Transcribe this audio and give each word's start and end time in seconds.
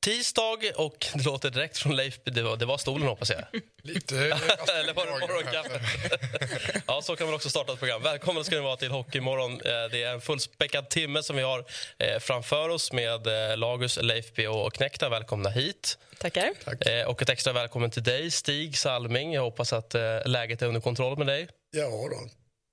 tisdag 0.00 0.58
och 0.76 1.06
det 1.14 1.24
låter 1.24 1.50
direkt 1.50 1.78
från 1.78 1.96
Leif. 1.96 2.18
Det 2.24 2.42
var, 2.42 2.56
det 2.56 2.66
var 2.66 2.78
stolen 2.78 3.08
hoppas 3.08 3.30
jag. 3.30 3.44
Lite 3.82 4.16
Eller 4.80 4.94
var 4.94 5.06
det 5.06 6.82
ja, 6.86 7.02
så 7.02 7.16
kan 7.16 7.26
man 7.26 7.34
också 7.34 7.50
starta 7.50 7.72
ett 7.72 7.78
program. 7.78 8.02
Välkommen 8.02 8.44
ska 8.44 8.54
ni 8.54 8.60
vara 8.60 8.76
till 8.76 8.90
Hockeymorgon. 8.90 9.52
Eh, 9.52 9.60
Det 9.90 10.02
är 10.02 10.12
en 10.12 10.20
fullspäckad 10.20 10.88
timme 10.90 11.22
som 11.22 11.36
vi 11.36 11.42
har 11.42 11.64
eh, 11.98 12.18
framför 12.18 12.68
oss 12.68 12.92
med 12.92 13.50
eh, 13.50 13.56
Lagus, 13.56 13.98
Leifby 14.02 14.46
och 14.46 14.72
Knäckta. 14.74 15.08
Välkomna 15.08 15.50
hit. 15.50 15.98
Tackar. 16.18 16.50
Eh, 16.80 17.04
Och 17.08 17.22
ett 17.22 17.28
extra 17.28 17.52
välkommen 17.52 17.90
till 17.90 18.02
dig, 18.02 18.30
Stig 18.30 18.78
Salming. 18.78 19.32
Jag 19.34 19.42
hoppas 19.42 19.72
att 19.72 19.94
läget 20.24 20.62
är 20.62 20.66
under 20.66 20.80
kontroll 20.80 21.18
med 21.18 21.26
dig. 21.26 21.48
Ja 21.70 21.86
då, 21.86 22.28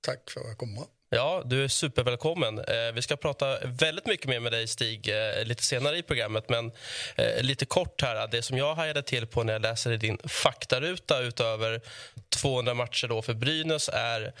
tack 0.06 0.30
för 0.30 0.40
att 0.40 0.46
jag 0.46 0.58
komma. 0.58 0.86
Ja, 1.08 1.42
du 1.44 1.64
är 1.64 1.68
supervälkommen. 1.68 2.58
Eh, 2.58 2.92
vi 2.94 3.02
ska 3.02 3.16
prata 3.16 3.58
väldigt 3.64 4.06
mycket 4.06 4.26
mer 4.26 4.40
med 4.40 4.52
dig, 4.52 4.66
Stig, 4.66 5.08
eh, 5.08 5.44
lite 5.44 5.62
senare 5.62 5.98
i 5.98 6.02
programmet. 6.02 6.48
Men 6.48 6.72
eh, 7.16 7.42
lite 7.42 7.66
kort 7.66 8.02
här, 8.02 8.28
det 8.28 8.42
som 8.42 8.58
jag 8.58 8.74
hajade 8.74 9.02
till 9.02 9.26
på 9.26 9.42
när 9.42 9.52
jag 9.52 9.62
läser 9.62 9.92
i 9.92 9.96
din 9.96 10.18
faktaruta 10.24 11.20
utöver 11.20 11.80
200 12.28 12.74
matcher 12.74 13.08
då 13.08 13.22
för 13.22 13.34
Brynäs 13.34 13.90
är 13.92 14.32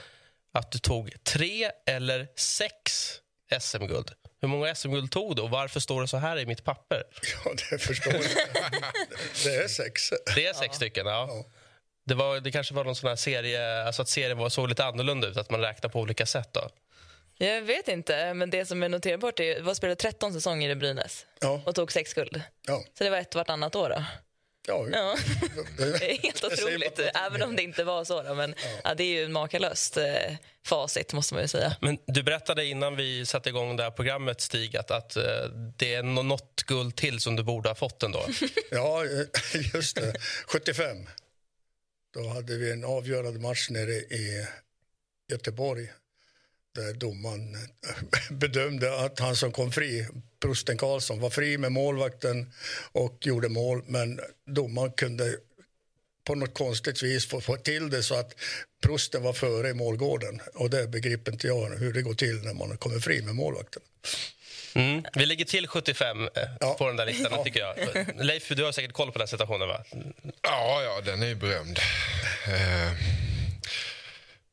att 0.52 0.70
du 0.72 0.78
tog 0.78 1.24
tre 1.24 1.70
eller 1.86 2.28
sex 2.36 2.72
SM-guld. 3.60 4.10
Hur 4.40 4.48
många 4.48 4.74
SM-guld 4.74 5.10
tog 5.10 5.36
du 5.36 5.42
och 5.42 5.50
varför 5.50 5.80
står 5.80 6.02
det 6.02 6.08
så 6.08 6.16
här 6.16 6.38
i 6.38 6.46
mitt 6.46 6.64
papper? 6.64 7.02
Ja, 7.44 7.50
det 7.70 7.78
förstår 7.78 8.12
jag. 8.12 8.22
Det 9.44 9.54
är 9.54 9.68
sex. 9.68 10.10
Det 10.34 10.46
är 10.46 10.52
sex 10.52 10.76
stycken, 10.76 11.06
ja. 11.06 11.44
Det, 12.06 12.14
var, 12.14 12.40
det 12.40 12.50
kanske 12.52 12.74
var 12.74 12.84
någon 12.84 12.96
sån 12.96 13.08
här 13.08 13.16
serie, 13.16 13.82
alltså 13.84 14.02
att 14.02 14.08
serien 14.08 14.38
var, 14.38 14.48
såg 14.48 14.68
lite 14.68 14.84
annorlunda 14.84 15.26
ut, 15.28 15.36
att 15.36 15.50
man 15.50 15.60
räknar 15.60 15.90
på 15.90 16.00
olika 16.00 16.26
sätt 16.26 16.48
då. 16.52 16.68
Jag 17.38 17.62
vet 17.62 17.88
inte, 17.88 18.34
men 18.34 18.50
det 18.50 18.66
som 18.66 18.82
är 18.82 18.88
noterbart 18.88 19.40
är 19.40 19.60
vad 19.60 19.76
spelade 19.76 19.96
13 19.96 20.32
säsonger 20.32 20.70
i 20.70 20.74
Brynäs 20.74 21.26
Ja, 21.40 21.62
och 21.66 21.74
tog 21.74 21.92
sex 21.92 22.14
guld. 22.14 22.42
ja, 22.66 22.84
Så 22.98 23.04
det 23.04 23.10
var 23.10 23.18
ett 23.18 23.34
vartannat 23.34 23.74
år 23.76 23.88
då. 23.88 23.94
ja. 24.66 24.86
Ja. 24.92 25.16
Det- 25.78 26.10
är 26.12 26.22
helt 26.22 26.44
otroligt, 26.52 26.98
även 27.26 27.42
om 27.42 27.56
det 27.56 27.62
inte 27.62 27.84
var 27.84 28.04
så. 28.04 28.22
Då, 28.22 28.34
men 28.34 28.54
ja. 28.84 28.94
det 28.94 29.04
är 29.04 29.08
ju 29.18 29.24
en 29.24 29.32
makalöst 29.32 29.96
eh, 29.96 30.04
facit 30.66 31.12
måste 31.12 31.34
man 31.34 31.42
ju 31.42 31.48
säga. 31.48 31.76
Men 31.80 31.98
du 32.06 32.22
berättade 32.22 32.64
innan 32.64 32.96
vi 32.96 33.26
satte 33.26 33.48
igång 33.48 33.76
det 33.76 33.82
här 33.82 33.90
programmet, 33.90 34.40
Stig, 34.40 34.76
att, 34.76 34.90
att 34.90 35.16
eh, 35.16 35.22
det 35.76 35.94
är 35.94 36.02
nå- 36.02 36.22
något 36.22 36.62
guld 36.62 36.96
till 36.96 37.20
som 37.20 37.36
du 37.36 37.42
borde 37.42 37.68
ha 37.68 37.74
fått 37.74 38.02
ändå. 38.02 38.26
Ja, 38.70 39.04
just 39.74 39.96
det. 39.96 40.14
75. 40.46 41.06
Då 42.16 42.28
hade 42.28 42.56
vi 42.56 42.72
en 42.72 42.84
avgörande 42.84 43.40
match 43.40 43.70
nere 43.70 43.92
i 43.92 44.46
Göteborg 45.32 45.92
där 46.74 46.92
domaren 46.92 47.54
eh, 47.54 48.30
bedömde 48.30 49.04
att 49.04 49.18
han 49.18 49.36
som 49.36 49.52
kom 49.52 49.72
fri, 49.72 50.06
Prosten 50.40 50.78
Karlsson, 50.78 51.20
var 51.20 51.30
fri 51.30 51.58
med 51.58 51.72
målvakten 51.72 52.52
och 52.92 53.26
gjorde 53.26 53.48
mål. 53.48 53.82
Men 53.86 54.20
domaren 54.46 54.92
kunde 54.92 55.36
på 56.24 56.34
något 56.34 56.54
konstigt 56.54 57.02
vis 57.02 57.26
få, 57.26 57.40
få 57.40 57.56
till 57.56 57.90
det 57.90 58.02
så 58.02 58.14
att 58.14 58.34
Prosten 58.82 59.22
var 59.22 59.32
före 59.32 59.68
i 59.68 59.74
målgården. 59.74 60.40
Och 60.54 60.70
det 60.70 60.88
begriper 60.88 61.32
inte 61.32 61.46
jag 61.46 61.70
hur 61.70 61.92
det 61.92 62.02
går 62.02 62.14
till 62.14 62.42
när 62.42 62.54
man 62.54 62.78
kommer 62.78 62.98
fri 62.98 63.22
med 63.22 63.34
målvakten. 63.34 63.82
Mm. 64.76 65.04
Vi 65.14 65.26
ligger 65.26 65.44
till 65.44 65.68
75 65.68 66.22
eh, 66.22 66.28
Ja. 66.60 66.74
på 66.74 66.86
den 66.86 66.96
där 66.96 67.06
listan, 67.06 67.32
Ja. 67.32 67.44
tycker 67.44 67.60
jag. 67.60 67.76
Leif, 68.24 68.48
du 68.48 68.64
har 68.64 68.72
säkert 68.72 68.92
koll 68.92 69.12
på 69.12 69.18
den 69.18 69.28
situationen, 69.28 69.68
va? 69.68 69.84
Ja, 70.42 70.82
ja, 70.82 71.00
den 71.04 71.22
är 71.22 71.26
ju 71.26 71.34
berömd. 71.34 71.78
Eh, 72.46 72.92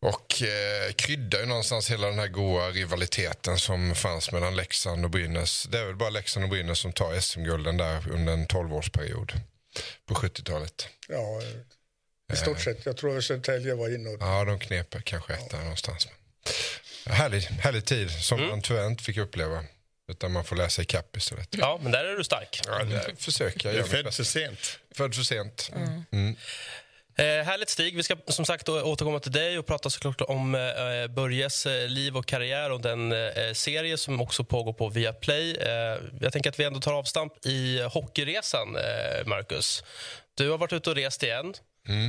och 0.01 0.41
eh, 0.41 0.91
kryddar 0.93 1.39
ju 1.39 1.45
någonstans 1.45 1.91
hela 1.91 2.07
den 2.07 2.19
här 2.19 2.27
goa 2.27 2.69
rivaliteten 2.69 3.57
som 3.57 3.95
fanns 3.95 4.31
mellan 4.31 4.55
Leksand 4.55 5.05
och 5.05 5.11
Brynäs. 5.11 5.63
Det 5.63 5.79
är 5.79 5.85
väl 5.85 5.95
bara 5.95 6.09
Leksand 6.09 6.43
och 6.43 6.49
Brynäs 6.49 6.79
som 6.79 6.93
tar 6.93 7.19
SM-gulden 7.19 7.77
där 7.77 8.11
under 8.11 8.33
en 8.33 8.47
12-årsperiod 8.47 9.33
på 10.07 10.13
70-talet. 10.15 10.87
Ja, 11.07 11.41
i 12.33 12.35
stort 12.35 12.59
sett. 12.61 12.85
Jag 12.85 12.97
tror 12.97 13.17
att 13.17 13.23
Södertälje 13.23 13.75
var 13.75 13.95
inne 13.95 14.17
Ja, 14.19 14.45
de 14.45 14.59
knep 14.59 14.95
kanske 15.03 15.33
ett 15.33 15.49
där 15.49 15.59
någonstans. 15.59 16.07
Härlig, 17.05 17.41
härlig 17.41 17.85
tid 17.85 18.11
som 18.11 18.37
Mm. 18.37 18.49
man 18.49 18.61
tyvärr 18.61 18.87
inte 18.87 19.03
fick 19.03 19.17
uppleva. 19.17 19.63
Utan 20.13 20.31
man 20.31 20.43
får 20.43 20.55
läsa 20.55 20.81
i 20.81 20.85
kapp 20.85 21.17
istället. 21.17 21.49
Ja, 21.51 21.79
men 21.83 21.91
där 21.91 22.05
är 22.05 22.17
du 22.17 22.23
stark. 22.23 22.61
Ja, 22.67 22.83
det 22.83 23.21
försöker 23.21 23.69
jag 23.69 23.75
Du 23.75 23.79
är 23.79 24.03
född 24.03 24.13
för 24.13 24.23
sent. 24.23 24.79
Född 24.95 25.15
för 25.15 25.23
sent. 25.23 25.71
Eh, 27.17 27.25
härligt, 27.25 27.69
Stig. 27.69 27.95
Vi 27.95 28.03
ska 28.03 28.15
som 28.27 28.45
sagt 28.45 28.69
återkomma 28.69 29.19
till 29.19 29.31
dig 29.31 29.59
och 29.59 29.65
prata 29.65 29.89
såklart 29.89 30.21
om 30.21 30.55
eh, 30.55 31.07
Börjes 31.07 31.65
eh, 31.65 31.87
liv 31.87 32.17
och 32.17 32.25
karriär 32.25 32.71
och 32.71 32.81
den 32.81 33.11
eh, 33.11 33.53
serie 33.53 33.97
som 33.97 34.21
också 34.21 34.43
pågår 34.43 34.73
på 34.73 34.89
Viaplay. 34.89 35.55
Eh, 35.55 35.97
jag 36.21 36.33
tänker 36.33 36.49
att 36.49 36.59
vi 36.59 36.63
ändå 36.63 36.79
tar 36.79 36.93
avstamp 36.93 37.45
i 37.45 37.81
hockeyresan, 37.81 38.75
eh, 38.75 39.25
Marcus. 39.25 39.83
Du 40.37 40.49
har 40.49 40.57
varit 40.57 40.73
ute 40.73 40.89
och 40.89 40.95
rest 40.95 41.23
igen, 41.23 41.53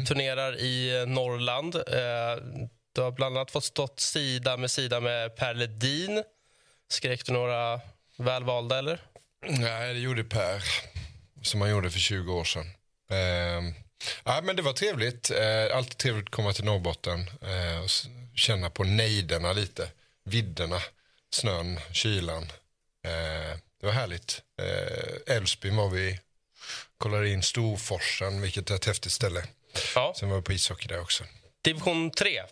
turnerar 0.08 0.56
i 0.60 1.00
eh, 1.00 1.06
Norrland. 1.06 1.74
Eh, 1.74 1.82
du 2.94 3.00
har 3.00 3.10
bland 3.10 3.36
annat 3.36 3.50
fått 3.50 3.64
stått 3.64 4.00
sida 4.00 4.56
med 4.56 4.70
sida 4.70 5.00
med 5.00 5.36
Per 5.36 5.54
Ledin. 5.54 6.22
Skrek 6.88 7.26
du 7.26 7.32
några 7.32 7.80
välvalda, 8.16 8.78
eller? 8.78 9.00
Nej, 9.46 9.94
det 9.94 10.00
gjorde 10.00 10.24
Per, 10.24 10.64
som 11.42 11.60
han 11.60 11.70
gjorde 11.70 11.90
för 11.90 11.98
20 11.98 12.32
år 12.32 12.44
sedan. 12.44 12.70
Eh, 13.10 13.74
ja, 14.24 14.40
men 14.42 14.56
det 14.56 14.62
var 14.62 14.72
trevligt. 14.72 15.30
Eh, 15.30 15.76
alltid 15.76 15.98
trevligt 15.98 16.24
att 16.26 16.30
komma 16.30 16.52
till 16.52 16.64
Norrbotten 16.64 17.30
eh, 17.42 17.80
och 17.84 17.90
känna 18.34 18.70
på 18.70 18.84
nejderna 18.84 19.52
lite. 19.52 19.88
Vidderna, 20.24 20.80
snön, 21.30 21.80
kylan. 21.92 22.42
Eh, 23.04 23.58
det 23.80 23.86
var 23.86 23.92
härligt. 23.92 24.42
Eh, 24.62 25.34
Älvsbyn 25.36 25.76
var 25.76 25.88
vi 25.88 26.20
kollade 26.98 27.28
in 27.28 27.42
Storforsen, 27.42 28.40
vilket 28.40 28.70
är 28.70 28.74
ett 28.74 28.84
häftigt 28.84 29.12
ställe. 29.12 29.44
Ja. 29.94 30.14
Sen 30.16 30.28
var 30.28 30.36
vi 30.36 30.42
på 30.42 30.52
ishockey 30.52 30.88
där 30.88 31.00
också. 31.00 31.24
Division 31.62 32.10
3. 32.10 32.42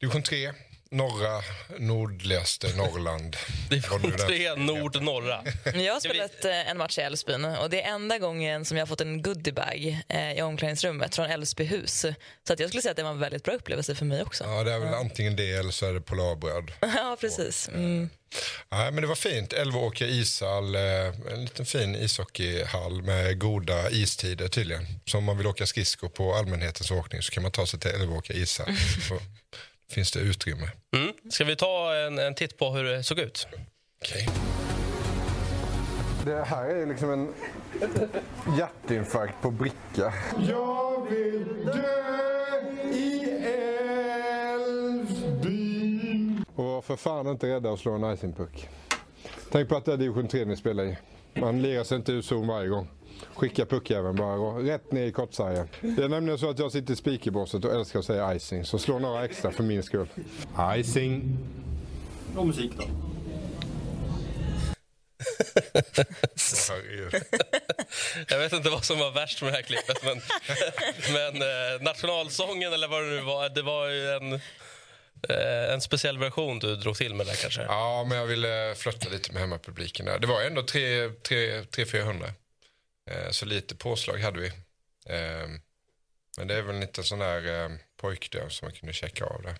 Division 0.00 0.22
3, 0.22 0.52
norra, 0.90 1.42
nordligaste 1.78 2.76
Norrland. 2.76 3.36
Division 3.70 4.02
Var 4.02 4.10
du 4.10 4.16
där? 4.16 4.26
3, 4.26 4.54
nord, 4.54 5.02
norra. 5.02 5.44
Jag 5.74 5.92
har 5.92 6.00
spelat 6.00 6.44
eh, 6.44 6.70
en 6.70 6.78
match 6.78 6.98
i 6.98 7.00
Älvsbyn 7.00 7.44
och 7.44 7.70
det 7.70 7.82
är 7.82 7.94
enda 7.94 8.18
gången 8.18 8.64
som 8.64 8.76
jag 8.76 8.82
har 8.82 8.86
fått 8.86 9.00
en 9.00 9.22
goodiebag 9.22 10.04
eh, 10.08 10.32
i 10.32 10.42
omklädningsrummet 10.42 11.14
från 11.14 11.26
Älvsbyhus. 11.26 12.06
Så 12.46 12.52
att 12.52 12.60
jag 12.60 12.68
skulle 12.68 12.82
säga 12.82 12.90
att 12.90 12.96
det 12.96 13.02
var 13.02 13.10
en 13.10 13.18
väldigt 13.18 13.44
bra 13.44 13.54
upplevelse 13.54 13.94
för 13.94 14.04
mig 14.04 14.22
också. 14.22 14.44
Ja, 14.44 14.64
det 14.64 14.72
är 14.72 14.78
väl 14.78 14.94
antingen 14.94 15.36
det 15.36 15.52
eller 15.52 15.70
så 15.70 15.86
är 15.86 15.92
det 15.92 16.00
Polarbröd. 16.00 16.72
Ja, 16.80 17.16
precis. 17.20 17.68
Mm. 17.68 18.10
Nej, 18.68 18.92
men 18.92 19.02
det 19.02 19.06
var 19.06 19.14
fint. 19.14 19.52
Älvåker 19.52 20.06
ishall, 20.06 20.74
eh, 20.74 20.82
en 21.32 21.40
liten 21.44 21.66
fin 21.66 21.96
ishockeyhall 21.96 23.02
med 23.02 23.38
goda 23.38 23.90
istider 23.90 24.48
tydligen. 24.48 24.86
Så 25.04 25.18
om 25.18 25.24
man 25.24 25.36
vill 25.36 25.46
åka 25.46 25.66
skridskor 25.66 26.08
på 26.08 26.34
allmänhetens 26.34 26.90
åkning 26.90 27.22
så 27.22 27.32
kan 27.32 27.42
man 27.42 27.52
ta 27.52 27.66
sig 27.66 27.80
till 27.80 27.90
Älvåker 27.90 28.34
ishall. 28.34 28.66
Finns 29.90 30.12
det 30.12 30.20
utrymme. 30.20 30.70
Mm. 30.96 31.12
Ska 31.30 31.44
vi 31.44 31.56
ta 31.56 31.94
en, 31.94 32.18
en 32.18 32.34
titt 32.34 32.58
på 32.58 32.70
hur 32.70 32.84
det 32.84 33.02
såg 33.02 33.18
ut? 33.18 33.46
Okej. 34.02 34.28
Det 36.24 36.44
här 36.44 36.64
är 36.64 36.86
liksom 36.86 37.10
en 37.10 37.34
hjärtinfarkt 38.58 39.42
på 39.42 39.50
bricka. 39.50 40.12
Jag 40.48 41.10
vill 41.10 41.66
dö 41.66 42.18
i 42.92 43.30
Älvsbyn. 45.18 46.44
Och 46.54 46.64
var 46.64 46.82
för 46.82 46.96
fan 46.96 47.26
inte 47.26 47.46
rädda 47.46 47.72
att 47.72 47.80
slå 47.80 47.92
en 47.92 48.14
icingpuck. 48.14 48.68
Tänk 49.50 49.68
på 49.68 49.76
att 49.76 49.84
det 49.84 49.92
är 49.92 49.96
division 49.96 50.28
3 50.28 50.44
ni 50.44 50.56
spelar 50.56 50.84
i. 50.84 50.96
Man 51.34 51.62
lirar 51.62 51.84
sig 51.84 51.96
inte 51.96 52.12
ur 52.12 52.22
zon 52.22 52.46
varje 52.46 52.68
gång. 52.68 52.88
Skicka 53.34 53.66
puckjäveln 53.66 54.16
bara 54.16 54.58
rätt 54.58 54.92
ner 54.92 55.06
i 55.06 55.12
kortsargen. 55.12 55.68
Det 55.80 56.04
är 56.04 56.08
nämligen 56.08 56.38
så 56.38 56.50
att 56.50 56.58
jag 56.58 56.72
sitter 56.72 56.92
i 56.92 56.96
speakerbåset 56.96 57.64
och 57.64 57.74
älskar 57.74 57.98
att 57.98 58.04
säga 58.04 58.34
icing. 58.34 58.64
Så 58.64 58.78
slå 58.78 58.98
några 58.98 59.24
extra 59.24 59.50
för 59.50 59.62
min 59.62 59.82
skull. 59.82 60.08
Icing. 60.76 61.38
Och 62.36 62.46
musik 62.46 62.72
då. 62.76 62.84
Jag 68.28 68.38
vet 68.38 68.52
inte 68.52 68.70
vad 68.70 68.84
som 68.84 68.98
var 68.98 69.10
värst 69.10 69.42
med 69.42 69.52
det 69.52 69.56
här 69.56 69.62
klippet, 69.62 70.04
men, 70.04 70.20
men 71.12 71.42
eh, 71.42 71.82
nationalsången 71.82 72.72
eller 72.72 72.88
vad 72.88 73.02
det 73.02 73.08
nu 73.08 73.20
var, 73.20 73.48
det 73.48 73.62
var 73.62 73.88
ju 73.88 74.10
en, 74.10 74.40
en 75.72 75.80
speciell 75.80 76.18
version 76.18 76.58
du 76.58 76.76
drog 76.76 76.96
till 76.96 77.14
med 77.14 77.26
där 77.26 77.34
kanske. 77.34 77.62
Ja, 77.62 78.04
men 78.08 78.18
jag 78.18 78.26
ville 78.26 78.74
flörta 78.76 79.08
lite 79.08 79.32
med 79.32 79.40
hemmapubliken 79.40 80.06
där. 80.06 80.18
Det 80.18 80.26
var 80.26 80.42
ändå 80.42 80.62
300-400. 80.62 82.32
Eh, 83.10 83.30
så 83.30 83.46
lite 83.46 83.74
påslag 83.74 84.18
hade 84.18 84.40
vi. 84.40 84.46
Eh, 85.06 85.48
Men 86.38 86.48
det 86.48 86.54
är 86.54 86.62
väl 86.62 86.74
en 86.74 86.80
liten 86.80 87.04
sån 87.04 87.18
där 87.18 87.62
eh, 87.64 87.70
pojkdröm 88.00 88.50
som 88.50 88.66
man 88.66 88.72
kunde 88.74 88.92
checka 88.92 89.24
av 89.24 89.42
det. 89.42 89.56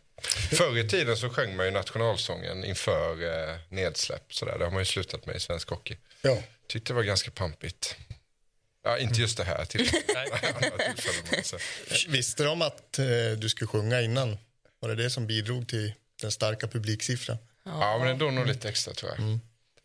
Förr 0.57 0.79
i 0.79 0.89
tiden 0.89 1.17
så 1.17 1.31
sjöng 1.31 1.57
man 1.57 1.67
ju 1.67 1.73
nationalsången 1.73 2.65
inför 2.65 3.23
eh, 3.51 3.57
nedsläpp. 3.69 4.35
Så 4.35 4.45
där. 4.45 4.59
Det 4.59 4.65
har 4.65 4.71
man 4.71 4.81
ju 4.81 4.85
slutat 4.85 5.27
med 5.27 5.37
i 5.37 5.41
svensk 5.41 5.69
hockey. 5.71 5.97
Ja. 6.23 6.39
Tyckte 6.67 6.93
det 6.93 6.95
var 6.97 7.03
ganska 7.03 7.31
pampigt. 7.31 7.97
Ja, 8.85 8.99
inte 8.99 9.21
just 9.21 9.37
det 9.37 9.45
här 9.45 9.67
alltså. 11.37 11.57
Visste 12.09 12.45
de 12.45 12.63
att 12.63 12.99
eh, 12.99 13.05
du 13.39 13.49
skulle 13.49 13.69
sjunga 13.69 14.01
innan? 14.01 14.39
Var 14.81 14.89
det 14.89 14.95
det 14.95 15.11
som 15.11 15.27
bidrog 15.27 15.69
till 15.69 15.95
den 16.21 16.31
starka 16.31 16.69
publiksiffran? 16.69 17.39
Ja, 17.65 17.99
men 17.99 18.09
det 18.09 18.15
drog 18.15 18.33
nog 18.33 18.47
lite 18.47 18.69
extra 18.69 18.95
tror 18.95 19.11
jag. 19.11 19.19
Mm. 19.19 19.41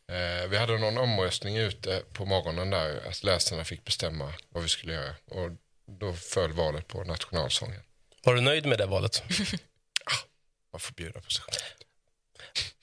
Eh, 0.08 0.48
vi 0.48 0.58
hade 0.58 0.78
någon 0.78 0.98
omröstning 0.98 1.58
ute 1.58 2.04
på 2.14 2.26
morgonen 2.26 2.70
där 2.70 3.08
att 3.08 3.24
läsarna 3.24 3.64
fick 3.64 3.86
bestämma 3.86 4.34
vad 4.50 4.64
vi 4.64 4.70
skulle 4.70 4.94
göra. 4.94 5.16
Och 5.26 5.50
då 5.86 6.14
föll 6.14 6.54
valet 6.54 6.88
på 6.88 7.04
nationalsången. 7.04 7.82
Var 8.24 8.36
du 8.36 8.42
nöjd 8.42 8.66
med 8.66 8.78
det 8.78 8.86
valet? 8.86 9.24
Man 10.72 10.80
får 10.80 10.94
bjuda 10.94 11.22
på 11.22 11.30
sig 11.30 11.44
själv. 11.44 11.58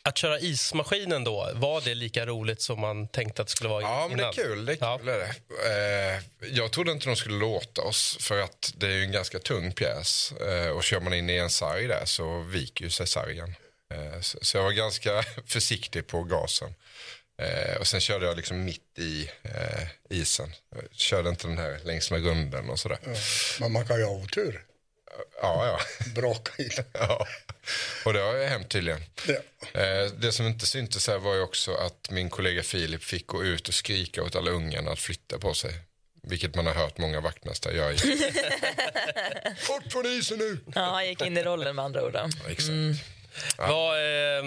Att 0.02 0.18
köra 0.18 0.38
ismaskinen 0.40 1.24
då, 1.24 1.50
var 1.54 1.80
det 1.80 1.94
lika 1.94 2.26
roligt 2.26 2.60
som 2.62 2.80
man 2.80 3.08
tänkte 3.08 3.42
att 3.42 3.48
det 3.48 3.52
skulle 3.52 3.70
vara 3.70 3.82
Ja, 3.82 4.06
men 4.08 4.16
det 4.18 4.22
är 4.22 4.24
innan? 4.24 4.32
kul. 4.34 4.64
Det 4.66 4.72
är 4.72 4.76
Ja. 4.80 4.98
kul 4.98 5.08
är 5.08 5.18
det. 5.18 6.14
Eh, 6.16 6.22
jag 6.56 6.72
trodde 6.72 6.92
inte 6.92 7.06
de 7.06 7.16
skulle 7.16 7.38
låta 7.38 7.82
oss 7.82 8.16
för 8.20 8.40
att 8.40 8.72
det 8.76 8.86
är 8.86 8.90
ju 8.90 9.02
en 9.04 9.12
ganska 9.12 9.38
tung 9.38 9.72
pjäs. 9.72 10.32
Eh, 10.32 10.68
och 10.68 10.84
kör 10.84 11.00
man 11.00 11.14
in 11.14 11.30
i 11.30 11.36
en 11.36 11.50
sarg 11.50 11.86
där 11.86 12.04
så 12.04 12.40
viker 12.40 12.84
ju 12.84 12.90
sig 12.90 13.06
sargen. 13.06 13.54
Eh, 13.94 14.20
så, 14.20 14.38
så 14.42 14.56
jag 14.56 14.64
var 14.64 14.72
ganska 14.72 15.22
försiktig 15.46 16.06
på 16.06 16.22
gasen. 16.22 16.74
Eh, 17.42 17.76
och 17.76 17.86
sen 17.86 18.00
körde 18.00 18.26
jag 18.26 18.36
liksom 18.36 18.64
mitt 18.64 18.98
i 18.98 19.30
eh, 19.42 20.18
isen. 20.18 20.52
Jag 20.74 20.82
körde 20.92 21.28
inte 21.28 21.46
den 21.46 21.58
här 21.58 21.80
längs 21.84 22.10
med 22.10 22.24
runden 22.24 22.70
och 22.70 22.78
sådär. 22.80 22.98
Men 23.60 23.72
man 23.72 23.86
kan 23.86 23.98
ju 23.98 24.04
ha 24.04 24.12
otur. 24.12 24.64
Ja, 25.42 25.66
ja. 25.66 25.80
Braka 26.14 26.62
i. 26.62 26.70
ja. 26.92 27.26
Och 28.04 28.12
det 28.12 28.20
har 28.20 28.34
ju 28.36 28.44
hänt 28.44 28.68
tydligen. 28.68 29.00
Ja. 29.26 29.34
Eh, 29.80 30.06
Det 30.12 30.32
som 30.32 30.46
inte 30.46 30.66
syntes 30.66 31.08
här 31.08 31.18
var 31.18 31.34
ju 31.34 31.40
också 31.40 31.74
att 31.74 32.10
min 32.10 32.30
kollega 32.30 32.62
Filip 32.62 33.04
fick 33.04 33.26
gå 33.26 33.44
ut 33.44 33.68
och 33.68 33.74
skrika 33.74 34.22
åt 34.22 34.36
alla 34.36 34.50
ungarna 34.50 34.90
att 34.90 34.98
flytta 34.98 35.38
på 35.38 35.54
sig. 35.54 35.72
Vilket 36.22 36.54
man 36.54 36.66
har 36.66 36.74
hört 36.74 36.98
många 36.98 37.20
vaktmästare 37.20 37.74
göra. 37.76 37.92
Bort 39.68 39.92
från 39.92 40.06
isen 40.06 40.38
nu! 40.38 40.58
Ja, 40.74 40.80
han 40.80 41.06
gick 41.08 41.22
in 41.22 41.36
i 41.38 41.42
rollen 41.42 41.76
med 41.76 41.84
andra 41.84 42.04
ord. 42.04 42.12
då. 42.12 42.28
Exakt. 42.48 42.70
Vad, 43.58 43.96
eh, 44.38 44.44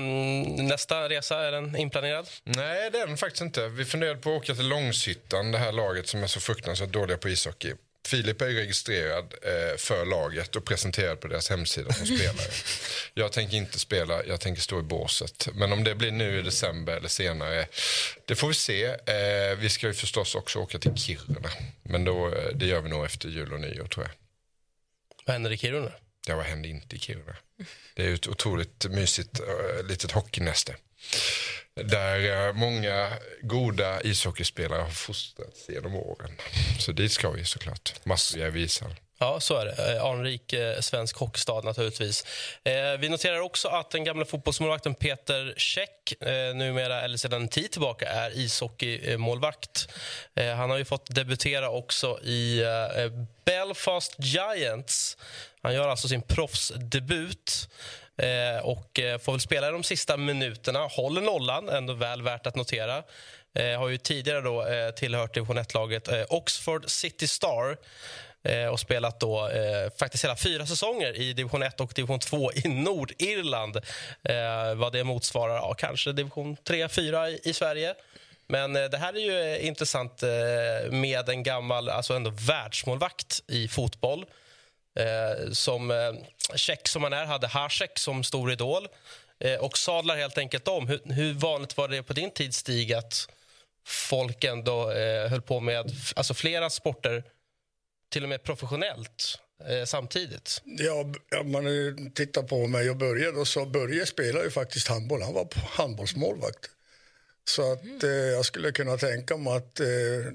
nästa 0.63 1.09
resa, 1.09 1.39
är 1.39 1.51
den 1.51 1.75
inplanerad? 1.75 2.29
Nej, 2.43 2.91
det 2.91 2.99
är 2.99 3.07
den 3.07 3.17
faktiskt 3.17 3.41
inte. 3.41 3.67
Vi 3.67 3.85
funderade 3.85 4.19
på 4.21 4.29
att 4.35 4.41
åka 4.41 4.55
till 4.55 4.67
Långshyttan, 4.67 5.51
det 5.51 5.57
här 5.57 5.71
laget 5.71 6.07
som 6.07 6.23
är 6.23 6.27
så 6.27 6.39
fruktansvärt 6.39 6.89
dåliga 6.89 7.17
på 7.17 7.29
ishockey. 7.29 7.73
Filip 8.13 8.41
är 8.41 8.45
registrerad 8.45 9.33
eh, 9.41 9.77
för 9.77 10.05
laget 10.05 10.55
och 10.55 10.65
presenterad 10.65 11.19
på 11.19 11.27
deras 11.27 11.49
hemsida 11.49 11.93
som 11.93 12.05
spelare. 12.05 12.51
Jag 13.13 13.31
tänker 13.31 13.57
inte 13.57 13.79
spela, 13.79 14.25
jag 14.25 14.39
tänker 14.41 14.61
stå 14.61 14.79
i 14.79 14.83
båset. 14.83 15.47
Men 15.53 15.73
om 15.73 15.83
det 15.83 15.95
blir 15.95 16.11
nu 16.11 16.39
i 16.39 16.41
december 16.41 16.93
eller 16.93 17.07
senare, 17.07 17.67
det 18.25 18.35
får 18.35 18.47
vi 18.47 18.53
se. 18.53 18.85
Eh, 18.85 19.57
vi 19.57 19.69
ska 19.69 19.87
ju 19.87 19.93
förstås 19.93 20.35
också 20.35 20.59
åka 20.59 20.79
till 20.79 20.95
Kiruna. 20.95 21.49
Men 21.83 22.05
då, 22.05 22.27
eh, 22.27 22.55
det 22.55 22.65
gör 22.65 22.81
vi 22.81 22.89
nog 22.89 23.05
efter 23.05 23.29
jul 23.29 23.53
och 23.53 23.59
nyår 23.59 23.87
tror 23.87 24.05
jag. 24.05 24.13
Vad 25.25 25.33
händer 25.33 25.51
i 25.51 25.57
Kiruna? 25.57 25.91
Ja, 26.27 26.35
vad 26.35 26.45
hände 26.45 26.67
inte 26.67 26.95
i 26.95 26.99
Kiruna? 26.99 27.35
Det 27.93 28.03
är 28.03 28.07
ju 28.07 28.15
ett 28.15 28.27
otroligt 28.27 28.85
mysigt 28.89 29.39
uh, 29.39 29.87
litet 29.87 30.11
hockeynäste. 30.11 30.75
Där 31.75 32.47
eh, 32.47 32.53
många 32.53 33.09
goda 33.41 34.01
ishockeyspelare 34.01 34.81
har 34.81 34.89
fostrats 34.89 35.69
genom 35.69 35.95
åren. 35.95 36.31
Så 36.79 36.91
dit 36.91 37.11
ska 37.11 37.31
vi 37.31 37.45
såklart. 37.45 37.93
Massor 38.03 38.49
visar. 38.49 38.95
Ja, 39.23 39.39
så 39.39 39.57
är 39.57 39.65
det. 39.65 39.95
Eh, 39.95 40.05
anrik 40.05 40.53
eh, 40.53 40.79
svensk 40.79 41.17
hockeystad 41.17 41.61
naturligtvis. 41.63 42.25
Eh, 42.63 42.99
vi 42.99 43.09
noterar 43.09 43.39
också 43.39 43.67
att 43.67 43.91
den 43.91 44.03
gamla 44.03 44.25
fotbollsmålvakten 44.25 44.95
Peter 44.95 45.53
Käck 45.57 46.13
eh, 46.21 46.55
numera, 46.55 47.01
eller 47.01 47.17
sedan 47.17 47.41
en 47.41 47.47
tid 47.47 47.71
tillbaka, 47.71 48.09
är 48.09 48.37
ishockeymålvakt. 48.37 49.87
Eh, 50.35 50.53
han 50.53 50.69
har 50.69 50.77
ju 50.77 50.85
fått 50.85 51.15
debutera 51.15 51.69
också 51.69 52.19
i 52.23 52.61
eh, 52.61 53.11
Belfast 53.45 54.15
Giants. 54.17 55.17
Han 55.61 55.73
gör 55.73 55.89
alltså 55.89 56.07
sin 56.07 56.21
proffsdebut. 56.21 57.69
Eh, 58.17 58.65
och 58.65 58.99
eh, 58.99 59.17
får 59.19 59.31
väl 59.31 59.41
spela 59.41 59.71
de 59.71 59.83
sista 59.83 60.17
minuterna. 60.17 60.79
Håller 60.79 61.21
nollan, 61.21 61.69
ändå 61.69 61.93
väl 61.93 62.21
värt 62.21 62.47
att 62.47 62.55
notera. 62.55 63.03
Eh, 63.55 63.79
har 63.79 63.89
ju 63.89 63.97
tidigare 63.97 64.41
då, 64.41 64.65
eh, 64.65 64.89
tillhört 64.89 65.33
division 65.33 65.57
1-laget 65.57 66.07
eh, 66.07 66.23
Oxford 66.29 66.89
City 66.89 67.27
Star 67.27 67.77
eh, 68.43 68.67
och 68.67 68.79
spelat 68.79 69.19
då, 69.19 69.47
eh, 69.47 69.89
faktiskt 69.99 70.23
hela 70.23 70.35
fyra 70.35 70.65
säsonger 70.65 71.17
i 71.17 71.33
division 71.33 71.63
1 71.63 71.81
och 71.81 71.91
division 71.95 72.19
2 72.19 72.51
i 72.53 72.67
Nordirland. 72.67 73.75
Eh, 74.23 74.75
vad 74.75 74.93
det 74.93 75.03
motsvarar, 75.03 75.55
ja, 75.55 75.73
kanske 75.73 76.11
division 76.11 76.57
3-4 76.57 77.27
i, 77.27 77.49
i 77.49 77.53
Sverige. 77.53 77.95
Men 78.47 78.75
eh, 78.75 78.83
det 78.83 78.97
här 78.97 79.13
är 79.13 79.19
ju 79.19 79.53
eh, 79.53 79.67
intressant 79.67 80.23
eh, 80.23 80.91
med 80.91 81.29
en 81.29 81.43
gammal, 81.43 81.89
alltså 81.89 82.13
ändå 82.13 82.29
världsmålvakt 82.29 83.43
i 83.47 83.67
fotboll. 83.67 84.25
Eh, 84.95 85.51
som 85.51 85.91
eh, 85.91 86.13
check 86.55 86.87
som 86.87 87.03
han 87.03 87.13
är 87.13 87.25
hade 87.25 87.47
Hasek 87.47 87.99
som 87.99 88.23
stor 88.23 88.51
idol 88.51 88.87
eh, 89.39 89.55
och 89.59 89.77
sadlar 89.77 90.15
helt 90.15 90.37
enkelt 90.37 90.67
om. 90.67 90.87
Hur, 90.87 91.01
hur 91.13 91.33
vanligt 91.33 91.77
var 91.77 91.87
det 91.87 92.03
på 92.03 92.13
din 92.13 92.31
tid, 92.31 92.53
Stig, 92.53 92.93
att 92.93 93.27
folk 93.87 94.43
ändå 94.43 94.91
eh, 94.91 95.29
höll 95.29 95.41
på 95.41 95.59
med 95.59 95.91
alltså 96.15 96.33
flera 96.33 96.69
sporter, 96.69 97.23
till 98.09 98.23
och 98.23 98.29
med 98.29 98.43
professionellt, 98.43 99.39
eh, 99.67 99.85
samtidigt? 99.85 100.61
Ja, 100.65 101.05
om 101.39 101.51
man 101.51 101.65
tittar 102.11 102.43
på 102.43 102.67
mig 102.67 102.89
och 102.89 102.97
Börje 102.97 103.31
då, 103.31 103.45
så 103.45 103.65
Börje 103.65 104.05
spelade 104.05 104.45
ju 104.45 104.51
faktiskt 104.51 104.87
handboll. 104.87 105.21
Han 105.21 105.33
var 105.33 105.47
handbollsmålvakt. 105.55 106.69
Så 107.45 107.73
att 107.73 108.03
eh, 108.03 108.09
jag 108.09 108.45
skulle 108.45 108.71
kunna 108.71 108.97
tänka 108.97 109.37
mig 109.37 109.53
att 109.53 109.79
eh, 109.79 109.87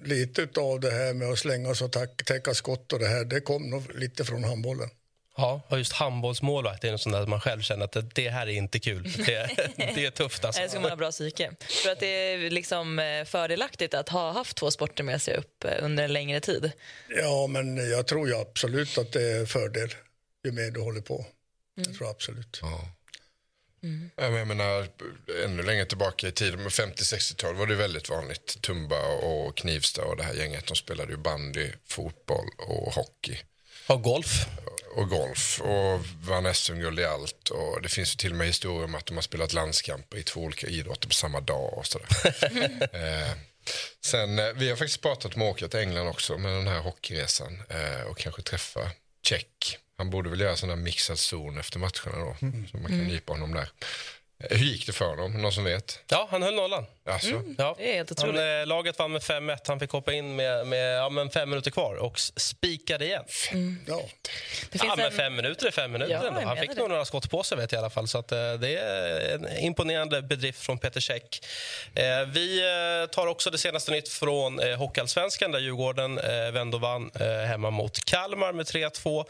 lite 0.04 0.60
av 0.60 0.80
det 0.80 0.90
här 0.90 1.14
med 1.14 1.28
att 1.28 1.38
slänga 1.38 1.74
sig 1.74 1.84
och 1.84 1.92
täcka 2.26 2.54
skott 2.54 2.92
och 2.92 2.98
det 2.98 3.08
här, 3.08 3.24
det 3.24 3.40
kom 3.40 3.70
nog 3.70 3.94
lite 3.94 4.24
från 4.24 4.44
handbollen. 4.44 4.88
Ja, 5.36 5.60
och 5.68 5.78
just 5.78 5.92
handbollsmålvakt 5.92 6.84
är 6.84 6.92
något 6.92 7.00
sånt 7.00 7.14
där 7.14 7.26
man 7.26 7.40
själv 7.40 7.60
känner 7.60 7.84
att 7.84 7.92
det, 7.92 8.02
det 8.14 8.28
här 8.28 8.46
är 8.46 8.52
inte 8.52 8.78
kul. 8.78 9.02
Det, 9.02 9.50
det 9.76 10.06
är 10.06 10.10
tufft 10.10 10.44
alltså. 10.44 10.60
Eller 10.60 10.68
ska 10.70 10.80
man 10.80 10.90
ha 10.90 10.96
bra 10.96 11.10
psyke? 11.10 11.50
För 11.84 11.90
att 11.90 12.00
det 12.00 12.06
är 12.06 12.50
liksom 12.50 12.98
eh, 12.98 13.24
fördelaktigt 13.24 13.94
att 13.94 14.08
ha 14.08 14.32
haft 14.32 14.56
två 14.56 14.70
sporter 14.70 15.04
med 15.04 15.22
sig 15.22 15.36
upp 15.36 15.64
eh, 15.64 15.84
under 15.84 16.04
en 16.04 16.12
längre 16.12 16.40
tid. 16.40 16.72
Ja, 17.08 17.46
men 17.46 17.90
jag 17.90 18.06
tror 18.06 18.28
ju 18.28 18.36
absolut 18.36 18.98
att 18.98 19.12
det 19.12 19.22
är 19.22 19.46
fördel 19.46 19.88
ju 20.44 20.52
mer 20.52 20.70
du 20.70 20.80
håller 20.80 21.00
på. 21.00 21.26
Jag 21.74 21.94
tror 21.94 22.10
absolut. 22.10 22.58
Ja. 22.62 22.88
Ja, 24.16 24.30
men 24.30 24.34
Jag 24.34 24.48
menar, 24.48 24.88
ännu 25.44 25.62
längre 25.62 25.84
tillbaka 25.84 26.28
i 26.28 26.32
tiden, 26.32 26.62
med 26.62 26.72
50-60-tal 26.72 27.54
var 27.54 27.66
det 27.66 27.74
väldigt 27.74 28.08
vanligt. 28.08 28.62
Tumba 28.62 29.06
och 29.06 29.56
Knivsta 29.56 30.04
och 30.04 30.16
det 30.16 30.22
här 30.22 30.34
gänget, 30.34 30.66
de 30.66 30.76
spelade 30.76 31.12
ju 31.12 31.16
bandy, 31.16 31.70
fotboll 31.86 32.48
och 32.58 32.92
hockey. 32.92 33.38
Och 33.86 34.02
golf. 34.02 34.46
Och 34.96 35.08
golf 35.08 35.60
och 35.60 36.06
vann 36.28 36.54
SM-guld 36.54 37.00
i 37.00 37.04
allt. 37.04 37.48
Och 37.48 37.82
det 37.82 37.88
finns 37.88 38.14
ju 38.14 38.16
till 38.16 38.30
och 38.30 38.36
med 38.36 38.46
historier 38.46 38.84
om 38.84 38.94
att 38.94 39.06
de 39.06 39.14
har 39.14 39.22
spelat 39.22 39.52
landskamper 39.52 40.18
i 40.18 40.22
två 40.22 40.40
olika 40.40 40.66
idrotter 40.66 41.08
på 41.08 41.14
samma 41.14 41.40
dag 41.40 41.78
och 41.78 41.86
sådär. 41.86 42.08
eh, 42.92 43.32
sen, 44.04 44.38
eh, 44.38 44.52
vi 44.54 44.68
har 44.68 44.76
faktiskt 44.76 45.02
pratat 45.02 45.36
om 45.36 45.42
att 45.42 45.48
åka 45.48 45.68
till 45.68 45.80
England 45.80 46.08
också 46.08 46.38
med 46.38 46.52
den 46.52 46.68
här 46.68 46.80
hockeyresan 46.80 47.62
eh, 47.68 48.02
och 48.10 48.18
kanske 48.18 48.42
träffa 48.42 48.90
Check. 49.22 49.78
Han 49.98 50.10
borde 50.10 50.30
väl 50.30 50.40
göra 50.40 50.56
sån 50.56 50.68
här 50.68 50.76
mixad 50.76 51.18
zon 51.18 51.58
efter 51.58 51.78
matcherna 51.78 52.24
då, 52.24 52.36
så 52.70 52.76
man 52.76 52.86
kan 52.86 53.04
nypa 53.04 53.32
honom 53.32 53.54
där. 53.54 53.68
Eh, 54.50 54.58
Hur 54.58 54.66
gick 54.66 54.86
det 54.86 54.92
för 54.92 55.04
honom? 55.04 55.32
Någon 55.42 55.52
som 55.52 55.64
vet? 55.64 55.98
Ja, 56.08 56.28
han 56.30 56.42
höll 56.42 56.54
nollan. 56.54 56.86
Alltså, 57.06 57.42
Ja. 57.58 57.74
Det 57.78 57.90
är 57.90 57.94
helt 57.94 58.20
Han, 58.20 58.60
eh, 58.60 58.66
laget 58.66 58.98
vann 58.98 59.12
med 59.12 59.22
5-1. 59.22 59.58
Han 59.68 59.80
fick 59.80 59.90
hoppa 59.90 60.12
in 60.12 60.36
med, 60.36 60.66
med 60.66 60.96
ja, 60.98 61.08
men 61.08 61.30
fem 61.30 61.50
minuter 61.50 61.70
kvar 61.70 61.94
och 61.94 62.18
spikade 62.20 63.04
igen. 63.04 63.24
Ja. 63.86 63.96
Det 63.96 64.02
Ja, 64.72 64.78
finns 64.78 64.96
men 64.96 65.06
en... 65.06 65.12
fem 65.12 65.34
minuter 65.36 65.66
är 65.66 65.70
fem 65.70 65.92
minuter 65.92 66.14
Ja, 66.14 66.40
Han 66.44 66.56
fick 66.56 66.76
nog 66.76 66.88
några 66.88 67.04
skott 67.04 67.30
på 67.30 67.42
sig 67.42 67.58
vet 67.58 67.72
jag 67.72 67.78
i 67.78 67.80
alla 67.80 67.90
fall. 67.90 68.08
Så 68.08 68.18
att, 68.18 68.32
eh, 68.32 68.52
det 68.52 68.76
är 68.76 69.34
en 69.34 69.58
imponerande 69.58 70.22
bedrift 70.22 70.60
från 70.62 70.78
Peter 70.78 71.00
Käck. 71.00 71.46
Eh, 71.94 72.04
vi 72.26 72.60
tar 73.12 73.26
också 73.26 73.50
det 73.50 73.58
senaste 73.58 73.90
nytt 73.90 74.08
från 74.08 74.60
eh, 74.60 74.76
Hockeyallsvenskan 74.78 75.52
där 75.52 75.58
Djurgården 75.58 76.18
eh, 76.18 76.50
vände 76.52 76.76
och 76.76 76.80
vann 76.80 77.10
eh, 77.20 77.26
hemma 77.28 77.70
mot 77.70 78.04
Kalmar 78.04 78.52
med 78.52 78.66
3-2. 78.66 79.24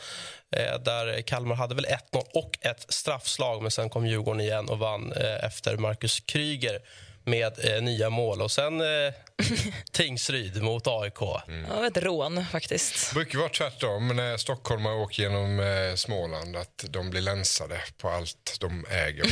Eh, 0.57 0.79
där 0.81 1.23
Kalmar 1.23 1.57
hade 1.57 1.75
väl 1.75 1.87
1-0 1.87 1.99
och 2.35 2.59
ett 2.61 2.87
straffslag 2.89 3.63
men 3.63 3.71
sen 3.71 3.91
kom 3.91 4.07
Djurgården 4.07 4.41
igen 4.41 4.69
och 4.69 4.79
vann 4.79 5.13
eh, 5.13 5.45
efter 5.45 5.77
Marcus 5.77 6.21
Kryger 6.21 6.81
med 7.25 7.65
eh, 7.65 7.83
nya 7.83 8.11
mål. 8.11 8.43
Och 8.43 8.51
sen 8.51 8.81
eh, 8.81 9.13
Tingsryd 9.93 10.63
mot 10.63 10.87
AIK. 10.87 11.21
Ja, 11.21 11.43
det 11.47 11.75
var 11.75 11.87
ett 11.87 11.97
rån 11.97 12.45
faktiskt. 12.47 13.11
Det 13.11 13.15
brukar 13.15 13.39
vara 13.39 13.49
tvärtom 13.49 14.09
när 14.09 14.37
stockholmare 14.37 14.95
åker 14.95 15.23
genom 15.23 15.61
eh, 15.61 15.95
Småland 15.95 16.57
att 16.57 16.85
de 16.89 17.11
blir 17.11 17.21
länsade 17.21 17.81
på 17.97 18.09
allt 18.09 18.57
de 18.61 18.87
äger. 18.91 19.27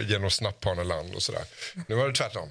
genom 0.10 0.30
Snapphaneland 0.30 1.14
och 1.14 1.22
sådär. 1.22 1.44
Nu 1.88 1.94
var 1.94 2.08
det 2.08 2.14
tvärtom. 2.14 2.48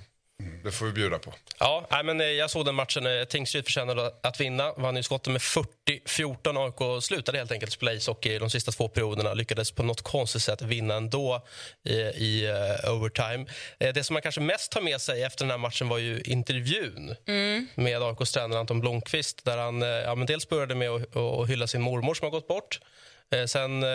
Det 0.63 0.71
får 0.71 0.85
vi 0.85 0.91
bjuda 0.91 1.19
på. 1.19 1.33
Ja, 1.59 1.87
nej, 1.91 2.03
men 2.03 2.21
eh, 2.21 2.27
jag 2.27 2.49
såg 2.49 2.65
den 2.65 2.75
matchen. 2.75 3.05
Eh, 3.05 3.23
Tingsryd 3.23 3.65
förtjänade 3.65 4.11
att 4.23 4.39
vinna. 4.41 4.73
Vann 4.77 4.95
ju 4.95 5.03
skotten 5.03 5.33
med 5.33 5.41
40-14. 5.41 6.65
AIK 6.65 7.03
slutade 7.03 7.37
helt 7.37 7.51
enkelt 7.51 7.71
spela 7.71 7.93
ishockey 7.93 8.39
de 8.39 8.49
sista 8.49 8.71
två 8.71 8.87
perioderna. 8.87 9.33
Lyckades 9.33 9.71
på 9.71 9.83
något 9.83 10.01
konstigt 10.01 10.41
sätt 10.41 10.61
vinna 10.61 10.93
ändå 10.95 11.45
i, 11.83 11.93
i 12.01 12.47
uh, 12.85 12.93
overtime. 12.93 13.45
Eh, 13.79 13.93
det 13.93 14.03
som 14.03 14.13
man 14.13 14.21
kanske 14.21 14.41
mest 14.41 14.71
tar 14.71 14.81
med 14.81 15.01
sig 15.01 15.23
efter 15.23 15.45
den 15.45 15.51
här 15.51 15.57
matchen 15.57 15.89
var 15.89 15.97
ju 15.97 16.21
intervjun 16.21 17.15
Mm. 17.27 17.67
med 17.75 18.01
AIKs 18.03 18.31
tränare 18.31 18.59
Anton 18.59 18.79
Blomqvist 18.79 19.45
där 19.45 19.57
han 19.57 19.81
eh, 19.83 19.87
ja, 19.89 20.15
men 20.15 20.27
dels 20.27 20.49
började 20.49 20.75
med 20.75 20.89
att, 20.89 21.15
att 21.15 21.49
hylla 21.49 21.67
sin 21.67 21.81
mormor 21.81 22.13
som 22.13 22.25
har 22.25 22.31
gått 22.31 22.47
bort. 22.47 22.79
Eh, 23.31 23.45
sen 23.45 23.83
eh, 23.83 23.89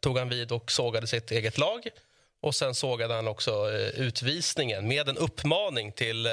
tog 0.00 0.18
han 0.18 0.28
vid 0.28 0.52
och 0.52 0.72
sågade 0.72 1.06
sitt 1.06 1.30
eget 1.30 1.58
lag. 1.58 1.88
Och 2.44 2.54
Sen 2.54 2.74
sågade 2.74 3.14
han 3.14 3.28
också 3.28 3.50
eh, 3.50 4.00
utvisningen 4.00 4.88
med 4.88 5.08
en 5.08 5.18
uppmaning 5.18 5.92
till 5.92 6.26
eh, 6.26 6.32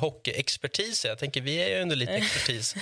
hockeyexpertisen. 0.00 1.08
Jag 1.08 1.18
tänker, 1.18 1.40
vi 1.40 1.56
är 1.56 1.68
ju 1.68 1.82
under 1.82 1.96
lite 1.96 2.12
expertis. 2.12 2.74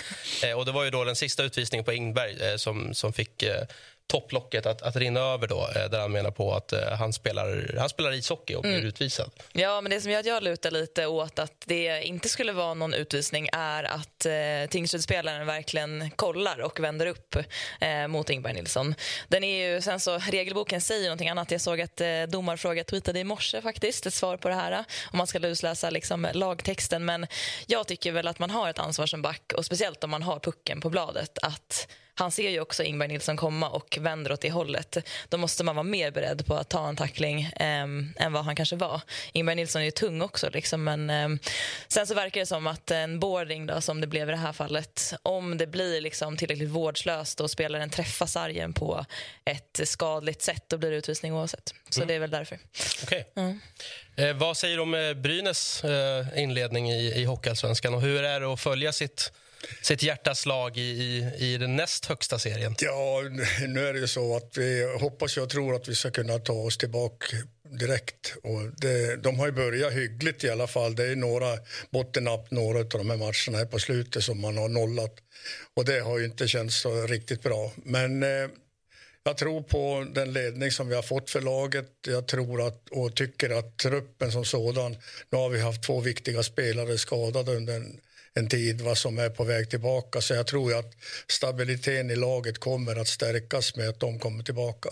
Eh, 0.44 0.58
och 0.58 0.64
det 0.64 0.73
var 0.73 0.84
ju 0.84 0.90
då 0.90 1.04
den 1.04 1.16
sista 1.16 1.42
utvisningen 1.42 1.84
på 1.84 1.92
Ingberg 1.92 2.42
eh, 2.42 2.56
som, 2.56 2.94
som 2.94 3.12
fick 3.12 3.42
eh, 3.42 3.62
topplocket 4.06 4.66
att, 4.66 4.82
att 4.82 4.96
rinna 4.96 5.20
över. 5.20 5.46
Då, 5.49 5.68
eh, 5.76 5.90
där 5.90 6.00
han 6.00 6.12
menar 6.12 6.30
på 6.30 6.54
att 6.54 6.73
eh, 6.73 6.88
han, 6.99 7.12
spelar, 7.12 7.75
han 7.78 7.88
spelar 7.88 8.12
ishockey 8.12 8.54
och 8.54 8.62
blir 8.62 8.73
Mm. 8.75 8.87
utvisad. 8.87 9.30
Ja, 9.52 9.80
men 9.80 9.90
det 9.90 10.00
som 10.00 10.11
gör 10.11 10.20
att 10.20 10.26
jag 10.26 10.42
lutar 10.42 10.70
lite 10.70 11.06
åt 11.06 11.38
att 11.38 11.52
det 11.66 12.02
inte 12.02 12.28
skulle 12.28 12.52
vara 12.52 12.75
någon 12.75 12.94
utvisning 12.94 13.49
är 13.52 13.84
att 13.84 14.26
eh, 14.26 14.70
Tingsrydspelaren 14.70 15.46
verkligen 15.46 16.11
kollar 16.16 16.61
och 16.61 16.80
vänder 16.80 17.06
upp 17.06 17.37
eh, 17.80 18.06
mot 18.08 18.30
Ingberg 18.30 18.52
Nilsson. 18.54 18.94
Den 19.28 19.44
är 19.44 19.66
ju, 19.75 19.80
sen 19.80 20.00
så, 20.00 20.18
regelboken 20.18 20.80
säger 20.80 21.04
någonting 21.04 21.28
annat. 21.28 21.50
Jag 21.50 21.61
såg 21.61 21.80
att 21.80 22.00
eh, 22.00 22.23
domarfråga 22.28 22.84
tweetade 22.84 23.18
i 23.20 23.25
morse 23.25 23.62
faktiskt 23.62 24.06
ett 24.06 24.14
svar 24.14 24.37
på 24.37 24.49
det 24.49 24.54
här 24.54 24.84
om 25.12 25.18
man 25.18 25.26
ska 25.26 25.38
lusläsa 25.38 25.90
liksom, 25.90 26.28
lagtexten. 26.32 27.04
Men 27.04 27.26
jag 27.66 27.87
tycker 27.87 28.12
väl 28.12 28.28
att 28.28 28.38
man 28.38 28.50
har 28.50 28.70
ett 28.70 28.78
ansvar 28.78 29.06
som 29.06 29.23
back 29.23 29.52
och 29.56 29.64
speciellt 29.64 30.04
om 30.04 30.11
man 30.11 30.23
har 30.23 30.38
pucken 30.38 30.80
på 30.80 30.90
bladet 30.90 31.38
att 31.42 31.88
han 32.14 32.30
ser 32.30 32.50
ju 32.50 32.61
också 32.61 32.83
Ingberg 32.83 33.09
Nilsson 33.09 33.37
komma 33.37 33.68
och 33.68 33.99
vänder 34.00 34.33
åt 34.33 34.40
det 34.40 34.50
hållet. 34.50 34.97
Då 35.28 35.37
måste 35.37 35.64
man 35.64 35.76
vara 35.76 35.83
mer 35.85 36.11
beredd 36.11 36.47
på 36.47 36.54
att 36.54 36.68
ta 36.68 36.88
en 36.88 36.97
tackling 36.97 37.50
ehm, 37.56 38.12
än 38.16 38.33
vad 38.33 38.44
han 38.44 38.56
kanske 38.56 38.76
var. 38.76 39.00
Ingberg 39.33 39.56
Nilsson 39.56 39.80
är 39.83 39.87
ju 39.87 39.90
tung 39.90 40.23
också. 40.23 40.50
Liksom, 40.50 40.85
men, 40.85 41.11
ehm, 41.11 41.38
sen 41.88 42.06
så 42.06 42.14
verkar 42.14 42.40
det 42.40 42.47
som 42.47 42.66
att 42.66 42.90
en 42.90 43.21
boarding, 43.21 43.66
då, 43.66 43.80
som 43.80 44.00
det 44.00 44.06
blev 44.06 44.28
i 44.28 44.30
det 44.30 44.37
här 44.38 44.52
fallet 44.52 45.14
om 45.23 45.59
det 45.59 45.66
blir 45.66 46.00
liksom 46.00 46.37
tillräckligt 46.37 46.71
vårdslöst 46.71 47.40
och 47.40 47.50
spelaren 47.50 47.90
träffar 47.90 48.26
sargen 48.26 48.73
på 48.73 49.04
ett 49.44 49.80
skadligt 49.85 50.42
sätt 50.42 50.64
då 50.68 50.78
blir 50.78 50.90
det 50.90 50.97
utvisning 50.97 51.35
oavsett. 51.35 51.75
Så 51.90 52.00
Mm. 52.00 52.09
det 52.09 52.14
är 52.14 52.18
väl 52.18 52.30
därför. 52.30 52.59
Okej. 53.02 53.33
Mm. 53.37 53.61
Eh, 54.16 54.33
vad 54.37 54.56
säger 54.56 54.76
du 54.76 54.83
om 54.83 54.94
eh, 54.94 55.14
Brynäs 55.14 55.85
eh, 55.85 56.26
inledning 56.42 56.90
i, 56.90 57.12
i 57.21 57.25
Hockeyallsvenskan 57.25 57.94
och 57.94 58.00
hur 58.00 58.23
är 58.25 58.40
det 58.40 58.52
att 58.52 58.61
följa 58.61 58.92
sitt, 58.92 59.33
sitt 59.83 60.02
hjärtas 60.02 60.47
lag 60.47 60.76
i, 60.76 60.80
i, 60.80 61.33
i 61.38 61.59
den 61.59 61.76
näst 61.76 62.06
högsta 62.06 62.38
serien? 62.38 62.75
Ja, 62.78 63.23
nu 63.68 63.87
är 63.87 63.92
det 63.92 63.99
ju 63.99 64.06
så 64.06 64.37
att 64.37 64.56
vi 64.56 64.97
hoppas 65.00 65.37
och 65.37 65.50
tror 65.50 65.75
att 65.75 65.88
vi 65.88 65.94
ska 65.94 66.11
kunna 66.11 66.38
ta 66.38 66.52
oss 66.52 66.78
tillbaka 66.78 67.37
direkt. 67.78 68.35
Och 68.42 68.61
det, 68.76 69.16
de 69.16 69.38
har 69.38 69.47
ju 69.47 69.52
börjat 69.52 69.92
hyggligt 69.92 70.44
i 70.44 70.50
alla 70.50 70.66
fall. 70.66 70.97
Det 70.97 71.04
är 71.04 71.16
några 71.16 71.59
bottennapp, 71.90 72.50
några 72.50 72.78
av 72.78 72.88
de 72.88 73.11
här 73.11 73.16
matcherna 73.16 73.59
här 73.59 73.66
på 73.66 73.78
slutet 73.78 74.25
som 74.25 74.40
man 74.40 74.59
har 74.59 74.68
nollat. 74.68 75.14
Och 75.75 75.85
det 75.85 76.00
har 76.00 76.18
ju 76.18 76.25
inte 76.25 76.49
känts 76.49 76.80
så 76.80 77.06
riktigt 77.06 77.42
bra. 77.42 77.73
Men 77.76 78.23
eh, 78.23 78.49
jag 79.25 79.37
tror 79.37 79.62
på 79.62 80.06
den 80.14 80.33
ledning 80.33 80.71
som 80.71 80.88
vi 80.88 80.94
har 80.94 81.02
fått 81.02 81.30
för 81.30 81.40
laget. 81.40 81.90
Jag 82.06 82.26
tror 82.26 82.66
att, 82.66 82.88
och 82.90 83.14
tycker 83.14 83.50
att 83.59 83.76
truppen 83.76 84.33
som 84.33 84.44
sådan, 84.44 84.97
nu 85.30 85.38
har 85.38 85.49
vi 85.49 85.61
haft 85.61 85.83
två 85.83 86.00
viktiga 86.00 86.42
spelare 86.42 86.99
skadade 86.99 87.56
under 87.56 87.76
en, 87.76 88.00
en 88.34 88.48
tid 88.48 88.80
vad 88.80 88.98
som 88.98 89.18
är 89.18 89.30
på 89.30 89.44
väg 89.44 89.70
tillbaka. 89.70 90.20
Så 90.20 90.34
jag 90.34 90.46
tror 90.46 90.78
att 90.78 90.92
stabiliteten 91.28 92.10
i 92.10 92.16
laget 92.16 92.58
kommer 92.58 92.96
att 92.96 93.08
stärkas 93.08 93.76
med 93.76 93.88
att 93.88 94.00
de 94.00 94.18
kommer 94.18 94.44
tillbaka. 94.44 94.90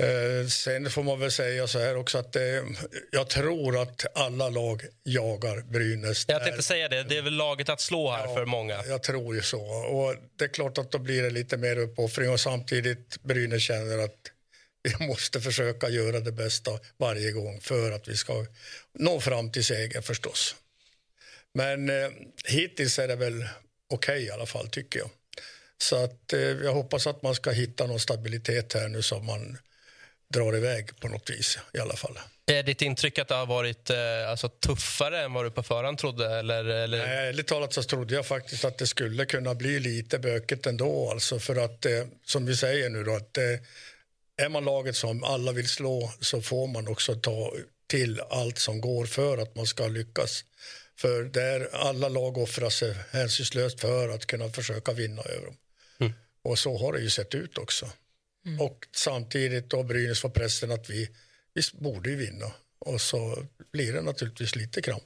Eh, 0.00 0.46
sen 0.46 0.90
får 0.90 1.02
man 1.02 1.20
väl 1.20 1.30
säga 1.30 1.66
så 1.66 1.78
här 1.78 1.96
också 1.96 2.18
att 2.18 2.32
det, 2.32 2.64
jag 3.10 3.30
tror 3.30 3.82
att 3.82 4.18
alla 4.18 4.48
lag 4.48 4.82
jagar 5.02 5.60
Brynäs. 5.60 6.24
Jag 6.28 6.44
tänkte 6.44 6.62
säga 6.62 6.88
det. 6.88 7.02
Det 7.02 7.18
är 7.18 7.22
väl 7.22 7.36
laget 7.36 7.68
att 7.68 7.80
slå 7.80 8.10
här 8.10 8.34
för 8.34 8.46
många. 8.46 8.84
Jag 8.88 9.02
tror 9.02 9.34
ju 9.34 9.42
så. 9.42 9.62
Och 9.64 10.14
det 10.36 10.44
är 10.44 10.48
klart 10.48 10.78
att 10.78 10.90
då 10.90 10.98
blir 10.98 11.22
det 11.22 11.30
lite 11.30 11.56
mer 11.56 11.78
uppoffring 11.78 12.30
och 12.30 12.40
samtidigt 12.40 13.22
Brynäs 13.22 13.62
känner 13.62 13.98
att 13.98 14.16
vi 14.82 15.06
måste 15.06 15.40
försöka 15.40 15.88
göra 15.88 16.20
det 16.20 16.32
bästa 16.32 16.70
varje 16.96 17.32
gång 17.32 17.60
för 17.60 17.92
att 17.92 18.08
vi 18.08 18.16
ska 18.16 18.46
nå 18.98 19.20
fram 19.20 19.52
till 19.52 19.64
seger 19.64 20.00
förstås. 20.00 20.54
Men 21.54 21.90
eh, 21.90 22.10
hittills 22.44 22.98
är 22.98 23.08
det 23.08 23.16
väl 23.16 23.44
okej 23.90 24.22
i 24.22 24.30
alla 24.30 24.46
fall 24.46 24.68
tycker 24.68 24.98
jag. 24.98 25.10
Så 25.78 26.04
att 26.04 26.32
eh, 26.32 26.40
jag 26.40 26.72
hoppas 26.72 27.06
att 27.06 27.22
man 27.22 27.34
ska 27.34 27.50
hitta 27.50 27.86
någon 27.86 28.00
stabilitet 28.00 28.72
här 28.72 28.88
nu 28.88 29.02
som 29.02 29.26
man 29.26 29.58
drar 30.34 30.56
iväg 30.56 31.00
på 31.00 31.08
något 31.08 31.30
vis 31.30 31.58
i 31.72 31.78
alla 31.78 31.96
fall. 31.96 32.18
Är 32.46 32.62
ditt 32.62 32.82
intryck 32.82 33.18
att 33.18 33.28
det 33.28 33.34
har 33.34 33.46
varit 33.46 33.90
eh, 33.90 34.30
alltså, 34.30 34.48
tuffare 34.48 35.22
än 35.22 35.32
vad 35.32 35.44
du 35.44 35.50
på 35.50 35.62
förhand 35.62 35.98
trodde? 35.98 36.38
Eller, 36.38 36.64
eller? 36.64 36.98
Nej, 36.98 37.28
ärligt 37.28 37.46
talat 37.46 37.72
så 37.72 37.82
trodde 37.82 38.14
jag 38.14 38.26
faktiskt 38.26 38.64
att 38.64 38.78
det 38.78 38.86
skulle 38.86 39.24
kunna 39.24 39.54
bli 39.54 39.80
lite 39.80 40.18
bökigt 40.18 40.66
ändå. 40.66 41.10
Alltså 41.10 41.38
för 41.38 41.56
att, 41.56 41.86
eh, 41.86 42.04
som 42.24 42.46
vi 42.46 42.56
säger 42.56 42.90
nu 42.90 43.04
då, 43.04 43.16
att 43.16 43.38
eh, 43.38 43.44
är 44.44 44.48
man 44.48 44.64
laget 44.64 44.96
som 44.96 45.24
alla 45.24 45.52
vill 45.52 45.68
slå 45.68 46.12
så 46.20 46.42
får 46.42 46.66
man 46.66 46.88
också 46.88 47.14
ta 47.14 47.52
till 47.86 48.20
allt 48.30 48.58
som 48.58 48.80
går 48.80 49.06
för 49.06 49.38
att 49.38 49.56
man 49.56 49.66
ska 49.66 49.86
lyckas. 49.86 50.44
För 51.00 51.24
där 51.24 51.68
alla 51.72 52.08
lag 52.08 52.38
offrar 52.38 52.70
sig 52.70 52.94
hänsynslöst 53.10 53.80
för 53.80 54.08
att 54.08 54.26
kunna 54.26 54.48
försöka 54.48 54.92
vinna 54.92 55.22
över 55.22 55.46
dem. 55.46 55.56
Mm. 56.00 56.12
Och 56.42 56.58
så 56.58 56.78
har 56.78 56.92
det 56.92 57.00
ju 57.00 57.10
sett 57.10 57.34
ut 57.34 57.58
också. 57.58 57.90
Och 58.60 58.86
samtidigt 58.96 59.70
då 59.70 59.82
Brynäs 59.82 60.20
får 60.20 60.30
pressen 60.30 60.70
att 60.70 60.90
vi, 60.90 61.08
vi 61.54 61.62
borde 61.72 62.10
ju 62.10 62.16
vinna. 62.16 62.52
Och 62.78 63.00
så 63.00 63.46
blir 63.72 63.92
det 63.92 64.02
naturligtvis 64.02 64.56
lite 64.56 64.82
kramp. 64.82 65.02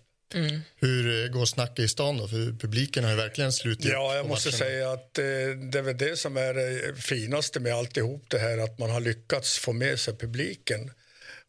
Hur 0.77 1.25
eh, 1.25 1.29
går 1.29 1.45
snacket 1.47 1.79
i 1.79 1.89
stan 1.89 2.17
då? 2.17 2.29
För 2.29 2.59
publiken 2.59 3.05
har 3.05 3.11
ju 3.11 3.17
verkligen 3.17 3.53
slutit 3.53 3.87
Ja, 3.87 4.17
jag 4.17 4.29
måste 4.29 4.53
säga 4.53 4.93
att 4.93 5.19
eh, 5.19 5.25
det 5.73 5.79
är 5.79 5.83
väl 5.83 5.99
det 5.99 6.17
som 6.17 6.37
är 6.37 6.55
det 6.55 6.97
finaste 7.03 7.61
med 7.61 7.75
alltihop 7.75 8.25
det 8.29 8.39
här 8.39 8.59
att 8.59 8.79
man 8.79 8.91
har 8.91 9.01
lyckats 9.01 9.59
få 9.59 9.73
med 9.73 10.01
sig 10.01 10.17
publiken. 10.17 10.91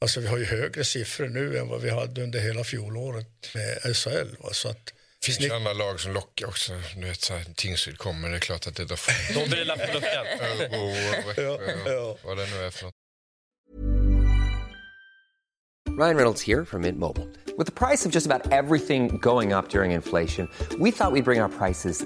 Alltså 0.06 0.20
vi 0.20 0.28
har 0.28 0.38
ju 0.38 0.46
högre 0.46 0.84
siffror 0.84 1.28
nu 1.28 1.58
än 1.58 1.68
vad 1.68 1.82
vi 1.82 1.90
hade 1.90 2.24
under 2.24 2.40
hela 2.40 2.64
fjolåret 2.64 3.50
med 3.54 3.96
SHL. 3.96 4.36
Va? 4.40 4.50
Så 4.52 4.70
att, 4.70 4.86
Det 5.20 5.26
finns 5.26 5.40
ju 5.40 5.54
andra 5.54 5.74
lag 5.74 6.00
som 6.00 6.14
lockar 6.14 6.48
också. 6.48 6.74
Du 6.96 7.06
vet, 7.08 7.22
så 7.22 7.34
här, 7.34 7.46
Tingsryd 7.56 7.98
kommer, 7.98 8.30
det 8.30 8.36
är 8.36 8.40
klart 8.40 8.68
att 8.68 8.76
det 8.76 8.86
då 8.86 8.96
Då 9.34 9.46
blir 9.46 9.58
det 9.58 9.66
lapp 9.66 9.80
på 9.80 9.94
luckan. 9.94 10.26
Örebro 10.40 10.86
och 10.90 11.28
Växjö 11.28 12.16
vad 12.24 12.38
det 12.38 12.46
nu 12.46 12.66
är 12.66 12.70
för 12.70 12.86
något. 12.86 12.94
Ryan 16.00 16.16
Reynolds 16.16 16.42
here 16.42 16.66
from 16.66 16.82
Mint 16.82 17.00
Mobile. 17.00 17.28
With 17.58 17.66
the 17.66 17.88
price 17.88 18.06
of 18.06 18.16
just 18.16 18.28
about 18.32 18.52
everything 18.52 19.18
going 19.18 19.54
up 19.54 19.70
during 19.70 19.92
inflation, 19.92 20.48
we 20.80 20.92
thought 20.92 21.14
we'd 21.14 21.26
bring 21.26 21.42
our 21.42 21.50
prices 21.50 22.06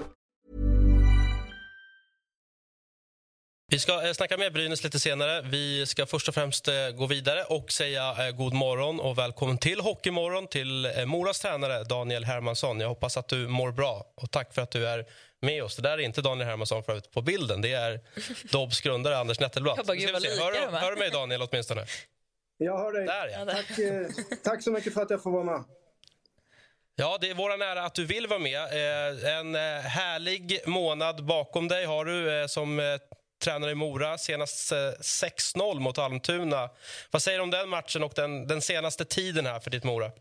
Vi 3.71 3.79
ska 3.79 4.07
eh, 4.07 4.13
snacka 4.13 4.37
med 4.37 4.53
Brynäs 4.53 4.83
lite 4.83 4.99
senare. 4.99 5.41
Vi 5.41 5.85
ska 5.85 6.05
först 6.05 6.27
och 6.27 6.33
främst 6.33 6.67
eh, 6.67 6.73
gå 6.95 7.07
vidare 7.07 7.43
och 7.43 7.71
säga 7.71 8.27
eh, 8.27 8.31
god 8.35 8.53
morgon 8.53 8.99
och 8.99 9.17
välkommen 9.17 9.57
till 9.57 9.79
Hockeymorgon 9.79 10.47
till 10.47 10.91
Moras 11.05 11.39
tränare 11.39 11.83
Daniel 11.83 12.25
Hermansson. 12.25 12.79
Jag 12.79 12.87
hoppas 12.87 13.17
att 13.17 13.27
du 13.27 13.47
mår 13.47 13.71
bra 13.71 14.13
och 14.15 14.31
tack 14.31 14.53
för 14.53 14.61
att 14.61 14.71
du 14.71 14.87
är 14.87 15.05
med 15.41 15.63
oss. 15.63 15.75
Det 15.75 15.81
där 15.81 15.91
är 15.91 15.99
inte 15.99 16.21
Daniel 16.21 16.47
Hermansson 16.47 16.83
förut 16.83 17.11
på 17.11 17.21
bilden. 17.21 17.61
Det 17.61 17.71
är 17.71 17.99
Dobbs 18.51 18.81
grundare 18.81 19.17
Anders 19.17 19.39
Nettelblatt. 19.39 19.77
Jag 19.77 19.85
bara, 19.85 19.93
Nu 19.93 19.99
ska 20.01 20.07
gud, 20.07 20.13
vad 20.13 20.21
vi 20.21 20.27
se. 20.27 20.33
lika 20.33 20.71
hör, 20.71 20.81
hör 20.81 20.91
du 20.91 20.97
mig 20.97 21.09
Daniel 21.09 21.41
åtminstone? 21.41 21.85
Jag 22.57 22.77
hör 22.77 22.93
dig. 22.93 23.05
Där 23.05 23.27
ja. 23.27 23.45
Tack, 23.45 23.79
eh, 23.79 24.07
tack 24.43 24.63
så 24.63 24.71
mycket 24.71 24.93
för 24.93 25.01
att 25.01 25.09
jag 25.09 25.23
får 25.23 25.31
vara 25.31 25.43
med. 25.43 25.63
Ja, 26.95 27.17
det 27.21 27.29
är 27.29 27.33
våran 27.33 27.61
ära 27.61 27.83
att 27.83 27.95
du 27.95 28.05
vill 28.05 28.27
vara 28.27 28.39
med. 28.39 28.61
Eh, 28.61 29.37
en 29.37 29.55
härlig 29.81 30.59
månad 30.65 31.25
bakom 31.25 31.67
dig 31.67 31.85
har 31.85 32.05
du 32.05 32.41
eh, 32.41 32.47
som 32.47 32.79
tränare 33.41 33.71
i 33.71 33.75
Mora. 33.75 34.17
Senast 34.17 34.71
eh, 34.71 34.77
6-0 34.77 35.79
mot 35.79 35.97
Almtuna. 35.97 36.69
Vad 37.11 37.21
säger 37.21 37.37
du 37.37 37.43
om 37.43 37.51
den 37.51 37.69
matchen 37.69 38.03
och 38.03 38.13
den, 38.15 38.47
den 38.47 38.61
senaste 38.61 39.05
tiden 39.05 39.45
här 39.45 39.59
för 39.59 39.69
ditt 39.69 39.83
Mora? 39.83 40.11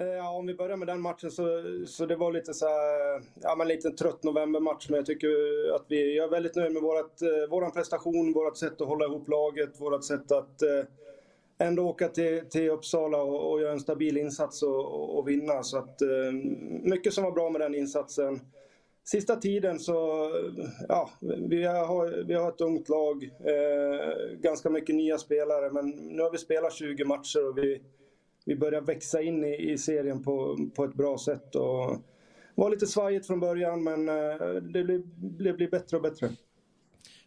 Eh, 0.00 0.06
ja, 0.06 0.30
om 0.30 0.46
vi 0.46 0.54
börjar 0.54 0.76
med 0.76 0.88
den 0.88 1.00
matchen 1.00 1.30
så, 1.30 1.62
så 1.86 2.06
det 2.06 2.16
var 2.16 2.32
lite 2.32 2.54
så 2.54 2.66
här, 2.68 3.22
ja 3.42 3.54
men 3.56 3.68
lite 3.68 3.90
trött 3.90 4.22
novembermatch 4.22 4.88
men 4.88 4.96
jag 4.96 5.06
tycker 5.06 5.28
att 5.74 5.84
vi, 5.88 6.16
jag 6.16 6.24
är 6.24 6.30
väldigt 6.30 6.56
nöjd 6.56 6.72
med 6.72 6.82
vårat, 6.82 7.22
eh, 7.22 7.50
våran 7.50 7.72
prestation, 7.72 8.32
vårat 8.32 8.56
sätt 8.56 8.80
att 8.80 8.88
hålla 8.88 9.04
ihop 9.04 9.28
laget, 9.28 9.80
vårat 9.80 10.04
sätt 10.04 10.32
att 10.32 10.62
eh, 10.62 10.84
ändå 11.58 11.88
åka 11.88 12.08
till, 12.08 12.48
till 12.50 12.70
Uppsala 12.70 13.22
och, 13.22 13.52
och 13.52 13.60
göra 13.60 13.72
en 13.72 13.80
stabil 13.80 14.16
insats 14.16 14.62
och, 14.62 15.18
och 15.18 15.28
vinna. 15.28 15.62
Så 15.62 15.78
att 15.78 16.02
eh, 16.02 16.32
mycket 16.82 17.14
som 17.14 17.24
var 17.24 17.32
bra 17.32 17.50
med 17.50 17.60
den 17.60 17.74
insatsen. 17.74 18.40
Sista 19.04 19.36
tiden 19.36 19.78
så, 19.78 20.30
ja, 20.88 21.10
vi 21.48 21.64
har, 21.64 22.24
vi 22.24 22.34
har 22.34 22.48
ett 22.48 22.60
ungt 22.60 22.88
lag, 22.88 23.24
eh, 23.24 24.38
ganska 24.40 24.70
mycket 24.70 24.94
nya 24.94 25.18
spelare 25.18 25.70
men 25.70 25.90
nu 25.90 26.22
har 26.22 26.30
vi 26.30 26.38
spelat 26.38 26.72
20 26.72 27.04
matcher 27.04 27.48
och 27.48 27.58
vi 27.58 27.82
vi 28.44 28.56
börjar 28.56 28.80
växa 28.80 29.22
in 29.22 29.44
i, 29.44 29.72
i 29.72 29.78
serien 29.78 30.22
på, 30.22 30.58
på 30.76 30.84
ett 30.84 30.94
bra 30.94 31.18
sätt. 31.18 31.54
Och 31.54 32.02
var 32.54 32.70
lite 32.70 32.86
svajigt 32.86 33.26
från 33.26 33.40
början, 33.40 33.84
men 33.84 34.08
eh, 34.08 34.36
det 34.62 34.84
blir, 34.84 35.02
det 35.44 35.52
blir 35.52 35.68
bättre 35.68 35.96
och 35.96 36.02
bättre. 36.02 36.30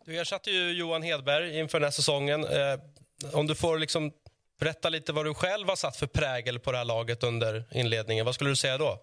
Du 0.05 0.20
ersatte 0.20 0.51
ju 0.51 0.72
Johan 0.72 1.01
Hedberg 1.01 1.60
inför 1.60 1.79
den 1.79 1.84
här 1.84 1.91
säsongen. 1.91 2.44
Eh, 2.44 2.79
om 3.34 3.48
du 3.48 3.55
får 3.55 3.77
liksom 3.77 4.12
berätta 4.60 4.89
lite 4.89 5.13
vad 5.13 5.25
du 5.25 5.34
själv 5.34 5.67
har 5.67 5.75
satt 5.75 5.98
för 5.98 6.08
prägel 6.08 6.60
på 6.60 6.72
det 6.72 6.77
här 6.77 6.86
laget 6.86 7.24
under 7.24 7.63
inledningen, 7.72 8.25
vad 8.25 8.36
skulle 8.36 8.50
du 8.50 8.55
säga 8.55 8.77
då? 8.77 9.00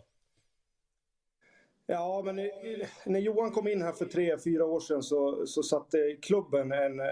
Ja, 1.93 2.23
men 2.25 2.37
när 3.07 3.21
Johan 3.21 3.51
kom 3.51 3.69
in 3.69 3.83
här 3.83 3.93
för 3.93 4.05
tre, 4.05 4.39
fyra 4.39 4.65
år 4.65 4.81
sedan 4.81 5.03
så, 5.03 5.47
så 5.47 5.63
satte 5.63 6.17
klubben 6.23 6.73
en, 6.73 7.01
eh, 7.01 7.07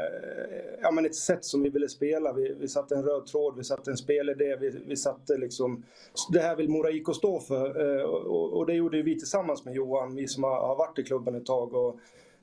ja, 0.83 0.91
men 0.91 1.07
ett 1.07 1.15
sätt 1.15 1.45
som 1.45 1.63
vi 1.63 1.71
ville 1.71 1.89
spela. 1.89 2.33
Vi, 2.33 2.55
vi 2.61 2.69
satte 2.69 2.95
en 2.95 3.03
röd 3.03 3.27
tråd, 3.27 3.57
vi 3.57 3.65
satte 3.65 3.91
en 3.91 3.97
spelidé, 3.97 4.57
vi, 4.57 4.71
vi 4.87 4.97
satte 4.97 5.37
liksom... 5.37 5.85
Det 6.33 6.41
här 6.41 6.57
vill 6.57 6.69
Mora 6.69 6.91
IK 6.91 7.15
stå 7.15 7.41
för 7.41 7.99
eh, 7.99 8.03
och, 8.05 8.53
och 8.53 8.67
det 8.67 8.75
gjorde 8.75 9.03
vi 9.03 9.19
tillsammans 9.19 9.65
med 9.65 9.75
Johan, 9.75 10.15
vi 10.15 10.29
som 10.29 10.45
har, 10.45 10.67
har 10.67 10.77
varit 10.77 10.99
i 10.99 11.03
klubben 11.03 11.35
ett 11.35 11.47
tag. 11.47 11.75
Och 11.75 11.99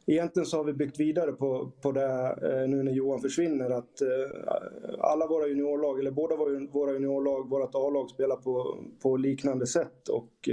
egentligen 0.05 0.45
så 0.45 0.57
har 0.57 0.63
vi 0.63 0.73
byggt 0.73 0.99
vidare 0.99 1.31
på, 1.31 1.71
på 1.81 1.91
det 1.91 2.37
eh, 2.41 2.69
nu 2.69 2.83
när 2.83 2.91
Johan 2.91 3.21
försvinner. 3.21 3.69
Att 3.69 4.01
alla 4.99 5.27
våra 5.27 5.47
juniorlag, 5.47 5.99
eller 5.99 6.11
båda 6.11 6.35
våra 6.71 6.93
juniorlag, 6.93 7.49
vårt 7.49 7.75
A-lag 7.75 8.09
spelar 8.09 8.35
på, 8.35 8.77
på 9.01 9.17
liknande 9.17 9.67
sätt. 9.67 10.07
Och, 10.09 10.49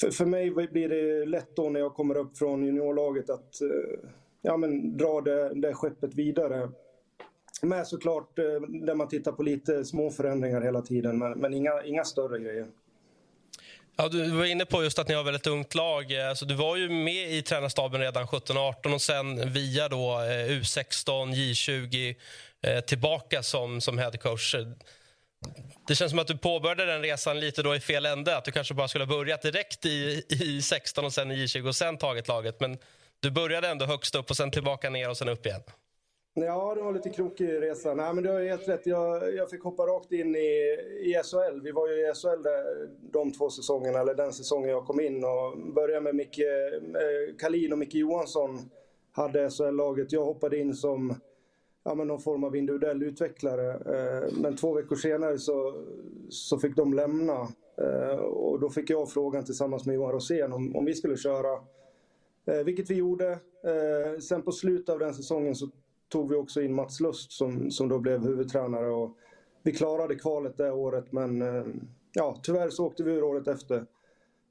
för, 0.00 0.10
för 0.10 0.24
mig 0.24 0.50
blir 0.50 0.88
det 0.88 1.26
lätt 1.26 1.56
då 1.56 1.70
när 1.70 1.80
jag 1.80 1.94
kommer 1.94 2.16
upp 2.16 2.38
från 2.38 2.64
juniorlaget 2.64 3.30
att 3.30 3.60
eh, 3.60 4.08
ja, 4.42 4.56
men, 4.56 4.96
dra 4.96 5.20
det, 5.20 5.54
det 5.54 5.74
skeppet 5.74 6.14
vidare. 6.14 6.70
Med 7.62 7.86
såklart 7.86 8.38
eh, 8.38 8.44
där 8.68 8.94
man 8.94 9.08
tittar 9.08 9.32
på 9.32 9.42
lite 9.42 9.84
små 9.84 10.10
förändringar 10.10 10.60
hela 10.60 10.82
tiden, 10.82 11.18
men, 11.18 11.32
men 11.32 11.54
inga, 11.54 11.82
inga 11.84 12.04
större 12.04 12.38
grejer. 12.38 12.66
Ja, 13.96 14.08
du 14.08 14.30
var 14.30 14.44
inne 14.44 14.64
på 14.64 14.84
just 14.84 14.98
att 14.98 15.08
ni 15.08 15.14
har 15.14 15.24
väldigt 15.24 15.46
ungt 15.46 15.74
lag. 15.74 16.12
Eh, 16.12 16.28
alltså, 16.28 16.46
du 16.46 16.54
var 16.54 16.76
ju 16.76 16.88
med 16.88 17.32
i 17.32 17.42
tränarstaben 17.42 18.00
redan 18.00 18.26
17-18 18.26 18.94
och 18.94 19.02
sen 19.02 19.52
via 19.52 19.88
då 19.88 20.18
U16, 20.48 21.32
J20 21.32 22.14
tillbaka 22.86 23.42
som, 23.42 23.80
som 23.80 23.98
headcoach. 23.98 24.54
Det 25.88 25.94
känns 25.94 26.10
som 26.10 26.18
att 26.18 26.26
du 26.26 26.36
påbörjade 26.36 26.86
den 26.86 27.02
resan 27.02 27.40
lite 27.40 27.62
då 27.62 27.74
i 27.74 27.80
fel 27.80 28.06
ände. 28.06 28.36
Att 28.36 28.44
du 28.44 28.52
kanske 28.52 28.74
bara 28.74 28.88
skulle 28.88 29.04
ha 29.04 29.16
börjat 29.16 29.42
direkt 29.42 29.86
i, 29.86 30.22
i 30.28 30.62
16 30.62 31.04
och 31.04 31.12
sen 31.12 31.30
i 31.30 31.34
J20 31.34 31.68
och 31.68 31.76
sen 31.76 31.98
tagit 31.98 32.28
laget. 32.28 32.60
Men 32.60 32.78
du 33.20 33.30
började 33.30 33.68
ändå 33.68 33.84
högst 33.84 34.14
upp 34.14 34.30
och 34.30 34.36
sen 34.36 34.50
tillbaka 34.50 34.90
ner 34.90 35.10
och 35.10 35.16
sen 35.16 35.28
upp 35.28 35.46
igen. 35.46 35.62
Ja, 36.36 36.74
det 36.74 36.82
var 36.82 36.92
lite 36.92 37.10
krokig 37.10 37.48
resa. 37.48 37.94
Nej, 37.94 38.14
men 38.14 38.24
du 38.24 38.30
har 38.30 38.40
helt 38.40 38.68
rätt. 38.68 38.86
Jag, 38.86 39.34
jag 39.34 39.50
fick 39.50 39.62
hoppa 39.62 39.82
rakt 39.82 40.12
in 40.12 40.36
i, 40.36 40.78
i 41.00 41.22
SHL. 41.24 41.60
Vi 41.62 41.72
var 41.72 41.88
ju 41.88 41.94
i 41.94 42.14
SHL 42.14 42.42
där, 42.42 42.88
de 43.12 43.32
två 43.32 43.50
säsongerna, 43.50 44.00
eller 44.00 44.14
den 44.14 44.32
säsongen 44.32 44.70
jag 44.70 44.86
kom 44.86 45.00
in. 45.00 45.24
Och 45.24 45.58
började 45.74 46.00
med 46.00 46.14
Micke 46.14 46.38
eh, 46.38 47.36
Kalin 47.38 47.72
och 47.72 47.78
Micke 47.78 47.94
Johansson 47.94 48.70
hade 49.12 49.50
SHL-laget. 49.50 50.12
Jag 50.12 50.24
hoppade 50.24 50.58
in 50.58 50.74
som 50.74 51.20
ja, 51.84 51.94
men 51.94 52.06
någon 52.06 52.20
form 52.20 52.44
av 52.44 52.56
individuell 52.56 53.02
utvecklare. 53.02 53.70
Eh, 53.72 54.32
men 54.42 54.56
två 54.56 54.74
veckor 54.74 54.96
senare 54.96 55.38
så, 55.38 55.84
så 56.28 56.58
fick 56.58 56.76
de 56.76 56.94
lämna. 56.94 57.48
Eh, 57.78 58.18
och 58.18 58.60
då 58.60 58.70
fick 58.70 58.90
jag 58.90 59.10
frågan 59.10 59.44
tillsammans 59.44 59.86
med 59.86 59.94
Johan 59.94 60.12
Rosén 60.12 60.52
om, 60.52 60.76
om 60.76 60.84
vi 60.84 60.94
skulle 60.94 61.16
köra. 61.16 61.60
Eh, 62.46 62.64
vilket 62.64 62.90
vi 62.90 62.94
gjorde. 62.94 63.30
Eh, 63.64 64.18
sen 64.20 64.42
på 64.42 64.52
slutet 64.52 64.88
av 64.88 64.98
den 64.98 65.14
säsongen 65.14 65.54
så 65.54 65.68
tog 66.08 66.30
vi 66.30 66.36
också 66.36 66.62
in 66.62 66.74
Mats 66.74 67.00
Lust 67.00 67.32
som, 67.32 67.70
som 67.70 67.88
då 67.88 67.98
blev 67.98 68.20
huvudtränare. 68.20 68.90
Och 68.90 69.16
vi 69.62 69.72
klarade 69.72 70.14
kvalet 70.14 70.56
det 70.56 70.70
året 70.72 71.12
men 71.12 71.42
eh, 71.42 71.64
ja, 72.12 72.40
tyvärr 72.42 72.70
så 72.70 72.86
åkte 72.86 73.04
vi 73.04 73.12
ur 73.12 73.22
året 73.22 73.48
efter. 73.48 73.86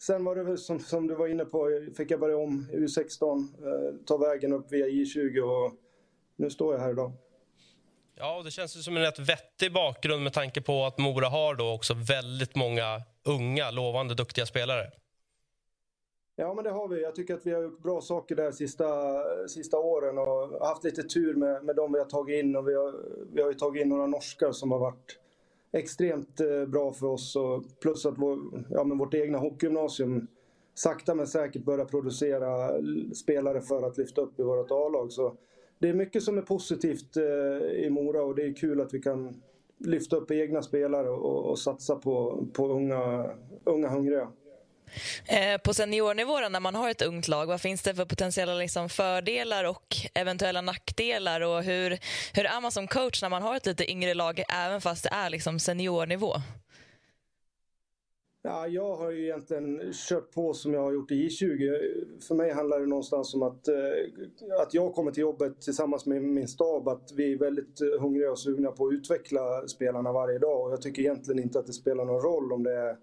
Sen 0.02 0.24
var 0.24 0.36
det 0.36 0.44
väl 0.44 0.58
som, 0.58 0.80
som 0.80 1.08
du 1.08 1.16
var 1.16 1.28
inne 1.28 1.46
på, 1.46 1.88
fick 1.98 2.12
jag 2.12 2.20
börja 2.20 2.38
om 2.38 2.68
U16, 2.72 3.38
eh, 3.40 3.96
ta 4.06 4.18
vägen 4.18 4.54
upp 4.54 4.72
via 4.72 4.88
J20 4.88 5.40
och 5.40 5.74
nu 6.36 6.50
står 6.50 6.74
jag 6.74 6.82
här 6.82 6.92
idag. 6.92 7.12
Ja, 8.16 8.42
det 8.46 8.52
känns 8.52 8.84
som 8.84 8.98
en 8.98 9.04
rätt 9.04 9.20
vettig 9.20 9.74
bakgrund 9.74 10.24
med 10.24 10.34
tanke 10.34 10.62
på 10.62 10.86
att 10.86 10.98
Mora 10.98 11.30
har 11.30 11.56
då 11.56 11.74
också 11.74 11.94
väldigt 11.94 12.56
många 12.56 13.02
unga, 13.26 13.72
lovande, 13.72 14.16
duktiga 14.16 14.46
spelare. 14.46 14.92
Ja, 16.36 16.54
men 16.54 16.64
det 16.64 16.70
har 16.70 16.88
vi. 16.88 17.02
Jag 17.02 17.16
tycker 17.16 17.34
att 17.34 17.46
vi 17.46 17.52
har 17.52 17.62
gjort 17.62 17.84
bra 17.84 18.02
saker 18.02 18.36
där 18.36 18.52
sista, 18.52 18.88
sista 19.48 19.78
åren 19.78 20.18
och 20.18 20.68
haft 20.68 20.84
lite 20.84 21.04
tur 21.04 21.34
med, 21.34 21.64
med 21.64 21.76
de 21.76 21.94
vi 21.94 22.00
har 22.00 22.06
tagit 22.06 22.44
in. 22.44 22.56
Och 22.56 22.68
vi, 22.68 22.76
har, 22.76 22.94
vi 23.34 23.42
har 23.42 23.50
ju 23.50 23.56
tagit 23.56 23.82
in 23.82 23.90
några 23.90 24.08
norskar 24.08 24.52
som 24.52 24.72
har 24.72 24.80
varit 24.80 25.20
extremt 25.72 26.40
eh, 26.40 26.66
bra 26.66 26.94
för 26.94 27.08
oss. 27.08 27.36
Och 27.36 27.64
plus 27.80 28.06
att 28.06 28.18
vår, 28.18 28.40
ja, 28.70 28.84
men 28.84 28.98
vårt 28.98 29.14
egna 29.14 29.38
hockeygymnasium 29.38 30.28
sakta 30.74 31.16
men 31.16 31.28
säkert 31.28 31.64
börjar 31.64 31.86
producera 31.86 32.72
spelare 33.16 33.62
för 33.62 33.88
att 33.88 33.98
lyfta 33.98 34.22
upp 34.22 34.40
i 34.40 34.44
vårt 34.44 34.72
A-lag. 34.72 35.12
Så 35.12 35.38
det 35.84 35.90
är 35.90 35.94
mycket 35.94 36.24
som 36.24 36.38
är 36.38 36.42
positivt 36.42 37.18
eh, 37.18 37.24
i 37.86 37.90
Mora 37.90 38.24
och 38.24 38.36
det 38.36 38.44
är 38.44 38.54
kul 38.54 38.82
att 38.82 38.94
vi 38.94 39.00
kan 39.00 39.42
lyfta 39.78 40.16
upp 40.16 40.32
egna 40.32 40.62
spelare 40.62 41.10
och, 41.10 41.46
och 41.46 41.60
satsa 41.60 41.96
på, 41.96 42.46
på 42.54 42.68
unga, 42.68 43.30
unga 43.64 43.90
hungriga. 43.90 44.28
Eh, 45.26 45.58
på 45.64 45.74
seniornivå 45.74 46.40
när 46.50 46.60
man 46.60 46.76
har 46.76 46.90
ett 46.90 47.02
ungt 47.02 47.28
lag, 47.28 47.46
vad 47.46 47.62
finns 47.62 47.82
det 47.82 47.96
för 47.96 48.06
potentiella 48.06 48.54
liksom, 48.54 48.90
fördelar 48.90 49.64
och 49.64 49.96
eventuella 50.14 50.62
nackdelar? 50.62 51.42
Och 51.42 51.64
hur, 51.64 52.00
hur 52.34 52.46
är 52.46 52.62
man 52.62 52.72
som 52.72 52.88
coach 52.88 53.22
när 53.22 53.30
man 53.30 53.42
har 53.42 53.56
ett 53.56 53.66
lite 53.66 53.92
yngre 53.92 54.14
lag 54.14 54.44
även 54.50 54.82
fast 54.82 55.04
det 55.04 55.10
är 55.14 55.30
liksom 55.30 55.60
seniornivå? 55.60 56.34
Ja, 58.46 58.68
jag 58.68 58.96
har 58.96 59.12
ju 59.12 59.24
egentligen 59.24 59.82
kört 59.94 60.32
på 60.32 60.54
som 60.54 60.74
jag 60.74 60.82
har 60.82 60.94
gjort 60.94 61.12
i 61.12 61.28
J20. 61.28 61.80
För 62.28 62.36
mig 62.36 62.52
handlar 62.52 62.80
det 62.80 62.86
någonstans 62.86 63.34
om 63.34 63.44
att, 63.44 63.68
eh, 63.68 63.76
att 64.62 64.74
jag 64.74 64.94
kommer 64.94 65.12
till 65.12 65.22
jobbet 65.22 65.62
tillsammans 65.62 66.06
med 66.06 66.24
min 66.24 66.48
stab. 66.48 66.88
Att 66.88 67.12
vi 67.16 67.34
är 67.34 67.38
väldigt 67.38 67.82
eh, 67.82 68.02
hungriga 68.02 68.32
och 68.32 68.40
sugna 68.40 68.72
på 68.72 68.88
att 68.88 68.94
utveckla 68.94 69.68
spelarna 69.68 70.12
varje 70.12 70.40
dag. 70.40 70.66
Och 70.66 70.72
jag 70.72 70.82
tycker 70.82 71.02
egentligen 71.02 71.44
inte 71.44 71.60
att 71.60 71.68
det 71.68 71.74
spelar 71.74 72.06
någon 72.06 72.22
roll 72.22 72.54
om 72.54 72.64
det 72.64 72.98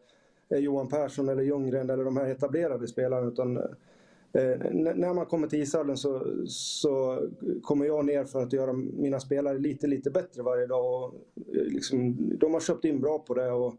är 0.48 0.59
Johan 0.59 0.88
Persson 0.88 1.29
eller 1.29 1.42
Ljunggren 1.42 1.90
eller 1.90 2.05
de 2.05 2.16
här 2.16 2.31
etablerade 2.31 2.88
spelarna. 2.88 3.29
Utan 3.29 3.57
eh, 3.57 4.59
när 4.72 5.14
man 5.14 5.26
kommer 5.26 5.48
till 5.48 5.62
ishallen 5.62 5.96
så, 5.96 6.26
så 6.46 7.22
kommer 7.62 7.87
jag 7.87 8.05
ner 8.05 8.24
för 8.24 8.42
att 8.42 8.53
göra 8.53 8.72
mina 8.72 9.20
spelare 9.20 9.59
lite, 9.59 9.87
lite 9.87 10.11
bättre 10.11 10.42
varje 10.42 10.66
dag. 10.66 11.05
Och 11.05 11.14
liksom, 11.53 12.16
de 12.38 12.53
har 12.53 12.61
köpt 12.61 12.85
in 12.85 13.00
bra 13.00 13.18
på 13.18 13.35
det. 13.35 13.50
Och, 13.50 13.74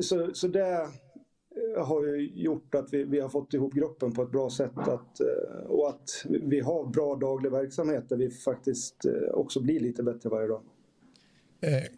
så, 0.00 0.34
så 0.34 0.48
det 0.48 0.88
har 1.76 2.06
ju 2.06 2.30
gjort 2.34 2.74
att 2.74 2.92
vi, 2.92 3.04
vi 3.04 3.20
har 3.20 3.28
fått 3.28 3.54
ihop 3.54 3.74
gruppen 3.74 4.12
på 4.12 4.22
ett 4.22 4.30
bra 4.30 4.50
sätt 4.50 4.78
att, 4.78 5.20
eh, 5.20 5.66
och 5.66 5.88
att 5.88 6.24
vi 6.24 6.60
har 6.60 6.86
bra 6.86 7.16
daglig 7.16 7.52
verksamhet 7.52 8.08
där 8.08 8.16
vi 8.16 8.30
faktiskt 8.30 9.04
eh, 9.04 9.12
också 9.30 9.60
blir 9.60 9.80
lite 9.80 10.02
bättre 10.02 10.28
varje 10.28 10.48
dag. 10.48 10.62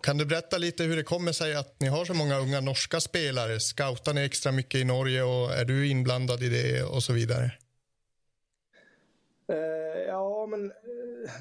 Kan 0.03 0.19
du 0.19 0.27
berätta 0.27 0.59
lite 0.59 0.85
hur 0.85 0.97
det 0.97 1.03
kommer 1.03 1.33
sig 1.33 1.55
att 1.55 1.81
ni 1.81 1.87
har 1.89 2.05
så 2.05 2.15
många 2.15 2.39
unga 2.39 2.61
norska 2.61 3.01
spelare? 3.01 3.61
Scoutar 3.61 4.15
ni 4.15 4.25
extra 4.25 4.53
mycket 4.53 4.81
i 4.81 4.85
Norge 4.85 5.23
och 5.23 5.53
är 5.53 5.65
du 5.65 5.89
inblandad 5.89 6.43
i 6.43 6.49
det 6.49 6.83
och 6.83 7.03
så 7.03 7.13
vidare? 7.13 7.53
Ja, 10.07 10.47
men 10.47 10.73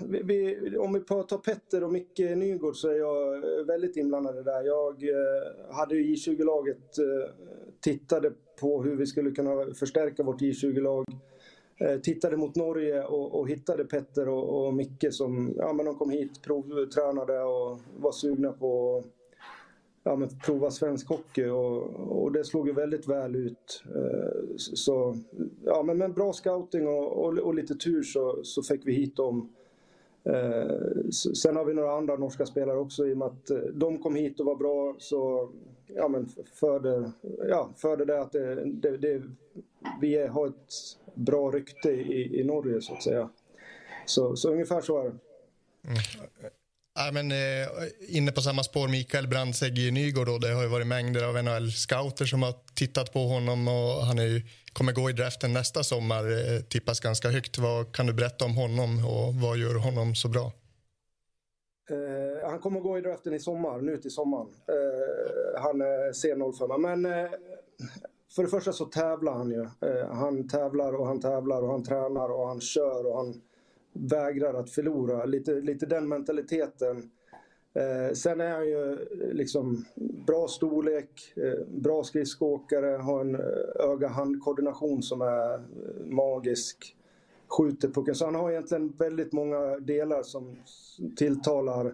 vi, 0.06 0.22
vi, 0.24 0.78
om 0.78 0.94
vi 0.94 1.00
tar 1.00 1.38
Petter 1.38 1.84
och 1.84 1.92
Micke 1.92 2.20
Nygård 2.20 2.76
så 2.76 2.90
är 2.90 2.96
jag 2.96 3.42
väldigt 3.66 3.98
inblandad 3.98 4.36
i 4.36 4.38
det 4.38 4.44
där. 4.44 4.64
Jag 4.64 5.04
eh, 5.04 5.76
hade 5.76 5.96
ju 5.96 6.16
J20-laget, 6.16 6.98
eh, 6.98 7.32
tittade 7.80 8.32
på 8.60 8.84
hur 8.84 8.96
vi 8.96 9.06
skulle 9.06 9.32
kunna 9.32 9.74
förstärka 9.74 10.24
vårt 10.24 10.42
J20-lag. 10.42 11.06
Eh, 11.80 12.00
tittade 12.00 12.38
mot 12.38 12.56
Norge 12.56 13.04
och, 13.04 13.40
och 13.40 13.50
hittade 13.50 13.86
Petter 13.86 14.30
och, 14.30 14.66
och, 14.66 14.74
Micke 14.74 15.06
som 15.10 15.54
ja, 15.58 15.74
men 15.74 15.86
de 15.86 15.96
kom 15.96 16.10
hit, 16.10 16.42
provtränade 16.42 17.44
och 17.44 17.80
var 17.98 18.12
sugna 18.12 18.52
på 18.52 19.04
ja, 20.04 20.16
men 20.16 20.30
prova 20.46 20.72
svensk 20.72 21.10
hockey 21.10 21.46
och, 21.46 21.84
och, 22.24 22.32
det 22.32 22.44
slog 22.44 22.68
ju 22.68 22.74
väldigt 22.74 23.08
väl 23.08 23.36
ut. 23.36 23.84
Så 24.58 25.18
ja, 25.66 25.84
men 25.84 25.98
med 25.98 26.14
bra 26.14 26.34
scouting 26.34 26.88
och, 26.88 27.26
och, 27.26 27.38
och 27.38 27.56
lite 27.56 27.76
tur 27.76 28.04
så, 28.04 28.40
så 28.44 28.64
fick 28.64 28.88
vi 28.88 28.94
hit 28.94 29.16
dem 29.16 29.50
Eh, 30.34 31.10
sen 31.12 31.56
har 31.56 31.66
vi 31.66 31.74
några 31.74 31.98
andra 31.98 32.16
norska 32.16 32.46
spelare 32.46 32.78
också 32.78 33.08
i 33.08 33.14
och 33.14 33.18
med 33.18 33.28
att 33.28 33.50
eh, 33.50 33.58
de 33.58 33.98
kom 33.98 34.16
hit 34.16 34.40
och 34.40 34.46
var 34.46 34.56
bra 34.56 34.96
så 35.00 35.50
ja, 35.88 36.08
men 36.08 36.30
förde, 36.54 37.12
ja, 37.50 37.70
förde 37.78 38.06
det 38.06 38.22
att 38.22 38.32
det, 38.32 38.66
det, 38.66 38.98
det, 38.98 39.22
vi 40.02 40.28
har 40.28 40.48
ett 40.48 40.74
bra 41.14 41.52
rykte 41.52 41.92
i, 41.92 42.40
i 42.40 42.44
Norge 42.44 42.82
så 42.82 42.94
att 42.94 43.04
säga. 43.04 43.30
Så, 44.06 44.36
så 44.36 44.52
ungefär 44.52 44.82
så 44.82 45.00
är 45.00 45.04
det. 45.04 45.10
Mm. 45.10 45.98
Ja, 46.96 47.12
men, 47.12 47.32
eh, 47.32 47.68
inne 48.08 48.32
på 48.32 48.42
samma 48.42 48.64
spår, 48.64 48.88
Mikael 48.88 49.28
Brandsegg 49.28 49.80
i 49.80 49.92
Nygård. 49.92 50.28
Då, 50.28 50.38
det 50.38 50.54
har 50.54 50.64
ju 50.64 50.70
varit 50.70 50.88
mängder 50.88 51.24
av 51.24 51.38
NHL-scouter 51.38 52.26
som 52.26 52.44
har 52.44 52.54
tittat 52.74 53.14
på 53.14 53.28
honom. 53.28 53.68
och 53.68 54.06
Han 54.06 54.20
är 54.20 54.24
ju, 54.24 54.42
kommer 54.78 54.94
gå 54.94 55.10
i 55.10 55.14
draften 55.14 55.54
nästa 55.54 55.84
sommar, 55.84 56.24
eh, 56.32 56.62
tippas 56.62 57.00
ganska 57.00 57.30
högt. 57.30 57.58
Vad 57.58 57.96
kan 57.96 58.06
du 58.08 58.14
berätta 58.14 58.46
om 58.46 58.56
honom 58.56 59.06
och 59.06 59.36
vad 59.36 59.58
gör 59.58 59.76
honom 59.76 60.16
så 60.16 60.30
bra? 60.30 60.52
Uh, 61.92 62.50
han 62.50 62.60
kommer 62.60 62.80
gå 62.80 62.98
i 62.98 63.02
draften 63.02 63.34
i 63.34 63.40
sommar, 63.40 63.82
nu 63.82 63.98
till 63.98 64.12
sommaren. 64.12 64.48
Uh, 64.48 65.62
han 65.62 65.82
är 65.82 66.12
C05. 66.12 66.78
Men 66.78 67.06
uh, 67.06 67.32
för 68.36 68.44
det 68.44 68.50
första 68.50 68.74
så 68.74 68.86
tävlar 68.86 69.34
han 69.34 69.50
ju. 69.52 69.68
Han 70.12 70.48
tävlar 70.48 70.94
och 70.94 71.08
han 71.08 71.22
tävlar 71.22 71.62
och 71.62 71.72
han 71.72 71.84
tränar 71.84 72.30
och 72.30 72.48
han 72.48 72.62
kör 72.62 73.06
och 73.06 73.18
han 73.18 73.42
vägrar 73.94 74.54
att 74.54 74.70
förlora. 74.70 75.26
Lite, 75.26 75.52
lite 75.52 75.86
den 75.86 76.08
mentaliteten. 76.08 77.12
Eh, 77.78 78.14
sen 78.14 78.42
är 78.42 78.52
han 78.52 78.68
ju 78.68 78.92
eh, 78.92 79.34
liksom 79.34 79.86
bra 80.28 80.48
storlek, 80.48 81.34
eh, 81.36 81.66
bra 81.68 82.04
skridskoåkare, 82.04 82.98
har 82.98 83.22
en 83.22 83.36
eh, 83.36 83.90
öga-hand-koordination 83.90 85.04
som 85.04 85.22
är 85.22 85.54
eh, 85.54 85.60
magisk. 86.06 86.94
Skjuter 87.48 87.88
pucken. 87.88 88.16
Så 88.16 88.26
han 88.26 88.36
har 88.36 88.52
egentligen 88.52 88.94
väldigt 88.98 89.34
många 89.34 89.80
delar 89.80 90.24
som 90.24 90.56
tilltalar 91.16 91.86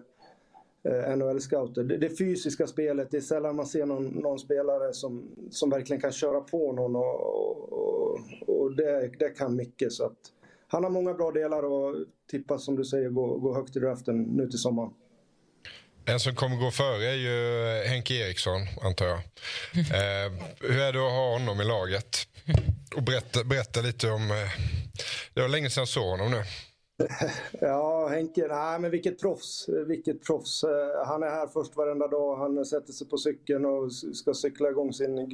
eh, 0.82 1.16
NHL-scouter. 1.16 1.82
Det, 1.82 1.96
det, 1.96 2.18
fysiska 2.18 2.66
spelet, 2.66 3.10
det 3.10 3.16
är 3.16 3.20
sällan 3.20 3.56
man 3.56 3.66
ser 3.66 3.86
någon, 3.86 4.04
någon 4.04 4.38
spelare 4.38 4.92
som, 4.92 5.24
som 5.50 5.70
verkligen 5.70 6.00
kan 6.00 6.12
köra 6.12 6.40
på 6.40 6.72
någon 6.72 6.96
och, 6.96 7.20
och, 7.72 8.18
och 8.46 8.76
det, 8.76 9.10
det 9.18 9.28
kan 9.28 9.56
mycket. 9.56 9.92
Så 9.92 10.04
att, 10.04 10.18
han 10.66 10.84
har 10.84 10.90
många 10.90 11.14
bra 11.14 11.30
delar 11.30 11.62
och 11.62 11.96
tippas 12.30 12.64
som 12.64 12.76
du 12.76 12.84
säger 12.84 13.08
gå, 13.08 13.38
gå 13.38 13.54
högt 13.54 13.76
i 13.76 13.80
draften 13.80 14.22
nu 14.22 14.46
till 14.46 14.58
sommaren. 14.58 14.90
En 16.06 16.20
som 16.20 16.34
kommer 16.34 16.56
gå 16.56 16.70
före 16.70 17.04
är 17.04 17.14
ju 17.14 17.88
Henke 17.88 18.14
Eriksson, 18.14 18.60
antar 18.82 19.06
jag. 19.06 19.18
Eh, 19.74 20.32
hur 20.60 20.80
är 20.80 20.92
det 20.92 21.06
att 21.06 21.12
ha 21.12 21.32
honom 21.32 21.60
i 21.60 21.64
laget? 21.64 22.16
Och 22.96 23.02
berätta, 23.02 23.44
berätta 23.44 23.80
lite 23.80 24.10
om... 24.10 24.30
Eh, 24.30 24.36
det 25.34 25.40
var 25.40 25.48
länge 25.48 25.70
sedan 25.70 25.80
jag 25.80 25.88
såg 25.88 26.04
honom 26.04 26.30
nu. 26.30 26.42
Ja, 27.60 28.08
Henke, 28.08 28.46
nej 28.48 28.80
men 28.80 28.90
vilket 28.90 29.20
proffs. 29.20 29.68
Vilket 29.86 30.24
proffs. 30.24 30.64
Eh, 30.64 31.06
han 31.06 31.22
är 31.22 31.30
här 31.30 31.46
först 31.46 31.76
varenda 31.76 32.08
dag. 32.08 32.36
Han 32.36 32.64
sätter 32.64 32.92
sig 32.92 33.08
på 33.08 33.18
cykeln 33.18 33.64
och 33.64 33.92
ska 33.92 34.34
cykla 34.34 34.68
igång 34.68 34.92
sin 34.92 35.28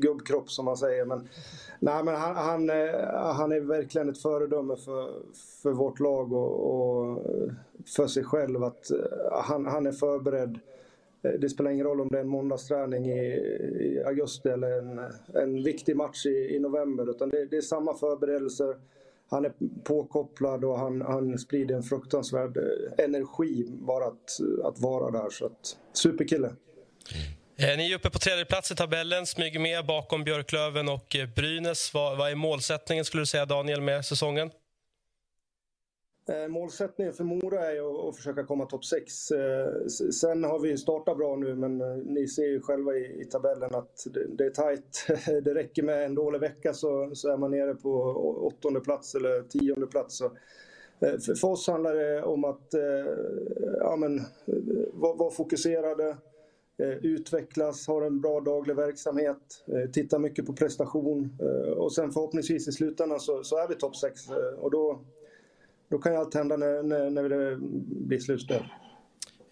gubbkropp 0.00 0.50
som 0.50 0.64
man 0.64 0.76
säger. 0.76 1.04
Men, 1.04 1.28
nej, 1.78 2.04
men 2.04 2.14
han, 2.14 2.36
han, 2.36 2.68
han 3.36 3.52
är 3.52 3.60
verkligen 3.60 4.08
ett 4.08 4.22
föredöme 4.22 4.76
för, 4.76 5.22
för 5.62 5.72
vårt 5.72 6.00
lag 6.00 6.32
och, 6.32 6.70
och 6.70 7.22
för 7.86 8.06
sig 8.06 8.24
själv. 8.24 8.64
Att 8.64 8.90
eh, 8.90 8.98
han, 9.32 9.66
han 9.66 9.86
är 9.86 9.92
förberedd. 9.92 10.58
Eh, 11.22 11.30
det 11.30 11.48
spelar 11.48 11.70
ingen 11.70 11.86
roll 11.86 12.00
om 12.00 12.08
det 12.08 12.16
är 12.16 12.22
en 12.22 12.28
måndagsträning 12.28 13.06
i, 13.06 13.20
i 13.80 14.02
augusti 14.06 14.48
eller 14.48 14.78
en, 14.78 15.00
en 15.34 15.62
viktig 15.62 15.96
match 15.96 16.26
i, 16.26 16.56
i 16.56 16.58
november. 16.58 17.10
Utan 17.10 17.30
det, 17.30 17.46
det 17.46 17.56
är 17.56 17.60
samma 17.60 17.94
förberedelser 17.94 18.76
han 19.30 19.44
är 19.44 19.52
påkopplad 19.84 20.64
och 20.64 20.78
han, 20.78 21.02
han 21.02 21.38
sprider 21.38 21.74
en 21.74 21.82
fruktansvärd 21.82 22.56
eh, 22.56 23.04
energi 23.04 23.66
bara 23.68 24.04
att, 24.06 24.40
att 24.64 24.78
vara 24.78 25.10
där. 25.10 25.30
Så 25.30 25.46
att, 25.46 25.76
superkille. 25.92 26.52
Ni 27.56 27.92
är 27.92 27.96
uppe 27.96 28.10
på 28.10 28.18
tredje 28.18 28.44
plats 28.44 28.70
i 28.70 28.74
tabellen, 28.74 29.26
smyger 29.26 29.60
med 29.60 29.86
bakom 29.86 30.24
Björklöven 30.24 30.88
och 30.88 31.16
Brynäs. 31.36 31.94
Vad, 31.94 32.18
vad 32.18 32.30
är 32.30 32.34
målsättningen 32.34 33.04
skulle 33.04 33.22
du 33.22 33.26
säga 33.26 33.46
Daniel 33.46 33.80
med 33.80 34.04
säsongen? 34.04 34.50
Eh, 36.28 36.48
målsättningen 36.48 37.12
för 37.12 37.24
Mora 37.24 37.72
är 37.72 38.08
att 38.08 38.16
försöka 38.16 38.44
komma 38.44 38.66
topp 38.66 38.84
6. 38.84 39.30
Eh, 39.30 39.86
sen 40.20 40.44
har 40.44 40.58
vi 40.58 40.76
startat 40.76 41.16
bra 41.16 41.36
nu 41.36 41.54
men 41.54 41.80
eh, 41.80 41.96
ni 41.96 42.28
ser 42.28 42.46
ju 42.46 42.60
själva 42.60 42.94
i, 42.94 43.24
tabellen 43.24 43.74
att 43.74 44.06
det, 44.28 44.44
är 44.44 44.50
tajt. 44.50 45.06
Det 45.44 45.54
räcker 45.54 45.82
med 45.82 46.04
en 46.04 46.14
dålig 46.14 46.40
vecka 46.40 46.72
så, 46.74 47.02
är 47.02 47.36
man 47.36 47.50
nere 47.50 47.74
på 47.74 47.90
åttonde 48.42 48.80
plats 48.80 49.14
eller 49.14 49.42
tionde 49.42 49.86
plats. 49.86 50.22
För 51.40 51.44
oss 51.44 51.68
handlar 51.68 51.94
det 51.94 52.22
om 52.22 52.44
att 52.44 52.68
ja, 53.78 53.96
men, 53.96 54.20
vara 54.92 55.30
fokuserade, 55.30 56.16
utvecklas, 57.02 57.86
ha 57.86 58.06
en 58.06 58.20
bra 58.20 58.40
daglig 58.40 58.76
verksamhet, 58.76 59.64
titta 59.92 60.18
mycket 60.18 60.46
på 60.46 60.52
prestation 60.52 61.38
och 61.76 61.92
sen 61.92 62.12
förhoppningsvis 62.12 62.68
i 62.68 62.72
slutändan 62.72 63.20
så, 63.20 63.44
så 63.44 63.56
är 63.56 63.68
vi 63.68 63.74
topp 63.74 63.96
6 63.96 64.20
och 64.58 64.70
då 64.70 65.00
då 65.88 65.98
kan 65.98 66.12
ju 66.12 66.18
allt 66.18 66.34
hända 66.34 66.56
när, 66.56 66.82
när, 66.82 67.10
när 67.10 67.28
det 67.28 67.56
blir 68.06 68.18
slutspel. 68.18 68.64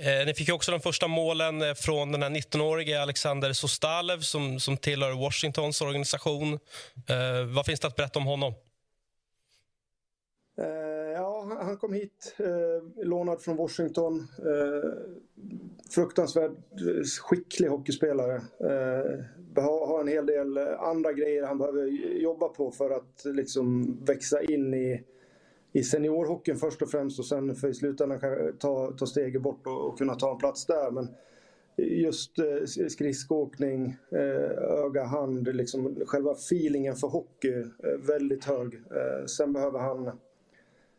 Eh, 0.03 0.27
ni 0.27 0.35
fick 0.35 0.53
också 0.53 0.71
de 0.71 0.81
första 0.81 1.09
målen 1.09 1.63
eh, 1.63 1.75
från 1.75 2.13
den 2.13 2.23
här 2.23 2.31
19-årige 2.31 3.03
Alexander 3.03 3.53
Sostalev 3.53 4.21
som, 4.21 4.61
som 4.61 4.77
tillhör 4.77 5.13
Washingtons 5.13 5.81
organisation. 5.81 6.53
Eh, 7.09 7.55
vad 7.55 7.67
finns 7.67 7.81
det 7.81 7.87
att 7.87 7.97
berätta 7.97 8.19
om 8.19 8.27
honom? 8.27 8.55
Eh, 10.59 10.67
ja, 11.15 11.59
han 11.63 11.77
kom 11.77 11.93
hit, 11.93 12.35
eh, 12.39 13.05
lånad 13.05 13.43
från 13.43 13.57
Washington. 13.57 14.29
Fruktansvärt 15.95 16.53
skicklig 17.21 17.69
hockeyspelare. 17.69 18.43
Har 19.57 20.01
en 20.01 20.09
hel 20.09 20.27
del 20.27 20.59
andra 20.59 21.13
grejer 21.13 21.47
han 21.47 21.59
behöver 21.59 21.87
jobba 22.21 22.49
på 22.49 22.71
för 22.71 22.91
att 22.91 23.25
liksom 23.25 23.97
växa 24.05 24.43
in 24.43 24.75
i 24.75 25.05
i 25.73 25.83
seniorhockeyn 25.83 26.57
först 26.57 26.83
och 26.83 26.91
främst 26.91 27.19
och 27.19 27.27
sen 27.27 27.55
för 27.55 27.69
i 27.69 27.75
slutändan 27.75 28.21
ta, 28.59 28.93
ta 28.93 29.07
steget 29.07 29.43
bort 29.43 29.67
och, 29.67 29.89
och 29.89 29.99
kunna 29.99 30.15
ta 30.15 30.33
en 30.33 30.39
plats 30.39 30.67
där. 30.67 30.91
Men 30.91 31.15
just 31.77 32.39
eh, 32.39 32.89
skridskoåkning, 32.89 33.97
eh, 34.13 34.83
öga, 34.85 35.05
hand, 35.05 35.57
liksom 35.57 35.97
själva 36.07 36.33
feelingen 36.33 36.97
för 36.97 37.09
hockey 37.09 37.61
eh, 37.61 38.07
väldigt 38.07 38.45
hög. 38.45 38.75
Eh, 38.75 39.27
sen 39.27 39.53
behöver 39.53 39.79
han, 39.79 40.19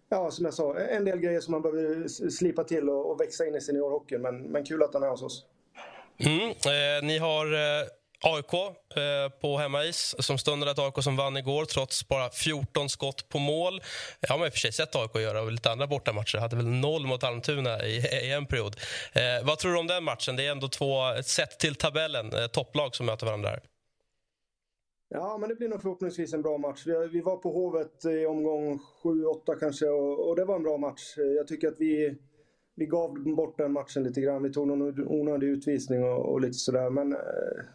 ja 0.10 0.32
som 0.32 0.46
jag 0.46 0.54
sa, 0.54 0.78
en 0.78 1.06
del 1.06 1.20
grejer 1.20 1.40
som 1.40 1.52
man 1.52 1.62
behöver 1.62 2.08
slipa 2.30 2.64
till 2.64 2.90
och, 2.90 3.12
och 3.12 3.22
växa 3.22 3.46
in 3.46 3.56
i 3.56 3.62
seniorhockeyn. 3.62 4.22
Men, 4.22 4.42
men 4.42 4.66
kul 4.66 4.84
att 4.84 4.94
han 4.94 5.04
är 5.04 5.08
hos 5.08 5.24
oss. 5.24 5.46
Mm, 6.18 6.50
eh, 6.50 7.08
ni 7.08 7.18
har 7.18 7.46
eh, 7.54 7.88
AIK 8.24 8.54
eh, 8.54 9.40
på 9.42 9.58
hemmais 9.58 10.16
som 10.26 10.38
stundade 10.38 10.72
ett 10.72 10.80
AIK 10.80 11.04
som 11.04 11.18
vann 11.18 11.38
igår 11.38 11.66
trots 11.66 12.08
bara 12.08 12.30
14 12.30 12.90
skott 12.90 13.30
på 13.30 13.40
mål. 13.40 13.82
Jag 14.20 14.30
har 14.30 14.38
man 14.38 14.48
i 14.48 14.50
och 14.50 14.54
för 14.54 14.60
sig 14.60 14.72
sett 14.72 14.96
AIK 14.96 15.16
göra 15.16 15.42
och 15.42 15.52
lite 15.52 15.72
andra 15.72 15.88
bortamatcher. 15.88 16.38
hade 16.38 16.56
väl 16.56 16.66
noll 16.66 17.08
mot 17.08 17.24
Almtuna 17.24 17.86
i, 17.86 17.98
i 18.24 18.32
en 18.32 18.46
period. 18.46 18.76
Eh, 19.14 19.46
vad 19.48 19.60
tror 19.60 19.72
du 19.74 19.80
om 19.80 19.88
den 19.88 20.04
matchen? 20.04 20.36
Det 20.36 20.48
är 20.48 20.52
ändå 20.52 20.68
två, 20.68 21.24
sett 21.24 21.60
till 21.60 21.76
tabellen, 21.76 22.34
eh, 22.34 22.48
topplag 22.48 22.96
som 22.96 23.06
möter 23.06 23.26
varandra 23.26 23.50
här. 23.50 23.62
Ja, 25.10 25.38
men 25.38 25.50
det 25.50 25.56
blir 25.56 25.70
nog 25.70 25.82
förhoppningsvis 25.82 26.34
en 26.34 26.42
bra 26.42 26.58
match. 26.58 26.84
Vi, 26.86 27.08
vi 27.08 27.22
var 27.22 27.38
på 27.38 27.52
Hovet 27.52 28.06
i 28.06 28.26
omgång 28.26 28.80
7-8 29.04 29.60
kanske 29.60 29.86
och, 29.86 30.30
och 30.30 30.36
det 30.36 30.46
var 30.46 30.56
en 30.56 30.64
bra 30.64 30.78
match. 30.78 31.14
Jag 31.18 31.48
tycker 31.48 31.68
att 31.68 31.80
vi 31.80 32.18
vi 32.76 32.86
gav 32.86 33.24
bort 33.36 33.58
den 33.58 33.72
matchen 33.72 34.04
lite 34.04 34.22
grann. 34.22 34.44
Vi 34.44 34.54
tog 34.54 34.68
någon 34.68 35.08
onödig 35.08 35.48
utvisning 35.48 36.04
och, 36.04 36.32
och 36.32 36.42
lite 36.42 36.54
sådär. 36.54 36.90
Men 36.90 37.14
eh, 37.14 37.20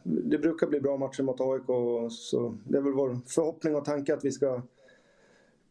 det 0.02 0.38
brukar 0.38 0.66
bli 0.66 0.80
bra 0.80 0.96
matcher 0.96 1.22
mot 1.22 1.40
AIK. 1.40 1.66
Så 2.10 2.58
det 2.64 2.78
är 2.78 2.82
väl 2.82 2.92
vår 2.92 3.18
förhoppning 3.26 3.76
och 3.76 3.84
tanke 3.84 4.14
att 4.14 4.24
vi 4.24 4.32
ska 4.32 4.62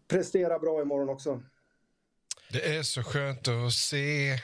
prestera 0.07 0.59
bra 0.59 0.81
imorgon 0.81 1.09
också. 1.09 1.41
Det 2.51 2.75
är 2.77 2.83
så 2.83 3.03
skönt 3.03 3.47
att 3.47 3.73
se 3.73 4.35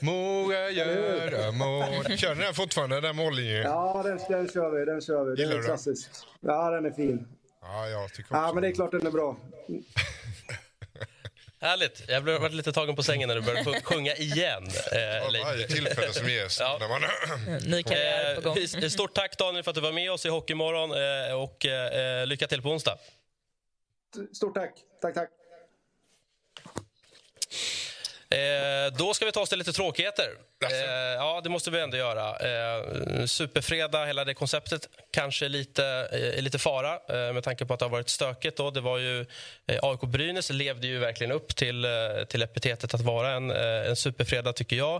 Mora 0.00 0.70
göra 0.70 1.52
mål. 1.52 2.16
Kör 2.16 2.28
den 2.28 2.44
här 2.44 2.52
fortfarande, 2.52 3.00
den 3.00 3.16
mållinjen? 3.16 3.62
Ja, 3.62 4.02
den, 4.04 4.18
den 4.28 4.48
kör 4.48 4.78
vi. 4.78 4.84
Den 4.84 5.00
kör 5.00 5.24
vi. 5.24 5.42
Den 5.42 5.58
är 5.58 5.62
klassisk. 5.62 6.10
Ja, 6.40 6.70
den 6.70 6.86
är 6.86 6.90
fin. 6.90 7.26
Ja, 7.62 7.88
jag 7.88 8.08
tycker 8.12 8.22
också 8.22 8.34
Ja, 8.34 8.52
men 8.54 8.62
det 8.62 8.68
är 8.68 8.72
klart 8.72 8.90
den 8.90 9.06
är 9.06 9.10
bra. 9.10 9.36
Härligt. 11.64 12.02
Jag 12.08 12.24
blev 12.24 12.52
lite 12.52 12.72
tagen 12.72 12.96
på 12.96 13.02
sängen 13.02 13.28
när 13.28 13.36
du 13.36 13.42
började 13.42 13.80
sjunga 13.82 14.14
igen. 14.14 14.64
Eh, 14.92 15.44
varje 15.44 15.66
tillfälle 15.66 16.12
som 16.12 16.28
ges. 16.28 16.60
ja. 16.60 16.76
när 16.80 16.88
man... 16.88 17.02
Ny 17.70 17.82
karriär 17.82 18.34
på 18.34 18.40
gång. 18.40 18.58
Eh, 18.58 18.88
stort 18.88 19.14
tack 19.14 19.38
Daniel 19.38 19.64
för 19.64 19.70
att 19.70 19.74
du 19.74 19.80
var 19.80 19.92
med 19.92 20.12
oss 20.12 20.26
i 20.26 20.28
Hockeymorgon 20.28 20.90
eh, 20.90 21.34
och 21.42 21.66
eh, 21.66 22.26
lycka 22.26 22.46
till 22.46 22.62
på 22.62 22.70
onsdag. 22.70 22.98
Stort 24.32 24.54
tack. 24.54 24.74
Tack, 25.02 25.14
tack. 25.14 25.30
Eh, 28.30 28.96
då 28.98 29.14
ska 29.14 29.24
vi 29.24 29.32
ta 29.32 29.40
oss 29.40 29.48
till 29.48 29.58
lite 29.58 29.72
tråkigheter. 29.72 30.28
Eh, 30.72 31.14
ja, 31.16 31.40
det 31.44 31.48
måste 31.48 31.70
vi 31.70 31.80
ändå 31.80 31.96
göra. 31.96 32.28
Eh, 32.30 33.26
superfredag, 33.26 34.06
hela 34.06 34.24
det 34.24 34.34
konceptet, 34.34 34.88
kanske 35.10 35.48
lite, 35.48 36.08
eh, 36.12 36.42
lite 36.42 36.58
fara 36.58 36.92
eh, 36.92 37.32
med 37.32 37.42
tanke 37.42 37.64
på 37.64 37.74
att 37.74 37.80
det 37.80 37.84
har 37.84 37.90
varit 37.90 38.08
stökigt. 38.08 38.56
Då. 38.56 38.70
Det 38.70 38.80
var 38.80 38.98
ju, 38.98 39.20
eh, 39.66 39.78
AIK 39.82 40.00
Brynäs 40.00 40.50
levde 40.50 40.86
ju 40.86 40.98
verkligen 40.98 41.32
upp 41.32 41.56
till, 41.56 41.84
eh, 41.84 41.90
till 42.28 42.42
epitetet 42.42 42.94
att 42.94 43.00
vara 43.00 43.30
en, 43.30 43.50
eh, 43.50 43.88
en 43.88 43.96
superfredag, 43.96 44.56
tycker 44.56 44.76
jag. 44.76 44.94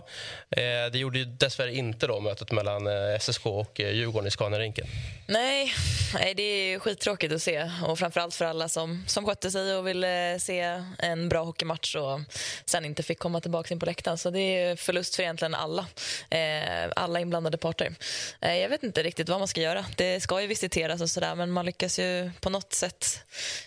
Eh, 0.49 0.91
det 0.91 0.97
gjorde 0.97 1.19
ju 1.19 1.25
dessvärre 1.25 1.73
inte 1.73 2.07
då, 2.07 2.19
mötet 2.19 2.51
mellan 2.51 2.87
eh, 2.87 3.19
SSK 3.19 3.45
och 3.45 3.79
eh, 3.79 3.91
Djurgården 3.91 4.27
i 4.27 4.31
Scanarinken. 4.31 4.87
Nej, 5.27 5.73
nej, 6.13 6.33
det 6.33 6.43
är 6.43 6.79
skittråkigt 6.79 7.33
att 7.33 7.41
se. 7.41 7.71
Och 7.85 7.99
framförallt 7.99 8.35
för 8.35 8.45
alla 8.45 8.69
som, 8.69 9.03
som 9.07 9.25
skötte 9.25 9.51
sig 9.51 9.75
och 9.75 9.87
ville 9.87 10.39
se 10.39 10.81
en 10.99 11.29
bra 11.29 11.43
hockeymatch 11.43 11.95
och 11.95 12.19
sen 12.65 12.85
inte 12.85 13.03
fick 13.03 13.19
komma 13.19 13.41
tillbaka 13.41 13.73
in 13.73 13.79
på 13.79 13.85
läktaren. 13.85 14.17
Så 14.17 14.29
det 14.29 14.39
är 14.39 14.75
förlust 14.75 15.15
för 15.15 15.23
egentligen 15.23 15.54
alla. 15.55 15.87
Eh, 16.29 16.91
alla 16.95 17.19
inblandade 17.19 17.57
parter. 17.57 17.95
Eh, 18.41 18.55
jag 18.55 18.69
vet 18.69 18.83
inte 18.83 19.03
riktigt 19.03 19.29
vad 19.29 19.39
man 19.39 19.47
ska 19.47 19.61
göra. 19.61 19.85
Det 19.95 20.19
ska 20.19 20.41
ju 20.41 20.47
visiteras 20.47 21.01
och 21.01 21.09
sådär 21.09 21.35
men 21.35 21.51
man 21.51 21.65
lyckas 21.65 21.99
ju 21.99 22.31
på 22.41 22.49
något 22.49 22.73
sätt 22.73 23.19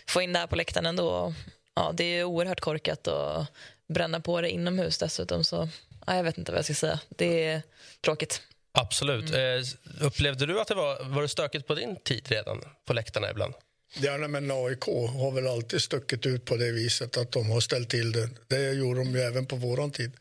få 0.07 0.21
in 0.21 0.33
det 0.33 0.39
här 0.39 0.47
på 0.47 0.55
läktaren 0.55 0.85
ändå. 0.85 1.33
Ja, 1.75 1.91
det 1.93 2.03
är 2.03 2.23
oerhört 2.23 2.59
korkat 2.59 3.07
att 3.07 3.47
bränna 3.87 4.19
på 4.19 4.41
det 4.41 4.49
inomhus 4.49 4.97
dessutom. 4.97 5.43
Så 5.43 5.69
ja, 6.07 6.15
jag 6.15 6.23
vet 6.23 6.37
inte 6.37 6.51
vad 6.51 6.57
jag 6.57 6.65
ska 6.65 6.73
säga. 6.73 6.99
Det 7.09 7.45
är 7.45 7.61
tråkigt. 8.01 8.41
Absolut. 8.71 9.33
Eh, 9.33 10.05
upplevde 10.05 10.45
du 10.45 10.61
att 10.61 10.67
det 10.67 10.75
var, 10.75 11.03
var 11.03 11.21
det 11.21 11.27
stökigt 11.27 11.67
på 11.67 11.75
din 11.75 11.95
tid 11.95 12.27
redan 12.27 12.61
på 12.85 12.93
läktarna 12.93 13.31
ibland? 13.31 13.53
Ja, 13.97 14.17
men 14.17 14.51
AIK 14.51 14.85
har 14.85 15.31
väl 15.31 15.47
alltid 15.47 15.81
stuckit 15.81 16.25
ut 16.25 16.45
på 16.45 16.55
det 16.55 16.71
viset 16.71 17.17
att 17.17 17.31
de 17.31 17.49
har 17.51 17.59
ställt 17.59 17.89
till 17.89 18.11
det. 18.11 18.29
Det 18.47 18.71
gjorde 18.71 18.99
de 18.99 19.09
ju 19.09 19.19
även 19.19 19.45
på 19.45 19.55
våran 19.55 19.91
tid. 19.91 20.11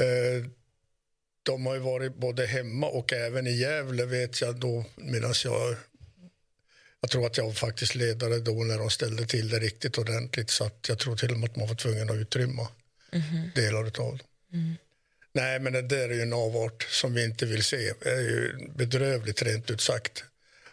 Eh, 0.00 0.46
de 1.44 1.66
har 1.66 1.74
ju 1.74 1.80
varit 1.80 2.14
både 2.14 2.46
hemma 2.46 2.86
och 2.86 3.12
även 3.12 3.46
i 3.46 3.52
Gävle 3.52 4.04
vet 4.04 4.40
jag 4.40 4.56
då 4.56 4.84
medan 4.96 5.34
jag 5.44 5.76
jag 7.00 7.10
tror 7.10 7.26
att 7.26 7.36
jag 7.36 7.44
var 7.44 7.52
faktiskt 7.52 7.94
ledare 7.94 8.38
då 8.38 8.52
när 8.52 8.78
de 8.78 8.90
ställde 8.90 9.26
till 9.26 9.48
det 9.48 9.58
riktigt 9.58 9.98
ordentligt 9.98 10.50
så 10.50 10.64
att 10.64 10.88
jag 10.88 10.98
tror 10.98 11.16
till 11.16 11.32
och 11.32 11.38
med 11.38 11.50
att 11.50 11.56
man 11.56 11.68
var 11.68 11.74
tvungen 11.74 12.10
att 12.10 12.16
utrymma 12.16 12.68
delar 13.54 13.78
av 13.78 13.90
dem. 13.90 14.18
Nej, 15.32 15.60
men 15.60 15.72
det 15.72 15.82
där 15.82 16.08
är 16.08 16.14
ju 16.14 16.22
en 16.22 16.32
avart 16.32 16.82
som 16.82 17.14
vi 17.14 17.24
inte 17.24 17.46
vill 17.46 17.64
se. 17.64 17.92
Det 18.00 18.10
är 18.10 18.20
ju 18.20 18.68
bedrövligt 18.76 19.42
rent 19.42 19.70
ut 19.70 19.80
sagt. 19.80 20.24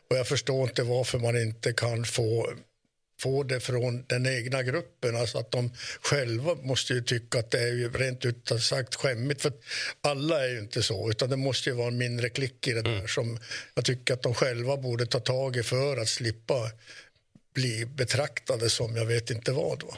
Och 0.10 0.18
jag 0.18 0.28
förstår 0.28 0.70
inte 0.70 0.84
varför 0.84 1.20
man 1.20 1.42
inte 1.42 1.74
kan 1.74 2.06
få, 2.06 2.54
få 3.22 3.44
det 3.44 3.60
från 3.60 4.06
den 4.08 4.26
egna 4.26 4.64
gruppen. 4.64 5.16
Alltså 5.16 5.38
att 5.38 5.52
de 5.52 5.72
själva 6.02 6.56
måste 6.56 6.94
ju 6.94 7.02
tycka 7.02 7.40
att 7.40 7.52
det 7.52 7.60
är 7.60 7.74
ju 7.74 7.92
rent 7.92 8.26
ut 8.26 8.52
sagt 8.62 8.96
skämmigt. 8.96 9.42
För 9.42 9.54
alla 10.02 10.46
är 10.46 10.50
ju 10.50 10.60
inte 10.60 10.84
så, 10.84 11.10
utan 11.10 11.30
det 11.30 11.38
måste 11.38 11.70
ju 11.70 11.76
vara 11.76 11.88
en 11.88 11.98
mindre 11.98 12.30
klick 12.30 12.68
i 12.68 12.74
det 12.74 12.82
där 12.82 13.08
som 13.08 13.40
jag 13.76 13.86
tycker 13.86 14.14
att 14.14 14.24
de 14.24 14.34
själva 14.34 14.78
borde 14.78 15.06
ta 15.06 15.20
tag 15.20 15.58
i 15.58 15.64
för 15.64 15.98
att 15.98 16.10
slippa 16.10 16.72
bli 17.54 17.86
betraktade 17.86 18.70
som 18.70 18.96
jag 18.96 19.06
vet 19.06 19.30
inte 19.30 19.52
vad. 19.52 19.84
Va? 19.84 19.98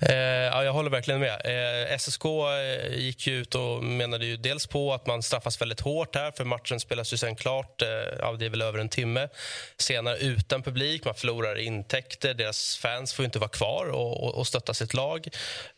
Eh, 0.00 0.16
ja, 0.16 0.64
jag 0.64 0.72
håller 0.72 0.90
verkligen 0.90 1.20
med. 1.20 1.40
Eh, 1.44 1.98
SSK 1.98 2.24
eh, 2.24 2.98
gick 2.98 3.26
ju 3.26 3.40
ut 3.40 3.54
och 3.54 3.84
menade 3.84 4.26
ju 4.26 4.36
dels 4.36 4.66
på 4.66 4.94
att 4.94 5.06
man 5.06 5.22
straffas 5.22 5.60
väldigt 5.60 5.80
hårt 5.80 6.14
här 6.14 6.30
för 6.30 6.44
matchen 6.44 6.80
spelas 6.80 7.12
ju 7.12 7.16
sen 7.16 7.36
klart, 7.36 7.82
eh, 7.82 7.88
ja, 8.18 8.32
det 8.32 8.46
är 8.46 8.50
väl 8.50 8.62
över 8.62 8.78
en 8.78 8.88
timme 8.88 9.28
senare 9.78 10.16
utan 10.16 10.62
publik. 10.62 11.04
Man 11.04 11.14
förlorar 11.14 11.58
intäkter, 11.58 12.34
deras 12.34 12.76
fans 12.76 13.12
får 13.12 13.24
inte 13.24 13.38
vara 13.38 13.48
kvar 13.48 13.86
och, 13.86 14.24
och, 14.24 14.34
och 14.34 14.46
stötta 14.46 14.74
sitt 14.74 14.94
lag. 14.94 15.28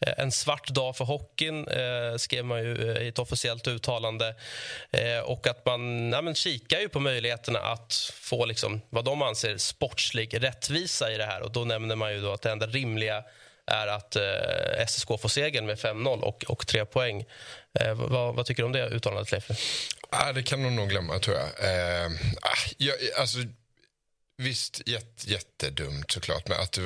Eh, 0.00 0.12
en 0.16 0.32
svart 0.32 0.68
dag 0.68 0.96
för 0.96 1.04
hockeyn 1.04 1.68
eh, 1.68 2.16
skrev 2.16 2.44
man 2.44 2.58
ju 2.58 2.92
eh, 2.92 3.02
i 3.02 3.08
ett 3.08 3.18
officiellt 3.18 3.68
uttalande 3.68 4.34
eh, 4.90 5.18
och 5.18 5.46
att 5.46 5.66
man 5.66 6.12
ja, 6.12 6.22
men 6.22 6.34
kikar 6.34 6.80
ju 6.80 6.88
på 6.88 7.00
möjligheterna 7.00 7.58
att 7.58 8.12
få 8.14 8.46
liksom, 8.46 8.80
vad 8.90 9.04
de 9.04 9.22
anser 9.22 9.56
sportslig 9.56 10.42
rättvisa 10.42 11.12
i 11.12 11.16
det 11.16 11.24
här 11.24 11.42
och 11.42 11.52
då 11.52 11.64
nämner 11.64 11.96
man 11.96 12.12
ju 12.12 12.20
då 12.20 12.32
att 12.32 12.42
det 12.42 12.50
enda 12.50 12.66
rimliga 12.66 13.24
är 13.68 13.86
att 13.86 14.16
eh, 14.16 14.86
SSK 14.86 15.08
får 15.08 15.28
segern 15.28 15.66
med 15.66 15.78
5-0 15.78 16.20
och, 16.20 16.44
och 16.48 16.66
tre 16.66 16.84
poäng. 16.84 17.24
Eh, 17.80 17.94
vad, 17.94 18.34
vad 18.34 18.46
tycker 18.46 18.62
du 18.62 18.66
om 18.66 18.72
det 18.72 18.88
uttalandet, 18.88 19.32
Leif? 19.32 19.50
Ah, 20.10 20.32
det 20.32 20.42
kan 20.42 20.62
de 20.62 20.76
nog 20.76 20.88
glömma, 20.88 21.18
tror 21.18 21.36
jag. 21.36 21.46
Eh, 21.46 22.10
ah, 22.40 22.70
jag 22.76 22.94
alltså, 23.18 23.38
visst, 24.38 24.88
jätt, 24.88 25.24
jättedumt 25.26 26.10
såklart. 26.10 26.48
Men 26.48 26.60
att, 26.60 26.78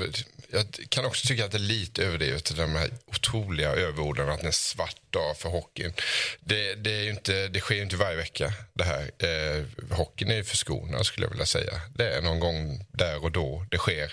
jag 0.52 0.86
kan 0.88 1.04
också 1.04 1.28
tycka 1.28 1.44
att 1.44 1.50
det 1.50 1.56
är 1.56 1.60
lite 1.60 2.04
överdrivet, 2.04 2.56
de 2.56 2.74
här 2.74 2.90
otroliga 3.06 3.68
överorden 3.68 4.28
att 4.28 4.38
det 4.38 4.44
är 4.44 4.46
en 4.46 4.52
svart 4.52 4.96
dag 5.10 5.36
för 5.36 5.48
hockeyn. 5.48 5.92
Det, 6.40 6.74
det, 6.74 6.90
är 6.90 7.02
ju 7.02 7.10
inte, 7.10 7.48
det 7.48 7.60
sker 7.60 7.74
ju 7.74 7.82
inte 7.82 7.96
varje 7.96 8.16
vecka, 8.16 8.52
det 8.72 8.84
här. 8.84 9.10
Eh, 9.18 9.64
hockeyn 9.96 10.30
är 10.30 10.36
ju 10.36 10.44
förskonad, 10.44 11.06
skulle 11.06 11.26
jag 11.26 11.30
vilja 11.30 11.46
säga. 11.46 11.80
Det 11.94 12.14
är 12.14 12.22
någon 12.22 12.40
gång 12.40 12.86
där 12.92 13.24
och 13.24 13.32
då 13.32 13.66
det 13.70 13.78
sker. 13.78 14.12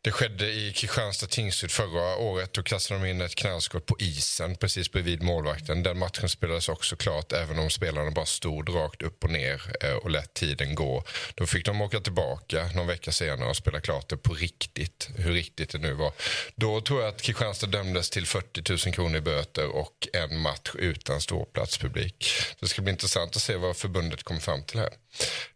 Det 0.00 0.12
skedde 0.12 0.52
i 0.52 0.72
Kristianstad 0.72 1.26
tingsrätt 1.26 1.72
förra 1.72 2.16
året. 2.16 2.52
Då 2.52 2.62
kastade 2.62 3.00
de 3.00 3.10
in 3.10 3.20
ett 3.20 3.34
knallskott 3.34 3.86
på 3.86 3.96
isen 3.98 4.56
precis 4.56 4.92
bredvid 4.92 5.22
målvakten. 5.22 5.82
Den 5.82 5.98
matchen 5.98 6.28
spelades 6.28 6.68
också 6.68 6.96
klart 6.96 7.32
även 7.32 7.58
om 7.58 7.70
spelarna 7.70 8.10
bara 8.10 8.26
stod 8.26 8.74
rakt 8.74 9.02
upp 9.02 9.24
och 9.24 9.30
ner 9.30 9.62
eh, 9.80 9.94
och 9.94 10.10
lät 10.10 10.34
tiden 10.34 10.74
gå. 10.74 11.04
Då 11.34 11.46
fick 11.46 11.66
de 11.66 11.80
åka 11.80 12.00
tillbaka 12.00 12.70
någon 12.74 12.86
vecka 12.86 13.12
senare 13.12 13.48
och 13.48 13.56
spela 13.56 13.80
klart 13.80 14.08
det 14.08 14.16
på 14.16 14.34
riktigt. 14.34 15.10
Hur 15.16 15.32
riktigt 15.32 15.61
det 15.70 15.78
nu 15.78 15.92
var. 15.92 16.12
Då 16.54 16.80
tror 16.80 17.00
jag 17.00 17.08
att 17.08 17.22
Kristianstad 17.22 17.66
dömdes 17.66 18.10
till 18.10 18.26
40 18.26 18.86
000 18.86 18.94
kronor 18.94 19.16
i 19.16 19.20
böter 19.20 19.66
och 19.66 20.08
en 20.12 20.38
match 20.38 20.70
utan 20.74 21.20
ståplatspublik. 21.20 22.26
Det 22.60 22.68
ska 22.68 22.82
bli 22.82 22.92
intressant 22.92 23.36
att 23.36 23.42
se 23.42 23.56
vad 23.56 23.76
förbundet 23.76 24.22
kommer 24.22 24.40
fram 24.40 24.62
till 24.62 24.80
här. 24.80 24.92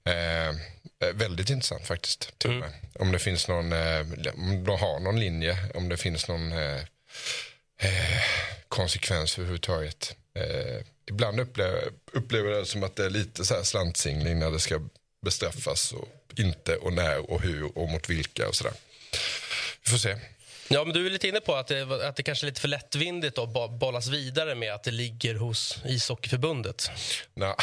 Eh, 0.05 0.49
eh, 0.49 1.15
väldigt 1.15 1.51
intressant 1.51 1.87
faktiskt. 1.87 2.39
Till 2.39 2.51
med. 2.51 2.73
Om 2.95 3.13
det 3.13 3.19
finns 3.19 3.49
någon, 3.49 3.73
eh, 3.73 4.01
om 4.35 4.65
de 4.65 4.79
har 4.81 5.01
någon 5.01 5.21
linje, 5.21 5.59
om 5.75 5.89
det 5.89 5.97
finns 5.97 6.29
någon 6.29 6.53
eh, 6.53 6.81
eh, 7.81 8.23
konsekvens 8.69 9.39
överhuvudtaget. 9.39 10.17
Eh, 10.35 10.87
ibland 11.11 11.41
upplever, 11.41 11.89
upplever 12.13 12.51
jag 12.51 12.63
det 12.63 12.67
som 12.67 12.83
att 12.83 12.97
det 12.97 13.05
är 13.05 13.11
lite 13.11 13.45
så 13.45 13.55
här 13.55 13.63
slantsingling 13.63 14.39
när 14.39 14.51
det 14.51 14.61
ska 14.61 14.81
bestraffas 15.23 15.93
och 15.93 16.09
inte 16.37 16.77
och 16.77 16.93
när 16.93 17.31
och 17.31 17.41
hur 17.43 17.79
och 17.79 17.89
mot 17.89 18.11
vilka 18.11 18.49
och 18.49 18.55
sådär. 18.55 18.75
Vi 19.87 19.91
får 19.91 19.99
se. 19.99 20.17
Ja, 20.69 20.85
men 20.85 20.95
du 20.95 21.07
är 21.07 21.11
lite 21.11 21.29
inne 21.29 21.41
på 21.41 21.55
att 21.55 21.67
det, 21.67 22.09
att 22.09 22.17
det 22.17 22.23
kanske 22.23 22.45
är 22.47 22.49
lite 22.49 22.61
för 22.61 22.69
lättvindigt 22.69 23.39
att 23.39 23.49
bo- 23.49 23.69
bollas 23.69 24.09
vidare 24.09 24.55
med 24.55 24.75
att 24.75 24.83
det 24.85 24.91
ligger 24.91 25.35
hos 25.35 25.79
ishockeyförbundet. 25.85 26.91
Nej. 27.35 27.55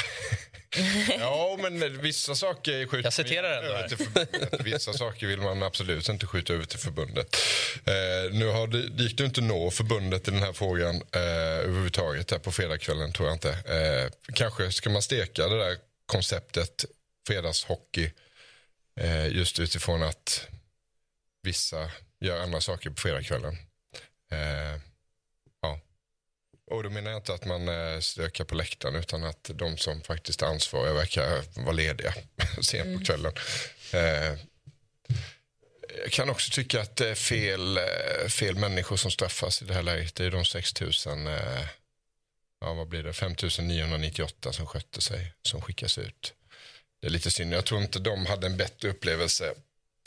ja, 1.20 1.58
men 1.60 2.02
vissa 2.02 2.36
saker 2.36 2.88
skjuter 2.88 3.04
Jag 3.04 3.14
citerar 3.14 3.64
över 3.64 3.88
till 3.88 3.98
förbundet. 3.98 4.62
Vissa 4.66 4.94
saker 4.94 5.28
vill 5.28 5.40
man 5.42 5.64
absolut 5.64 6.10
inte 6.10 6.28
skjuta 6.28 6.54
över 6.54 6.66
till 6.66 6.80
förbundet. 6.80 7.36
Eh, 7.86 8.34
nu 8.34 8.48
har 8.48 8.68
det 8.68 9.04
gick 9.04 9.18
det 9.18 9.26
inte 9.26 9.42
att 9.42 9.48
nå 9.48 9.72
förbundet 9.72 10.28
i 10.28 10.32
den 10.32 10.44
här 10.44 10.54
frågan 10.54 10.96
eh, 10.96 11.22
överhuvudtaget 11.22 12.32
här 12.32 12.40
på 12.40 12.52
fredagskvällen, 12.52 13.14
tror 13.14 13.28
jag 13.28 13.36
inte. 13.36 13.50
Eh, 13.50 14.34
kanske 14.34 14.72
ska 14.72 14.90
man 14.90 15.02
steka 15.02 15.48
det 15.48 15.58
där 15.58 15.78
konceptet 16.06 16.86
fredagshockey 17.28 18.12
eh, 19.00 19.28
just 19.28 19.60
utifrån 19.60 20.04
att 20.04 20.48
vissa 21.44 21.92
gör 22.28 22.44
andra 22.44 22.62
saker 22.62 22.90
på 22.90 23.02
fredagskvällen. 23.02 23.58
Eh, 24.32 24.80
ja. 25.62 25.80
Och 26.72 26.84
då 26.84 26.90
menar 26.90 27.12
jag 27.12 27.18
inte 27.18 27.34
att 27.34 27.46
man 27.46 27.68
eh, 27.68 28.00
stökar 28.00 28.44
på 28.44 28.56
läktaren 28.56 28.96
utan 28.96 29.24
att 29.24 29.52
de 29.54 29.78
som 29.78 30.02
faktiskt 30.02 30.42
är 30.42 30.46
ansvariga 30.46 30.94
verkar 30.94 31.44
vara 31.64 31.72
lediga 31.72 32.14
sent 32.62 33.00
på 33.00 33.06
kvällen. 33.06 33.34
Eh, 33.94 34.40
jag 36.04 36.12
kan 36.12 36.30
också 36.30 36.52
tycka 36.52 36.82
att 36.82 36.96
det 36.96 37.10
är 37.10 37.16
fel, 37.16 37.78
eh, 37.78 38.28
fel 38.30 38.56
människor 38.56 38.98
som 38.98 39.12
straffas 39.12 39.62
i 39.62 39.66
det 39.66 39.74
här 39.74 39.84
läget. 39.84 40.16
Det 40.16 40.26
är 40.26 40.32
de 40.32 40.46
6 40.46 40.82
000, 40.82 40.92
eh, 41.28 41.68
ja 42.60 42.74
vad 42.74 42.88
blir 42.88 43.04
det, 43.04 43.14
5 43.14 43.36
998 43.60 44.54
som 44.54 44.66
skötte 44.66 45.02
sig, 45.02 45.34
som 45.42 45.62
skickas 45.62 45.98
ut. 45.98 46.34
Det 47.02 47.08
är 47.08 47.12
lite 47.12 47.32
synd. 47.32 47.54
Jag 47.54 47.66
tror 47.66 47.82
inte 47.82 48.00
de 48.00 48.26
hade 48.26 48.48
en 48.48 48.58
bättre 48.58 48.90
upplevelse 48.90 49.54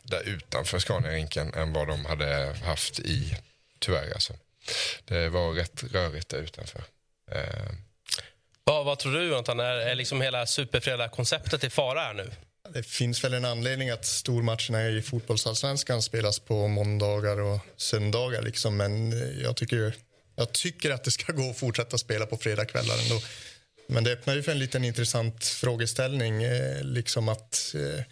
där 0.06 0.22
utanför 0.28 0.78
Scaniarinken 0.78 1.54
än 1.54 1.72
vad 1.72 1.88
de 1.88 2.04
hade 2.04 2.54
haft 2.64 2.98
i, 2.98 3.36
tyvärr 3.78 4.12
alltså. 4.12 4.32
Det 5.04 5.28
var 5.28 5.52
rätt 5.52 5.84
rörigt 5.92 6.28
där 6.28 6.38
utanför. 6.38 6.82
Eh, 7.32 7.72
Vad, 8.64 8.84
vad 8.84 8.98
tror 8.98 9.12
du, 9.12 9.22
Jonathan? 9.28 9.60
Är, 9.60 9.64
är 9.76 9.94
liksom 9.94 10.20
hela 10.20 10.46
superfredag-konceptet 10.46 11.64
i 11.64 11.70
fara 11.70 12.00
här 12.00 12.14
nu? 12.14 12.30
Det 12.74 12.82
finns 12.82 13.24
väl 13.24 13.34
en 13.34 13.44
anledning 13.44 13.90
att 13.90 14.04
stormatcherna 14.06 14.88
i 14.88 15.02
fotbollsallsvenskan 15.02 16.02
spelas 16.02 16.38
på 16.38 16.68
måndagar 16.68 17.40
och 17.40 17.60
söndagar. 17.76 18.42
Liksom. 18.42 18.76
Men 18.76 19.12
jag 19.42 19.56
tycker, 19.56 19.94
jag 20.36 20.52
tycker 20.52 20.90
att 20.90 21.04
det 21.04 21.10
ska 21.10 21.32
gå 21.32 21.50
att 21.50 21.58
fortsätta 21.58 21.98
spela 21.98 22.26
på 22.26 22.36
fredagskvällar 22.36 22.94
ändå. 23.02 23.20
Men 23.88 24.04
det 24.04 24.12
öppnar 24.12 24.34
ju 24.34 24.42
för 24.42 24.52
en 24.52 24.58
liten 24.58 24.84
intressant 24.84 25.44
frågeställning. 25.44 26.42
Eh, 26.42 26.82
liksom 26.82 27.28
att, 27.28 27.74
eh, 27.74 28.04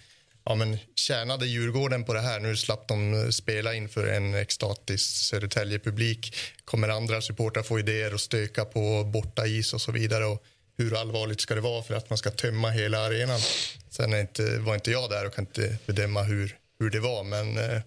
ja, 0.45 0.55
men 0.55 0.79
tjänade 0.95 1.47
Djurgården 1.47 2.05
på 2.05 2.15
det 2.15 2.21
här? 2.21 2.41
Nu 2.41 2.57
slapp 2.57 2.89
de 2.89 3.15
eh, 3.15 3.29
spela 3.29 3.75
inför 3.75 4.07
en 4.07 4.35
extatisk 4.35 5.05
Södertälje-publik. 5.05 6.37
Kommer 6.65 6.89
andra 6.89 7.21
supportrar 7.21 7.63
få 7.63 7.79
idéer 7.79 8.15
och 8.15 8.21
stöka 8.21 8.65
på 8.65 9.05
borta 9.05 9.47
is 9.47 9.75
och 9.75 9.81
så 9.81 9.93
vidare? 9.93 10.25
Och 10.25 10.45
hur 10.77 11.01
allvarligt 11.01 11.41
ska 11.41 11.55
det 11.55 11.61
vara 11.61 11.83
för 11.83 11.95
att 11.95 12.11
man 12.11 12.19
ska 12.19 12.31
tömma 12.31 12.71
hela 12.71 12.99
arenan? 12.99 13.41
Sen 13.91 14.13
är 14.13 14.21
inte, 14.21 14.59
var 14.59 14.75
inte 14.75 14.91
jag 14.91 15.11
där 15.11 15.27
och 15.27 15.35
kan 15.35 15.45
inte 15.45 15.77
bedöma 15.87 16.23
hur, 16.23 16.57
hur 16.79 16.91
det 16.91 17.01
var, 17.01 17.25
men 17.25 17.59
eh, 17.59 17.81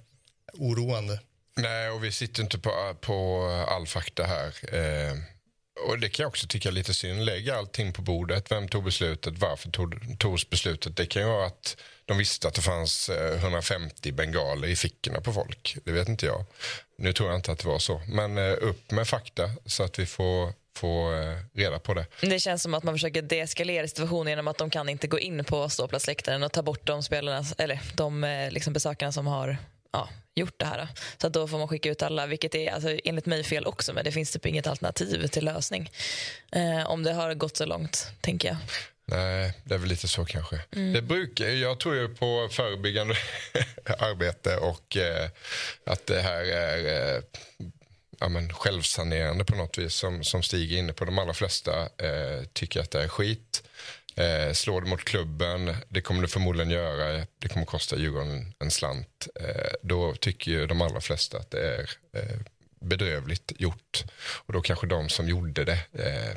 oroande. 0.53 1.19
Nej, 1.57 1.89
och 1.89 2.03
vi 2.03 2.11
sitter 2.11 2.43
inte 2.43 2.59
på, 2.59 2.95
på 3.01 3.45
all 3.69 3.87
fakta 3.87 4.23
här. 4.23 4.75
Eh, 4.75 5.17
och 5.85 5.99
Det 5.99 6.09
kan 6.09 6.23
jag 6.23 6.29
också 6.29 6.47
tycka 6.47 6.69
är 6.69 6.73
lite 6.73 6.93
synd. 6.93 7.25
Lägg 7.25 7.49
allting 7.49 7.93
på 7.93 8.01
bordet. 8.01 8.51
Vem 8.51 8.67
tog 8.67 8.83
beslutet? 8.83 9.37
Varför 9.37 9.69
tog, 9.69 10.19
togs 10.19 10.49
beslutet? 10.49 10.95
Det 10.95 11.05
kan 11.05 11.21
ju 11.21 11.27
vara 11.27 11.45
att 11.45 11.77
de 12.05 12.17
visste 12.17 12.47
att 12.47 12.53
det 12.53 12.61
fanns 12.61 13.09
eh, 13.09 13.35
150 13.35 14.11
bengaler 14.11 14.67
i 14.67 14.75
fickorna 14.75 15.21
på 15.21 15.33
folk. 15.33 15.77
Det 15.83 15.91
vet 15.91 16.07
inte 16.07 16.25
jag. 16.25 16.45
Nu 16.97 17.13
tror 17.13 17.29
jag 17.29 17.37
inte 17.37 17.51
att 17.51 17.59
det 17.59 17.67
var 17.67 17.79
så. 17.79 18.01
Men 18.07 18.37
eh, 18.37 18.55
upp 18.61 18.91
med 18.91 19.07
fakta 19.07 19.49
så 19.65 19.83
att 19.83 19.99
vi 19.99 20.05
får 20.05 20.53
få 20.77 21.13
eh, 21.13 21.37
reda 21.53 21.79
på 21.79 21.93
det. 21.93 22.05
Det 22.21 22.39
känns 22.39 22.63
som 22.63 22.73
att 22.73 22.83
man 22.83 22.95
försöker 22.95 23.21
deeskalera 23.21 23.87
situationen 23.87 24.27
genom 24.27 24.47
att 24.47 24.57
de 24.57 24.69
kan 24.69 24.89
inte 24.89 25.07
gå 25.07 25.19
in 25.19 25.43
på 25.43 25.69
ståplatsläktaren 25.69 26.43
och 26.43 26.51
ta 26.51 26.61
bort 26.61 26.87
de 26.87 27.03
spelarna, 27.03 27.45
eller 27.57 27.79
de 27.95 28.23
eh, 28.23 28.51
liksom 28.51 28.73
besökarna 28.73 29.11
som 29.11 29.27
har 29.27 29.57
ja, 29.91 30.09
gjort 30.37 30.59
det 30.59 30.65
här. 30.65 30.87
Så 31.21 31.29
då 31.29 31.47
får 31.47 31.57
man 31.57 31.67
skicka 31.67 31.89
ut 31.89 32.01
alla, 32.01 32.27
vilket 32.27 32.55
är 32.55 32.71
alltså, 32.71 32.99
enligt 33.03 33.25
mig 33.25 33.43
fel 33.43 33.65
också, 33.65 33.93
men 33.93 34.03
det 34.03 34.11
finns 34.11 34.31
typ 34.31 34.45
inget 34.45 34.67
alternativ 34.67 35.27
till 35.27 35.45
lösning. 35.45 35.91
Eh, 36.51 36.89
om 36.89 37.03
det 37.03 37.13
har 37.13 37.33
gått 37.33 37.57
så 37.57 37.65
långt, 37.65 38.11
tänker 38.21 38.47
jag. 38.47 38.57
Nej, 39.11 39.53
det 39.63 39.75
är 39.75 39.79
väl 39.79 39.89
lite 39.89 40.07
så 40.07 40.25
kanske. 40.25 40.59
Mm. 40.75 40.93
Det 40.93 41.01
brukar, 41.01 41.45
jag 41.45 41.79
tror 41.79 41.95
ju 41.95 42.15
på 42.15 42.49
förebyggande 42.51 43.15
arbete 43.99 44.57
och 44.57 44.97
eh, 44.97 45.29
att 45.83 46.05
det 46.05 46.21
här 46.21 46.41
är 46.43 47.15
eh, 47.15 47.21
ja, 48.19 48.29
men 48.29 48.53
självsanerande 48.53 49.45
på 49.45 49.55
något 49.55 49.77
vis 49.77 49.93
som, 49.93 50.23
som 50.23 50.43
Stig 50.43 50.73
är 50.73 50.77
inne 50.77 50.93
på. 50.93 51.05
De 51.05 51.19
allra 51.19 51.33
flesta 51.33 51.81
eh, 51.81 52.43
tycker 52.53 52.81
att 52.81 52.91
det 52.91 53.03
är 53.03 53.07
skit. 53.07 53.63
Eh, 54.17 54.53
slår 54.53 54.81
det 54.81 54.87
mot 54.87 55.03
klubben, 55.03 55.75
det 55.89 56.01
kommer 56.01 56.21
det 56.21 56.27
förmodligen 56.27 56.69
göra, 56.69 57.25
det 57.39 57.47
kommer 57.47 57.65
kosta 57.65 57.97
Djurgården 57.97 58.53
en 58.59 58.71
slant. 58.71 59.27
Eh, 59.39 59.71
då 59.81 60.15
tycker 60.15 60.51
ju 60.51 60.67
de 60.67 60.81
allra 60.81 61.01
flesta 61.01 61.37
att 61.37 61.51
det 61.51 61.75
är 61.75 61.89
eh, 62.13 62.39
bedrövligt 62.79 63.51
gjort. 63.59 64.03
Och 64.45 64.53
då 64.53 64.61
kanske 64.61 64.87
de 64.87 65.09
som 65.09 65.27
gjorde 65.27 65.65
det 65.65 65.79
eh, 65.93 66.35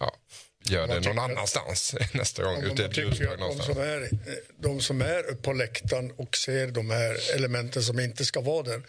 ja, 0.00 0.16
gör 0.64 0.86
det 0.86 1.00
någon 1.00 1.18
annanstans 1.18 1.94
nästa 2.12 2.42
gång. 2.42 2.62
Ute 2.62 2.84
ett 2.84 2.94
de, 2.94 3.62
som 3.62 3.78
är, 3.78 4.08
de 4.56 4.80
som 4.80 5.02
är 5.02 5.34
på 5.34 5.52
läktaren 5.52 6.12
och 6.16 6.36
ser 6.36 6.66
de 6.66 6.90
här 6.90 7.34
elementen 7.34 7.82
som 7.82 8.00
inte 8.00 8.24
ska 8.24 8.40
vara 8.40 8.62
där. 8.62 8.82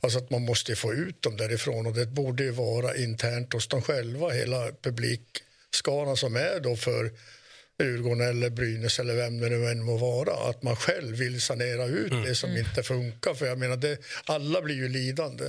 Alltså 0.00 0.18
att 0.18 0.30
man 0.30 0.44
måste 0.44 0.76
få 0.76 0.92
ut 0.92 1.22
dem 1.22 1.36
därifrån 1.36 1.86
och 1.86 1.92
det 1.92 2.06
borde 2.06 2.42
ju 2.42 2.50
vara 2.50 2.96
internt 2.96 3.52
hos 3.52 3.68
dem 3.68 3.82
själva, 3.82 4.30
hela 4.30 4.72
publikskaran 4.82 6.16
som 6.16 6.36
är 6.36 6.60
då 6.60 6.76
för 6.76 7.10
Djurgården 7.84 8.28
eller 8.28 8.50
Brynäs 8.50 8.98
eller 8.98 9.14
vem 9.14 9.40
det 9.40 9.48
nu 9.48 9.66
än 9.66 9.84
må 9.84 9.96
vara. 9.96 10.50
Att 10.50 10.62
man 10.62 10.76
själv 10.76 11.16
vill 11.16 11.40
sanera 11.40 11.86
ut 11.86 12.12
mm. 12.12 12.24
det 12.24 12.34
som 12.34 12.50
mm. 12.50 12.66
inte 12.66 12.82
funkar. 12.82 13.34
För 13.34 13.46
jag 13.46 13.58
menar, 13.58 13.76
det, 13.76 13.98
alla 14.24 14.62
blir 14.62 14.74
ju 14.74 14.88
lidande. 14.88 15.44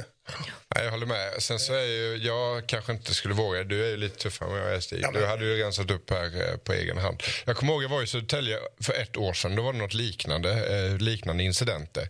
Nej, 0.76 0.84
jag 0.84 0.92
håller 0.92 1.06
med. 1.06 1.34
Sen 1.40 1.60
så 1.60 1.74
är 1.74 1.86
ju, 1.86 2.16
jag 2.16 2.68
kanske 2.68 2.92
inte 2.92 3.14
skulle 3.14 3.34
våga. 3.34 3.64
Du 3.64 3.86
är 3.86 3.90
ju 3.90 3.98
lite 3.98 4.18
tuffare 4.18 4.50
än 4.50 4.56
jag 4.56 4.76
är 4.76 4.80
Stig. 4.80 5.06
Du 5.14 5.26
hade 5.26 5.46
ju 5.46 5.64
rensat 5.64 5.92
upp 5.92 6.10
här 6.10 6.50
eh, 6.50 6.58
på 6.58 6.74
egen 6.74 6.98
hand. 6.98 7.24
Jag 7.46 7.58
kommer 7.58 7.74
ihåg 7.74 7.84
jag 7.84 7.90
var 7.90 8.04
i 8.04 8.08
Södertälje 8.08 8.60
för 8.82 8.94
ett 8.94 9.18
år 9.18 9.34
sedan. 9.34 9.56
Då 9.56 9.62
var 9.62 9.74
det 9.74 9.80
något 9.80 9.94
liknande, 9.94 10.52
eh, 10.52 10.98
liknande 10.98 11.44
incidenter. 11.44 12.10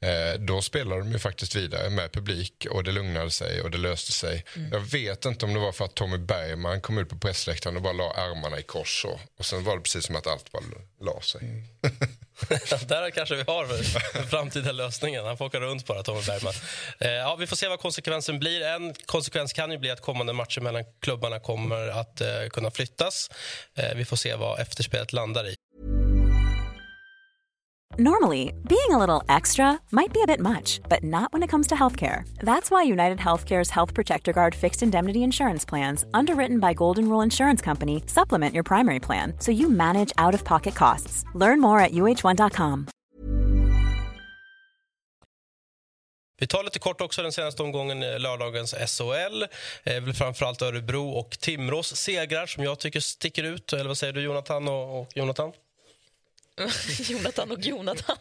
Eh, 0.00 0.40
då 0.40 0.62
spelade 0.62 1.00
de 1.00 1.12
ju 1.12 1.18
faktiskt 1.18 1.56
vidare 1.56 1.90
med 1.90 2.12
publik 2.12 2.66
och 2.70 2.84
det 2.84 2.92
lugnade 2.92 3.30
sig 3.30 3.62
och 3.62 3.70
det 3.70 3.78
löste 3.78 4.12
sig. 4.12 4.44
Mm. 4.56 4.70
Jag 4.72 4.80
vet 4.80 5.24
inte 5.24 5.44
om 5.44 5.54
det 5.54 5.60
var 5.60 5.72
för 5.72 5.84
att 5.84 5.94
Tommy 5.94 6.18
Bergman 6.18 6.80
kom 6.80 6.98
ut 6.98 7.08
på 7.08 7.18
pressläktaren 7.18 7.76
och 7.76 7.82
bara 7.82 7.92
la 7.92 8.12
armarna 8.12 8.58
i 8.58 8.62
kors 8.62 9.04
och, 9.04 9.20
och 9.38 9.46
sen 9.46 9.64
var 9.64 9.76
det 9.76 9.82
precis 9.82 10.04
som 10.04 10.16
att 10.16 10.26
allt 10.26 10.52
bara 10.52 10.62
la 11.00 11.20
sig. 11.20 11.40
Mm. 11.42 11.64
Där 12.88 13.10
kanske 13.10 13.34
vi 13.34 13.42
har 13.42 13.66
den 13.66 14.26
framtida 14.28 14.72
lösningen. 14.72 15.24
Han 15.24 15.36
får 15.36 15.44
åka 15.44 15.60
runt 15.60 15.86
bara, 15.86 16.02
Tommy 16.02 16.22
Bergman. 16.22 16.52
Eh, 16.98 17.10
ja, 17.10 17.36
vi 17.36 17.46
får 17.46 17.56
se 17.56 17.68
vad 17.68 17.80
konsekvensen 17.80 18.38
blir. 18.38 18.62
En 18.62 18.94
konsekvens 19.06 19.52
kan 19.52 19.70
ju 19.72 19.78
bli 19.78 19.90
att 19.90 20.00
kommande 20.00 20.32
matcher 20.32 20.60
mellan 20.60 20.84
klubbarna 21.00 21.40
kommer 21.40 21.88
att 21.88 22.20
eh, 22.20 22.28
kunna 22.50 22.70
flyttas. 22.70 23.30
Eh, 23.74 23.94
vi 23.96 24.04
får 24.04 24.16
se 24.16 24.34
vad 24.34 24.60
efterspelet 24.60 25.12
landar 25.12 25.48
i. 25.48 25.54
Normally, 27.98 28.52
being 28.68 28.90
a 28.90 28.98
little 28.98 29.22
extra 29.28 29.80
might 29.90 30.12
be 30.12 30.22
a 30.22 30.26
bit 30.26 30.40
much, 30.40 30.80
but 30.88 31.02
not 31.02 31.32
when 31.32 31.42
it 31.42 31.50
comes 31.50 31.66
to 31.66 31.74
healthcare. 31.74 32.22
That's 32.38 32.70
why 32.70 32.84
United 32.84 33.18
Healthcare's 33.18 33.70
Health 33.70 33.94
Protector 33.94 34.32
Guard 34.32 34.54
fixed 34.54 34.82
indemnity 34.82 35.22
insurance 35.22 35.68
plans, 35.68 36.04
underwritten 36.14 36.60
by 36.60 36.72
Golden 36.74 37.08
Rule 37.08 37.24
Insurance 37.24 37.64
Company, 37.64 38.02
supplement 38.06 38.54
your 38.54 38.62
primary 38.62 39.00
plan 39.00 39.34
so 39.40 39.50
you 39.52 39.68
manage 39.68 40.12
out 40.18 40.34
of 40.34 40.44
pocket 40.44 40.74
costs. 40.74 41.24
Learn 41.34 41.60
more 41.60 41.80
at 41.80 41.92
uh1.com. 41.92 42.86
Vi 46.40 46.46
tar 46.46 46.64
lite 46.64 46.78
kort 46.78 47.00
också 47.00 47.22
den 47.22 47.32
senaste 47.32 47.62
omgången, 47.62 48.02
eh, 48.02 48.18
lördagens 48.18 48.74
SHL. 48.74 49.42
Eh, 49.84 50.12
framförallt 50.14 50.62
Örebro 50.62 51.10
och 51.10 51.30
Timrås 51.30 51.96
segrar 51.96 52.46
som 52.46 52.64
jag 52.64 52.78
tycker 52.78 53.00
sticker 53.00 53.42
ut. 53.44 53.72
Eller 53.72 53.88
vad 53.88 53.98
säger 53.98 54.12
du, 54.12 54.22
Jonathan 54.22 54.68
och, 54.68 55.00
och 55.00 55.08
Jonathan? 55.14 55.52
Jonathan 57.00 57.50
och 57.50 57.60
Jonathan. 57.60 58.16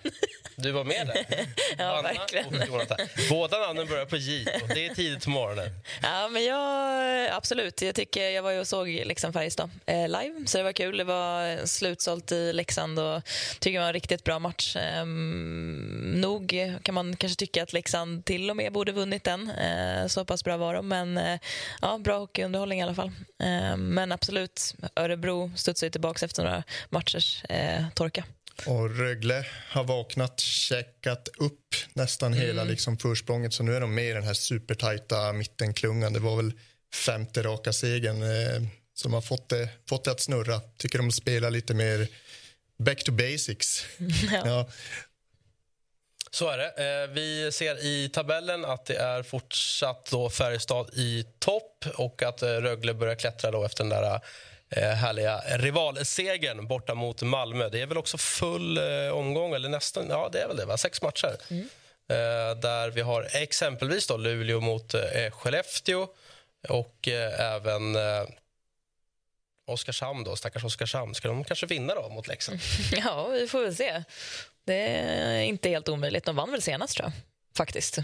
Du 0.55 0.71
var 0.71 0.83
med 0.83 1.07
där. 1.07 1.25
ja, 1.77 1.85
Anna 1.85 2.01
verkligen. 2.01 2.67
Jonathan. 2.67 2.97
Båda 3.29 3.59
namnen 3.59 3.87
börjar 3.87 4.05
på 4.05 4.17
J 4.17 4.45
och 4.61 4.67
det 4.67 4.85
är 4.85 4.95
tidigt 4.95 5.23
på 5.23 5.29
morgonen. 5.29 5.69
Ja, 6.01 6.27
men 6.27 6.45
jag, 6.45 7.29
absolut. 7.31 7.81
Jag, 7.81 7.95
tycker, 7.95 8.29
jag 8.29 8.43
var 8.43 8.51
ju 8.51 8.59
och 8.59 8.67
såg 8.67 8.87
liksom 8.87 9.33
Färjestad 9.33 9.69
eh, 9.85 10.07
live, 10.07 10.33
så 10.45 10.57
det 10.57 10.63
var 10.63 10.73
kul. 10.73 10.97
Det 10.97 11.03
var 11.03 11.65
slutsålt 11.65 12.31
i 12.31 12.53
Leksand 12.53 12.99
och 12.99 13.21
tycker 13.59 13.79
det 13.79 13.83
var 13.83 13.87
en 13.87 13.93
riktigt 13.93 14.23
bra 14.23 14.39
match. 14.39 14.75
Eh, 14.75 15.05
nog 15.05 16.55
kan 16.83 16.95
man 16.95 17.15
kanske 17.15 17.39
tycka 17.39 17.63
att 17.63 17.73
Leksand 17.73 18.25
till 18.25 18.49
och 18.49 18.55
med 18.55 18.73
borde 18.73 18.91
vunnit 18.91 19.23
den. 19.23 19.49
Eh, 19.49 20.07
så 20.07 20.25
pass 20.25 20.43
bra 20.43 20.57
var 20.57 20.73
de, 20.73 20.87
men 20.87 21.17
eh, 21.17 21.39
ja, 21.81 21.97
bra 21.97 22.17
hockeyunderhållning 22.19 22.79
i 22.79 22.83
alla 22.83 22.95
fall. 22.95 23.11
Ehm, 23.39 23.85
men 23.89 24.11
absolut, 24.11 24.75
Örebro 24.95 25.51
studsar 25.55 25.89
tillbaka 25.89 26.25
efter 26.25 26.43
några 26.43 26.63
matchers 26.89 27.43
eh, 27.43 27.85
torka. 27.95 28.23
Och 28.65 28.97
Rögle 28.97 29.45
har 29.69 29.83
vaknat, 29.83 30.39
checkat 30.39 31.29
upp 31.37 31.75
nästan 31.93 32.33
mm. 32.33 32.45
hela 32.45 32.63
liksom 32.63 32.97
försprånget 32.97 33.53
så 33.53 33.63
nu 33.63 33.75
är 33.75 33.81
de 33.81 33.95
med 33.95 34.09
i 34.09 34.13
den 34.13 34.23
här 34.23 34.33
supertajta 34.33 35.33
mittenklungan. 35.33 36.13
Det 36.13 36.19
var 36.19 36.35
väl 36.35 36.51
femte 37.05 37.43
raka 37.43 37.73
segern 37.73 38.23
eh, 38.23 38.61
som 38.93 39.13
har 39.13 39.21
fått 39.21 39.49
det, 39.49 39.69
fått 39.89 40.03
det 40.03 40.11
att 40.11 40.21
snurra. 40.21 40.61
Tycker 40.77 40.97
de 40.97 41.11
spelar 41.11 41.49
lite 41.49 41.73
mer 41.73 42.07
back 42.79 43.03
to 43.03 43.11
basics. 43.11 43.85
Ja. 44.31 44.41
ja. 44.45 44.69
Så 46.31 46.49
är 46.49 46.57
det. 46.57 47.03
Eh, 47.03 47.09
vi 47.09 47.51
ser 47.51 47.85
i 47.85 48.09
tabellen 48.09 48.65
att 48.65 48.85
det 48.85 48.95
är 48.95 49.23
fortsatt 49.23 50.07
då 50.11 50.29
Färjestad 50.29 50.89
i 50.93 51.25
topp 51.39 51.85
och 51.95 52.23
att 52.23 52.41
eh, 52.41 52.47
Rögle 52.47 52.93
börjar 52.93 53.15
klättra 53.15 53.51
då 53.51 53.63
efter 53.63 53.83
den 53.83 53.89
där 53.89 54.21
härliga 54.75 55.41
rivalsegern 55.47 56.67
borta 56.67 56.95
mot 56.95 57.21
Malmö. 57.21 57.69
Det 57.69 57.81
är 57.81 57.85
väl 57.85 57.97
också 57.97 58.17
full 58.17 58.77
eh, 58.77 59.11
omgång, 59.11 59.53
eller 59.53 59.69
nästan, 59.69 60.09
ja 60.09 60.29
det 60.31 60.41
är 60.41 60.47
väl 60.47 60.57
det, 60.57 60.65
va? 60.65 60.77
sex 60.77 61.01
matcher. 61.01 61.37
Mm. 61.49 61.69
Eh, 62.09 62.59
där 62.59 62.89
vi 62.89 63.01
har 63.01 63.27
exempelvis 63.33 64.07
då 64.07 64.17
Luleå 64.17 64.61
mot 64.61 64.93
eh, 64.93 65.31
Skellefteå 65.31 66.07
och 66.69 67.07
eh, 67.07 67.55
även 67.55 67.95
eh, 67.95 68.23
Oskarshamn 69.65 70.23
då, 70.23 70.35
stackars 70.35 70.63
Oskarshamn. 70.63 71.15
Ska 71.15 71.27
de 71.27 71.43
kanske 71.43 71.65
vinna 71.65 71.95
då 71.95 72.09
mot 72.09 72.27
Leksand? 72.27 72.59
ja, 72.91 73.27
vi 73.27 73.47
får 73.47 73.61
väl 73.61 73.75
se. 73.75 74.03
Det 74.65 74.87
är 74.87 75.41
inte 75.41 75.69
helt 75.69 75.89
omöjligt. 75.89 76.25
De 76.25 76.35
vann 76.35 76.51
väl 76.51 76.61
senast 76.61 76.97
tror 76.97 77.05
jag, 77.05 77.13
faktiskt. 77.57 77.97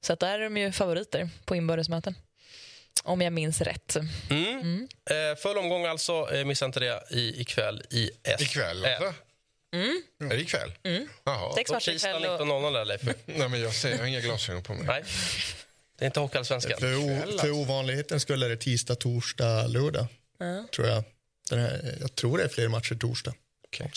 Så 0.00 0.14
där 0.14 0.38
är 0.38 0.44
de 0.44 0.56
ju 0.56 0.72
favoriter 0.72 1.28
på 1.44 1.56
inbördesmöten. 1.56 2.14
Om 3.04 3.20
jag 3.20 3.32
minns 3.32 3.60
rätt. 3.60 3.96
Mm. 4.30 4.60
Mm. 4.60 4.88
Eh, 5.10 5.36
full 5.36 5.58
omgång 5.58 5.86
alltså. 5.86 6.34
Eh, 6.34 6.44
missa 6.44 6.64
inte 6.66 6.80
det 6.80 7.02
i, 7.10 7.40
ikväll 7.40 7.82
i 7.90 8.10
S. 8.24 8.40
Ikväll 8.40 8.84
alltså? 8.84 9.14
Mm. 9.72 10.02
Är 10.20 10.36
det 10.36 10.40
ikväll? 10.40 10.72
Mm. 10.82 11.08
Jaha. 11.24 11.54
Sex 11.54 11.70
matcher 11.70 11.92
ikväll. 11.92 12.24
19.00 12.24 12.72
där, 12.72 12.84
Leif. 12.84 13.02
Nej, 13.26 13.48
men 13.48 13.60
jag, 13.60 13.74
ser, 13.74 13.90
jag 13.90 13.98
har 13.98 14.06
inga 14.06 14.20
glasögon 14.20 14.62
på 14.62 14.74
mig. 14.74 14.86
Nej. 14.86 15.04
Det 15.98 16.04
är 16.04 16.06
inte 16.06 16.20
Hockeyallsvenskan. 16.20 16.80
För, 16.80 17.38
för 17.38 17.50
ovanligheten 17.50 18.20
skulle 18.20 18.46
är 18.46 18.50
det 18.50 18.56
tisdag, 18.56 18.94
torsdag, 18.94 19.66
lördag. 19.66 20.06
Mm. 20.40 20.68
Tror 20.68 20.86
jag. 20.86 21.04
Den 21.50 21.58
här, 21.58 21.96
jag 22.00 22.14
tror 22.14 22.38
det 22.38 22.44
är 22.44 22.48
fler 22.48 22.68
matcher 22.68 22.94
torsdag. 22.94 23.34
Okay. 23.68 23.88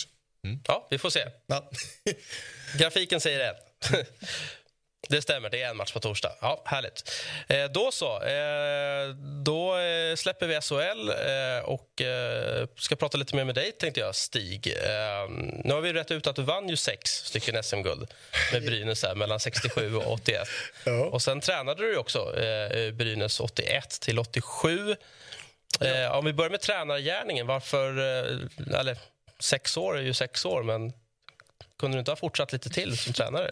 Mm. 0.44 0.60
Ja, 0.66 0.86
vi 0.90 0.98
får 0.98 1.10
se. 1.10 1.24
Ja. 1.46 1.70
Grafiken 2.78 3.20
säger 3.20 3.38
det. 3.38 3.56
Det 5.08 5.22
stämmer, 5.22 5.50
det 5.50 5.62
är 5.62 5.70
en 5.70 5.76
match 5.76 5.92
på 5.92 6.00
torsdag. 6.00 6.32
Ja, 6.40 6.62
härligt. 6.64 7.12
Eh, 7.48 7.64
då 7.64 7.90
så. 7.92 8.22
Eh, 8.22 9.08
då 9.44 9.78
eh, 9.78 10.16
släpper 10.16 10.46
vi 10.46 10.60
SHL 10.60 11.08
eh, 11.08 11.64
och 11.64 12.00
eh, 12.00 12.66
ska 12.76 12.96
prata 12.96 13.18
lite 13.18 13.36
mer 13.36 13.44
med 13.44 13.54
dig, 13.54 13.72
tänkte 13.72 14.00
jag, 14.00 14.14
Stig. 14.14 14.66
Eh, 14.66 15.30
nu 15.64 15.74
har 15.74 15.80
vi 15.80 15.92
rätt 15.92 16.10
ut 16.10 16.26
att 16.26 16.36
du 16.36 16.42
vann 16.42 16.68
ju 16.68 16.76
sex 16.76 17.10
stycken 17.10 17.62
SM-guld 17.62 18.10
med 18.52 18.62
Brynäs 18.66 19.02
här, 19.02 19.14
mellan 19.14 19.40
67 19.40 19.96
och 19.96 20.12
81. 20.12 20.48
Ja. 20.84 21.04
Och 21.04 21.22
sen 21.22 21.40
tränade 21.40 21.82
du 21.82 21.96
också 21.96 22.32
Brynäs 22.92 23.40
81 23.40 24.00
till 24.00 24.18
87. 24.18 24.96
Eh, 25.80 26.12
om 26.12 26.24
vi 26.24 26.32
börjar 26.32 26.50
med 26.50 26.60
tränargärningen, 26.60 27.46
varför... 27.46 27.98
Eller, 28.74 28.98
sex 29.38 29.76
år 29.76 29.98
är 29.98 30.02
ju 30.02 30.14
sex 30.14 30.44
år, 30.44 30.62
men 30.62 30.92
kunde 31.78 31.96
du 31.96 31.98
inte 31.98 32.10
ha 32.10 32.16
fortsatt 32.16 32.52
lite 32.52 32.70
till 32.70 32.98
som 32.98 33.12
tränare? 33.12 33.50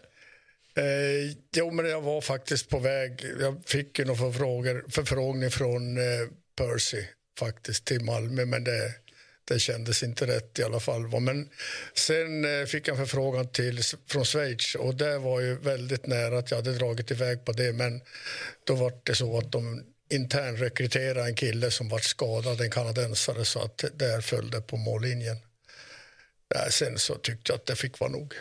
Eh, 0.75 1.37
jo, 1.57 1.71
men 1.71 1.89
jag 1.89 2.01
var 2.01 2.21
faktiskt 2.21 2.69
på 2.69 2.79
väg. 2.79 3.25
Jag 3.41 3.63
fick 3.67 3.99
ju 3.99 4.05
någon 4.05 4.17
förfrågor, 4.17 4.85
förfrågning 4.89 5.51
från 5.51 5.99
eh, 5.99 6.29
Percy 6.57 7.05
faktiskt 7.39 7.85
till 7.85 8.05
Malmö, 8.05 8.45
men 8.45 8.65
det, 8.65 8.95
det 9.45 9.59
kändes 9.59 10.03
inte 10.03 10.27
rätt 10.27 10.59
i 10.59 10.63
alla 10.63 10.81
fall. 10.81 11.21
Men 11.21 11.49
sen 11.95 12.45
eh, 12.45 12.67
fick 12.67 12.89
jag 12.89 12.99
en 12.99 13.07
förfrågan 13.07 13.49
till, 13.49 13.81
från 14.09 14.25
Schweiz 14.25 14.75
och 14.75 14.95
det 14.95 15.19
var 15.19 15.41
ju 15.41 15.55
väldigt 15.55 16.07
nära 16.07 16.39
att 16.39 16.51
jag 16.51 16.59
hade 16.59 16.73
dragit 16.73 17.11
iväg 17.11 17.45
på 17.45 17.53
det, 17.53 17.73
men 17.73 18.01
då 18.65 18.75
var 18.75 18.93
det 19.05 19.15
så 19.15 19.39
att 19.39 19.53
de 19.53 19.85
internrekryterade 20.11 21.29
en 21.29 21.35
kille 21.35 21.71
som 21.71 21.89
var 21.89 21.99
skadad, 21.99 22.61
en 22.61 22.71
kanadensare, 22.71 23.45
så 23.45 23.63
att 23.63 23.85
där 23.95 24.21
föll 24.21 24.51
det 24.51 24.61
på 24.61 24.77
mållinjen. 24.77 25.37
Ja, 26.55 26.71
sen 26.71 26.99
så 26.99 27.15
tyckte 27.15 27.53
jag 27.53 27.57
att 27.57 27.67
det 27.67 27.77
fick 27.77 28.01
vara 28.01 28.11
nog. 28.11 28.35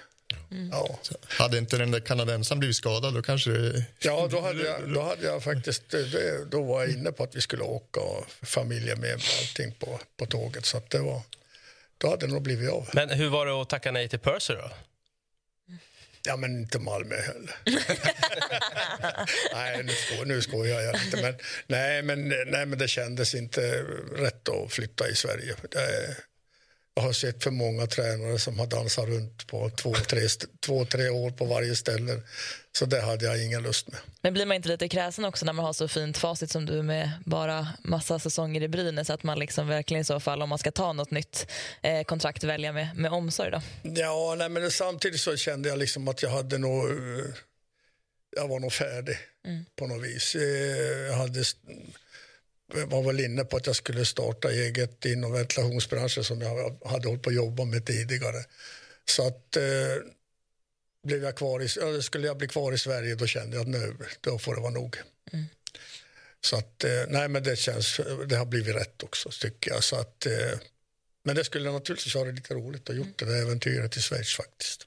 Ja. 0.72 1.00
Hade 1.28 1.58
inte 1.58 1.78
den 1.78 1.92
där 1.92 2.00
kanadensaren 2.00 2.60
blivit 2.60 2.76
skadad 2.76 3.14
då 3.14 3.22
kanske 3.22 3.52
det... 3.52 3.86
Ja, 4.00 4.28
då 4.32 4.42
hade 4.42 4.64
jag, 4.64 4.94
då 4.94 5.02
hade 5.02 5.26
jag 5.26 5.44
faktiskt, 5.44 5.84
då 6.52 6.64
var 6.64 6.82
jag 6.82 6.92
inne 6.92 7.12
på 7.12 7.24
att 7.24 7.36
vi 7.36 7.42
skulle 7.42 7.64
åka 7.64 8.00
och 8.00 8.26
familjen 8.42 9.00
med 9.00 9.16
och 9.16 9.22
allting 9.40 9.74
på, 9.80 10.00
på 10.18 10.26
tåget. 10.26 10.66
Så 10.66 10.78
att 10.78 10.90
det 10.90 11.00
var, 11.00 11.22
då 11.98 12.10
hade 12.10 12.28
det 12.28 12.34
nog 12.34 12.42
blivit 12.42 12.70
av. 12.70 12.90
Men 12.94 13.10
hur 13.10 13.30
var 13.30 13.46
det 13.46 13.62
att 13.62 13.70
tacka 13.70 13.92
nej 13.92 14.10
till 14.10 14.20
Percy 14.20 14.54
då? 14.54 14.72
Ja, 16.26 16.38
men 16.38 16.60
inte 16.60 16.80
Malmö 16.80 17.16
heller. 17.16 17.56
nej, 19.54 19.84
nu, 19.84 19.92
sko, 19.94 20.24
nu 20.26 20.42
skojar 20.42 20.82
jag 20.82 20.96
inte. 21.06 21.22
Men, 21.22 21.36
nej, 21.68 22.02
men, 22.02 22.30
nej, 22.30 22.66
men 22.66 22.80
det 22.80 22.88
kändes 22.88 23.36
inte 23.36 23.82
rätt 24.16 24.50
att 24.50 24.74
flytta 24.74 25.10
i 25.10 25.16
Sverige. 25.16 25.56
Det, 25.72 26.16
jag 27.00 27.04
har 27.06 27.14
sett 27.14 27.44
för 27.44 27.52
många 27.52 27.88
tränare 27.88 28.40
som 28.40 28.60
har 28.60 28.68
dansat 28.68 29.06
runt 29.08 29.48
på 29.48 29.70
två, 29.70 29.94
tre, 29.96 30.28
två, 30.60 30.86
tre 30.86 31.10
år 31.10 31.32
på 31.32 31.46
varje 31.46 31.76
ställe. 31.76 32.22
Så 32.78 32.86
det 32.86 33.02
hade 33.02 33.26
jag 33.26 33.44
ingen 33.46 33.64
lust 33.64 33.88
med. 33.88 34.00
Men 34.22 34.34
blir 34.34 34.46
man 34.46 34.56
inte 34.56 34.70
lite 34.70 34.90
kräsen 34.90 35.26
också 35.26 35.46
när 35.46 35.54
man 35.54 35.66
har 35.66 35.74
så 35.74 35.88
fint 35.88 36.18
facit 36.18 36.52
som 36.52 36.66
du 36.66 36.82
med 36.84 37.12
bara 37.26 37.68
massa 37.84 38.20
säsonger 38.20 38.64
i 38.64 38.68
Brynäs 38.68 39.10
att 39.10 39.24
man 39.24 39.40
liksom 39.40 39.68
verkligen 39.68 40.02
i 40.02 40.06
så 40.06 40.20
fall 40.20 40.42
om 40.42 40.50
man 40.50 40.58
ska 40.60 40.72
ta 40.72 40.94
något 40.94 41.12
nytt 41.12 41.48
eh, 41.82 42.04
kontrakt 42.04 42.44
välja 42.44 42.72
med, 42.74 42.90
med 42.98 43.12
omsorg 43.12 43.52
då? 43.52 43.62
Ja, 43.84 44.36
nej, 44.38 44.50
men 44.50 44.72
samtidigt 44.72 45.22
så 45.22 45.38
kände 45.38 45.70
jag 45.70 45.78
liksom 45.80 46.08
att 46.08 46.24
jag 46.24 46.30
hade 46.30 46.58
nog... 46.58 46.90
eh, 46.90 47.26
Jag 48.36 48.48
var 48.48 48.60
nog 48.60 48.74
färdig 48.74 49.18
på 49.76 49.88
något 49.88 50.04
vis. 50.04 50.36
Eh, 50.36 50.42
Jag 51.08 51.14
hade, 51.14 51.44
var 52.74 53.04
väl 53.04 53.20
inne 53.20 53.44
på 53.44 53.58
att 53.58 53.68
jag 53.68 53.76
skulle 53.76 54.06
starta 54.06 54.52
eget 54.52 55.06
inom 55.06 55.32
ventilationsbranschen 55.32 56.24
som 56.24 56.42
jag 56.42 56.80
hade 56.86 57.08
hållit 57.08 57.24
på 57.24 57.30
att 57.30 57.36
jobba 57.36 57.66
med 57.66 57.86
tidigare. 57.86 58.44
Så 59.06 59.28
att 59.28 59.58
eh, 59.58 59.64
blev 61.04 61.24
jag 61.24 61.36
kvar 61.36 61.62
i, 61.62 62.02
skulle 62.02 62.28
jag 62.28 62.38
bli 62.38 62.48
kvar 62.48 62.74
i 62.74 62.78
Sverige 62.78 63.16
då 63.16 63.28
kände 63.28 63.58
jag 63.58 63.62
att 63.62 63.68
nu, 63.68 63.96
då 64.22 64.40
får 64.40 64.56
det 64.56 64.62
vara 64.62 64.72
nog. 64.72 64.98
Så 66.42 66.58
att, 66.58 66.84
eh, 66.84 66.92
nej 67.08 67.28
men 67.28 67.44
det 67.44 67.56
känns, 67.56 68.00
det 68.28 68.36
har 68.36 68.46
blivit 68.46 68.76
rätt 68.76 69.04
också 69.04 69.30
tycker 69.30 69.72
jag. 69.72 69.84
Så 69.84 69.96
att, 69.96 70.26
eh, 70.26 70.60
men 71.24 71.36
det 71.36 71.44
skulle 71.44 71.72
naturligtvis 71.72 72.16
vara 72.16 72.32
lite 72.32 72.54
roligt 72.54 72.90
att 72.90 72.96
gjort 72.96 73.20
det 73.20 73.26
där 73.26 73.42
äventyret 73.42 73.98
i 73.98 74.02
Schweiz 74.02 74.36
faktiskt. 74.36 74.86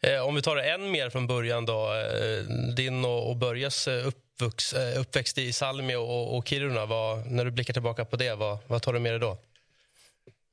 Eh, 0.00 0.20
om 0.20 0.34
vi 0.34 0.42
tar 0.42 0.56
det 0.56 0.70
än 0.70 0.90
mer 0.90 1.10
från 1.10 1.26
början 1.26 1.66
då. 1.66 1.94
Eh, 1.94 2.42
din 2.74 3.04
och, 3.04 3.36
Börjes 3.36 3.88
eh, 3.88 4.06
uppvux, 4.42 4.72
eh, 4.72 5.00
uppväxt 5.00 5.38
i 5.38 5.52
Salmi 5.52 5.94
och, 5.94 6.36
och 6.36 6.48
Kiruna. 6.48 6.86
Vad, 6.86 7.26
när 7.26 7.44
du 7.44 7.50
blickar 7.50 7.72
tillbaka 7.72 8.04
på 8.04 8.16
det, 8.16 8.34
vad, 8.34 8.58
vad 8.66 8.82
tar 8.82 8.92
du 8.92 8.98
med 8.98 9.12
dig 9.12 9.20
då? 9.20 9.30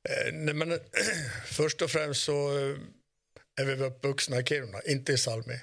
Eh, 0.08 0.32
nej, 0.32 0.54
men, 0.54 0.78
först 1.46 1.82
och 1.82 1.90
främst 1.90 2.24
så 2.24 2.58
eh, 2.58 2.76
är 3.60 3.64
vi 3.64 3.84
uppvuxna 3.84 4.40
i 4.40 4.44
Kiruna, 4.44 4.80
inte 4.86 5.12
i 5.12 5.18
Salmi. 5.18 5.60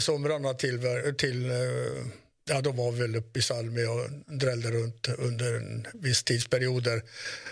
Somrarna 0.00 0.54
till, 0.54 0.80
till 1.18 1.52
ja, 2.48 2.60
då 2.60 2.72
var 2.72 2.92
vi 2.92 3.00
väl 3.00 3.16
uppe 3.16 3.38
i 3.38 3.42
Salmi 3.42 3.84
och 3.84 4.34
drällde 4.38 4.70
runt 4.70 5.08
under 5.18 5.54
en 5.54 5.86
viss 5.94 6.24
tidsperioder. 6.24 7.02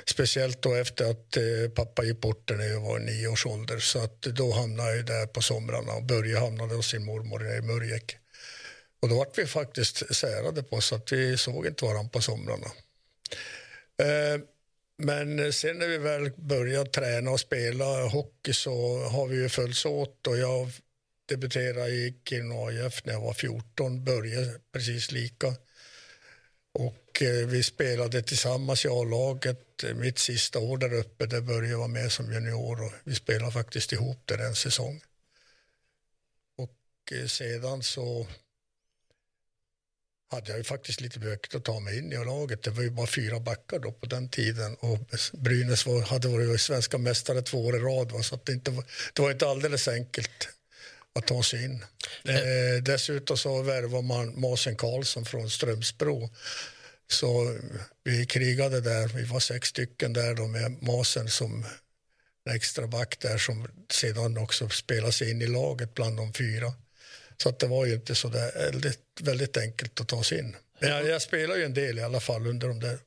Speciellt 0.07 0.63
då 0.63 0.75
efter 0.75 1.11
att 1.11 1.37
eh, 1.37 1.71
pappa 1.75 2.05
gick 2.05 2.21
bort 2.21 2.51
när 2.51 2.67
jag 2.67 2.81
var 2.81 2.99
nio 2.99 3.29
års 3.29 3.47
ålder. 3.47 3.79
Så 3.79 4.05
att 4.05 4.23
då 4.23 4.53
hamnade 4.53 4.97
jag 4.97 5.07
där 5.07 5.27
på 5.27 5.43
somrarna 5.43 5.93
och 5.93 6.05
Börje 6.05 6.39
hamnade 6.39 6.75
hos 6.75 6.91
sin 6.91 7.05
mormor 7.05 7.57
i 7.57 7.61
Murjek. 7.61 8.19
Och 9.05 9.11
då 9.11 9.17
var 9.17 9.29
vi 9.37 9.47
faktiskt 9.47 10.17
särade 10.17 10.63
på 10.63 10.81
så 10.81 10.95
att 10.95 11.13
vi 11.13 11.37
såg 11.37 11.67
inte 11.67 11.85
varandra 11.85 12.09
på 12.09 12.21
somrarna. 12.21 12.67
Eh, 13.99 14.41
men 14.97 15.53
sen 15.53 15.79
när 15.79 15.89
vi 15.89 15.99
väl 15.99 16.31
började 16.37 16.91
träna 16.91 17.31
och 17.31 17.41
spela 17.41 18.07
hockey 18.07 18.53
så 18.53 18.99
har 19.03 19.27
vi 19.27 19.37
ju 19.37 19.49
följts 19.49 19.87
åt 19.87 20.27
och 20.27 20.39
jag 20.39 20.71
debuterade 21.29 21.89
i 21.89 22.15
Kiruna 22.29 22.55
AIF 22.55 23.05
när 23.05 23.13
jag 23.13 23.21
var 23.21 23.33
14, 23.33 24.05
började 24.05 24.61
precis 24.73 25.13
lika. 25.13 25.55
Och 26.73 27.23
eh, 27.23 27.47
vi 27.47 27.63
spelade 27.63 28.23
tillsammans 28.23 28.85
i 28.85 28.89
A-laget 28.89 29.85
mitt 29.95 30.19
sista 30.19 30.59
år 30.59 30.79
där 30.79 30.95
uppe 30.95 31.27
där 31.27 31.41
Börje 31.41 31.77
var 31.77 31.89
med 31.89 32.13
som 32.13 32.33
junior 32.33 32.85
och 32.85 32.93
vi 33.05 33.15
spelade 33.15 33.53
faktiskt 33.53 33.93
ihop 33.93 34.23
där 34.25 34.39
en 34.39 34.55
säsong. 34.55 35.01
Och 36.57 37.13
eh, 37.13 37.27
sedan 37.27 37.83
så 37.83 38.27
hade 40.35 40.51
jag 40.51 40.59
ju 40.59 40.65
faktiskt 40.65 41.01
lite 41.01 41.19
bökigt 41.19 41.55
att 41.55 41.65
ta 41.65 41.81
mig 41.81 41.99
in 41.99 42.13
i 42.13 42.17
laget. 42.17 42.63
Det 42.63 42.71
var 42.71 42.83
ju 42.83 42.91
bara 42.91 43.07
fyra 43.07 43.41
backar 43.41 43.79
då 43.79 43.93
på 43.93 44.07
den 44.07 44.29
tiden 44.29 44.75
och 44.75 44.99
Brynäs 45.33 45.87
var, 45.87 46.03
hade 46.03 46.29
varit 46.29 46.61
svenska 46.61 46.99
mästare 46.99 47.43
två 47.43 47.67
år 47.67 47.77
i 47.77 47.79
rad. 47.79 48.13
Va? 48.13 48.23
Så 48.23 48.39
det, 48.45 48.53
inte 48.53 48.71
var, 48.71 48.85
det 49.13 49.23
var 49.23 49.31
inte 49.31 49.49
alldeles 49.49 49.89
enkelt 49.89 50.49
att 51.15 51.27
ta 51.27 51.43
sig 51.43 51.65
in. 51.65 51.85
Eh, 52.25 52.83
dessutom 52.83 53.37
så 53.37 53.63
värvade 53.63 54.03
man 54.03 54.41
Masen 54.41 54.77
Karlsson 54.77 55.25
från 55.25 55.51
Strömsbro. 55.51 56.31
Så 57.11 57.59
vi 58.05 58.27
krigade 58.27 58.81
där, 58.81 59.09
vi 59.09 59.25
var 59.25 59.41
sex 59.41 59.69
stycken 59.69 60.13
där 60.13 60.35
då 60.35 60.47
med 60.47 60.83
Masen 60.83 61.29
som 61.29 61.67
en 62.51 62.57
extra 62.57 62.87
back 62.87 63.21
där 63.21 63.39
som 63.39 63.69
sedan 63.91 64.39
också 64.39 64.69
spelade 64.69 65.13
sig 65.13 65.31
in 65.31 65.43
i 65.43 65.47
laget 65.47 65.95
bland 65.95 66.17
de 66.17 66.33
fyra. 66.33 66.73
Så 67.43 67.49
att 67.49 67.59
det 67.59 67.67
var 67.67 67.87
ju 67.87 67.95
inte 67.95 68.15
så 68.15 68.29
där 68.29 68.53
väldigt, 68.53 69.01
väldigt 69.21 69.57
enkelt 69.57 70.01
att 70.01 70.09
ta 70.09 70.23
sig 70.23 70.39
in. 70.39 70.57
Men 70.79 70.91
jag, 70.91 71.07
jag 71.07 71.23
spelade 71.23 71.59
ju 71.61 71.65
en 71.65 71.75
del 71.75 71.99
i 71.99 72.03
alla 72.03 72.21
fall 72.21 72.47
under 72.47 72.69
de 72.69 72.81
där 72.81 72.99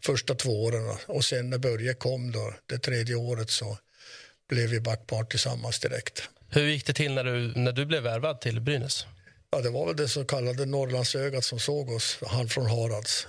första 0.00 0.34
två 0.34 0.64
åren. 0.64 0.96
Och 1.06 1.24
sen 1.24 1.50
när 1.50 1.58
Börje 1.58 1.94
kom 1.94 2.32
då, 2.32 2.54
det 2.66 2.78
tredje 2.78 3.14
året 3.14 3.50
så 3.50 3.78
blev 4.48 4.70
vi 4.70 4.80
backpar 4.80 5.24
tillsammans 5.24 5.80
direkt. 5.80 6.28
Hur 6.50 6.66
gick 6.66 6.86
det 6.86 6.92
till 6.92 7.14
när 7.14 7.24
du, 7.24 7.52
när 7.56 7.72
du 7.72 7.86
blev 7.86 8.02
värvad 8.02 8.40
till 8.40 8.60
Brynäs? 8.60 9.06
Ja, 9.50 9.60
det 9.60 9.70
var 9.70 9.86
väl 9.86 9.96
det 9.96 10.08
så 10.08 10.24
kallade 10.24 10.66
Norrlandsögat 10.66 11.44
som 11.44 11.58
såg 11.58 11.90
oss, 11.90 12.18
han 12.26 12.48
från 12.48 12.66
Harads. 12.66 13.26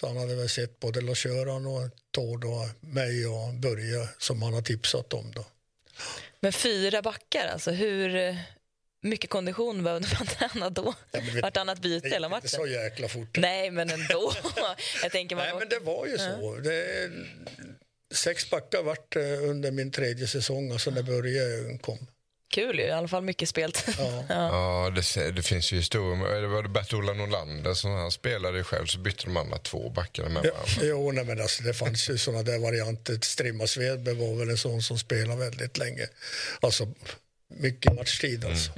Så 0.00 0.06
han 0.06 0.16
hade 0.16 0.34
väl 0.34 0.48
sett 0.48 0.80
både 0.80 1.00
Lars-Göran 1.00 1.66
och 1.66 1.90
Tord 2.10 2.44
och 2.44 2.66
mig 2.80 3.26
och 3.26 3.54
Börje 3.54 4.08
som 4.18 4.42
han 4.42 4.54
har 4.54 4.62
tipsat 4.62 5.12
om 5.12 5.32
då. 5.34 5.44
Men 6.40 6.52
fyra 6.52 7.02
backar, 7.02 7.46
alltså 7.46 7.70
hur 7.70 8.36
mycket 9.08 9.30
kondition 9.30 9.84
behövde 9.84 10.08
man 10.18 10.26
träna 10.50 10.70
då? 10.70 10.94
Ja, 11.12 11.20
vet- 11.34 11.42
Vartannat 11.42 11.78
byte 11.78 11.88
Det 12.00 12.08
gick 12.08 12.14
hela 12.14 12.26
inte 12.26 12.36
matchen? 12.36 12.48
så 12.48 12.66
jäkla 12.66 13.08
fort. 13.08 13.36
Nej, 13.38 13.70
men 13.70 13.90
ändå. 13.90 14.32
Jag 15.02 15.12
tänker 15.12 15.36
man 15.36 15.44
Nej, 15.46 15.54
men 15.58 15.68
det 15.68 15.78
var 15.78 16.06
ju 16.06 16.18
så. 16.18 16.56
Det, 16.56 17.10
sex 18.14 18.50
backar 18.50 18.82
vart 18.82 19.12
det 19.12 19.36
under 19.36 19.70
min 19.70 19.90
tredje 19.90 20.26
säsong, 20.26 20.72
alltså 20.72 20.90
när 20.90 21.02
Börje 21.02 21.78
kom. 21.78 22.06
Kul 22.54 22.78
ju, 22.78 22.84
i 22.84 22.90
alla 22.90 23.08
fall 23.08 23.22
mycket 23.22 23.48
spelt. 23.48 23.84
Ja. 23.98 24.24
Ja, 24.28 24.92
det, 25.14 25.30
det 25.30 25.42
finns 25.42 25.72
ju 25.72 25.76
historier. 25.76 26.40
Det 26.40 26.46
var 26.48 26.62
det 26.62 26.68
Bert-Ola 26.68 27.12
Norlander 27.12 27.74
som 27.74 27.90
han 27.90 28.10
spelade 28.10 28.64
själv 28.64 28.86
så 28.86 28.98
bytte 28.98 29.24
de 29.24 29.36
andra 29.36 29.58
två 29.58 29.90
backarna 29.90 30.28
med 30.28 30.44
Ja, 30.44 30.52
varandra. 30.52 30.82
jo, 30.82 31.12
nej, 31.12 31.24
men 31.24 31.40
alltså, 31.40 31.62
det 31.62 31.74
fanns 31.74 32.10
ju 32.10 32.18
såna 32.18 32.42
där 32.42 32.58
varianter. 32.58 33.18
Strimma 33.22 33.66
Svedberg 33.66 34.14
var 34.14 34.34
väl 34.38 34.50
en 34.50 34.56
sån 34.58 34.82
som 34.82 34.98
spelade 34.98 35.40
väldigt 35.40 35.78
länge. 35.78 36.08
Alltså 36.60 36.88
mycket 37.48 37.94
matchtid 37.94 38.44
alltså. 38.44 38.72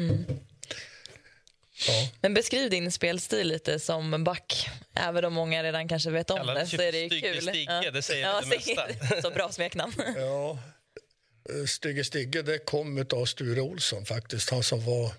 Ja. 1.86 2.10
Men 2.20 2.34
beskriv 2.34 2.70
din 2.70 2.92
spelstil 2.92 3.48
lite 3.48 3.78
som 3.78 4.24
back. 4.24 4.68
Även 4.94 5.24
om 5.24 5.32
många 5.32 5.62
redan 5.62 5.88
kanske 5.88 6.10
vet 6.10 6.30
om 6.30 6.36
Kallades 6.36 6.70
det 6.70 6.76
så 6.76 6.82
är 6.82 6.92
det 6.92 6.98
ju 6.98 7.08
Stygge 7.08 7.32
kul. 7.32 7.42
Stigge, 7.42 7.90
det 7.90 8.02
säger 8.02 8.26
ja, 8.26 8.40
det 8.40 8.46
mesta. 8.46 9.22
Så 9.22 9.30
bra 9.30 9.52
smeknamn. 9.52 9.92
Ja, 10.16 10.58
eh, 11.50 12.02
Stigge 12.02 12.42
det 12.42 12.58
kom 12.58 13.06
av 13.12 13.26
Sture 13.26 13.60
Olsson 13.60 14.06
faktiskt. 14.06 14.50
Han 14.50 14.62
som 14.62 14.84
var 14.84 15.12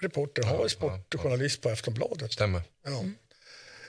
reporter, 0.00 0.42
han 0.42 0.56
var 0.56 0.68
sportjournalist 0.68 1.60
på 1.60 1.68
Aftonbladet. 1.68 2.32
Stämmer. 2.32 2.62
Ja. 2.84 3.04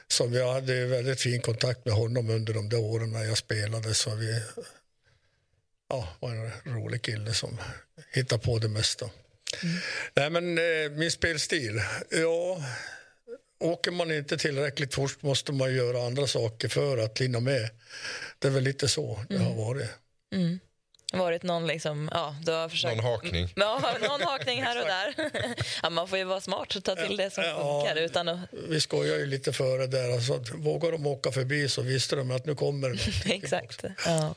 Så 0.07 0.27
vi 0.27 0.43
hade 0.43 0.85
väldigt 0.85 1.21
fin 1.21 1.41
kontakt 1.41 1.85
med 1.85 1.93
honom 1.93 2.29
under 2.29 2.53
de 2.53 2.69
där 2.69 2.79
åren 2.79 3.11
när 3.11 3.23
jag 3.23 3.37
spelade. 3.37 3.93
Så 3.93 4.15
vi 4.15 4.41
ja, 5.89 6.07
var 6.19 6.29
en 6.29 6.51
rolig 6.75 7.01
kille 7.01 7.33
som 7.33 7.57
hittade 8.13 8.41
på 8.41 8.59
det 8.59 8.67
mesta. 8.67 9.09
Nej, 10.13 10.29
men 10.29 10.57
eh, 10.57 10.91
min 10.91 11.11
spelstil, 11.11 11.81
ja... 12.11 12.63
Åker 13.59 13.91
man 13.91 14.11
inte 14.11 14.37
tillräckligt 14.37 14.93
fort 14.93 15.21
måste 15.21 15.51
man 15.51 15.75
göra 15.75 16.05
andra 16.05 16.27
saker 16.27 16.67
för 16.69 16.97
att 16.97 17.21
hinna 17.21 17.39
med. 17.39 17.69
Det 18.39 18.47
är 18.47 18.51
väl 18.51 18.63
lite 18.63 18.87
så 18.87 19.19
det 19.29 19.37
har 19.37 19.53
varit. 19.53 19.89
Mm. 20.33 20.59
Varit 21.13 21.43
någon 21.43 21.67
liksom, 21.67 22.09
ja, 22.13 22.35
du 22.45 22.51
har 22.51 22.69
försökt... 22.69 22.95
Någon 22.95 23.05
hakning. 23.05 23.53
Ja, 23.55 23.95
någon 24.01 24.21
hakning 24.21 24.63
här 24.63 24.81
och 24.81 24.87
där. 24.87 25.31
ja, 25.83 25.89
man 25.89 26.07
får 26.07 26.17
ju 26.17 26.23
vara 26.23 26.41
smart 26.41 26.75
och 26.75 26.83
ta 26.83 26.95
till 26.95 27.17
det 27.17 27.33
som 27.33 27.43
funkar 27.43 27.95
utan 27.95 28.29
att... 28.29 28.39
Vi 28.69 28.81
skojar 28.81 29.17
ju 29.17 29.25
lite 29.25 29.53
före 29.53 29.87
där. 29.87 30.11
Alltså, 30.11 30.33
att 30.33 30.49
vågar 30.49 30.91
de 30.91 31.07
åka 31.07 31.31
förbi 31.31 31.69
så 31.69 31.81
visste 31.81 32.15
de 32.15 32.31
att 32.31 32.45
nu 32.45 32.55
kommer 32.55 32.89
det. 32.89 33.33
Exakt. 33.33 33.83
Ja. 34.05 34.35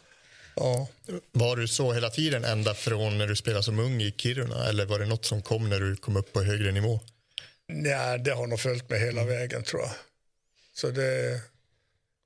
Ja. 0.60 0.88
Var 1.32 1.56
du 1.56 1.68
så 1.68 1.92
hela 1.92 2.10
tiden, 2.10 2.44
ända 2.44 2.74
från 2.74 3.18
när 3.18 3.26
du 3.26 3.36
spelade 3.36 3.62
som 3.62 3.78
ung 3.78 4.02
i 4.02 4.14
Kiruna? 4.16 4.68
Eller 4.68 4.86
var 4.86 4.98
det 4.98 5.06
något 5.06 5.24
som 5.24 5.42
kom 5.42 5.68
när 5.68 5.80
du 5.80 5.96
kom 5.96 6.16
upp 6.16 6.32
på 6.32 6.42
högre 6.42 6.72
nivå? 6.72 7.00
Nej, 7.68 8.18
det 8.18 8.30
har 8.30 8.46
nog 8.46 8.60
följt 8.60 8.90
med 8.90 9.00
hela 9.00 9.24
vägen 9.24 9.62
tror 9.62 9.82
jag. 9.82 9.90
Så 10.74 10.90
det, 10.90 11.40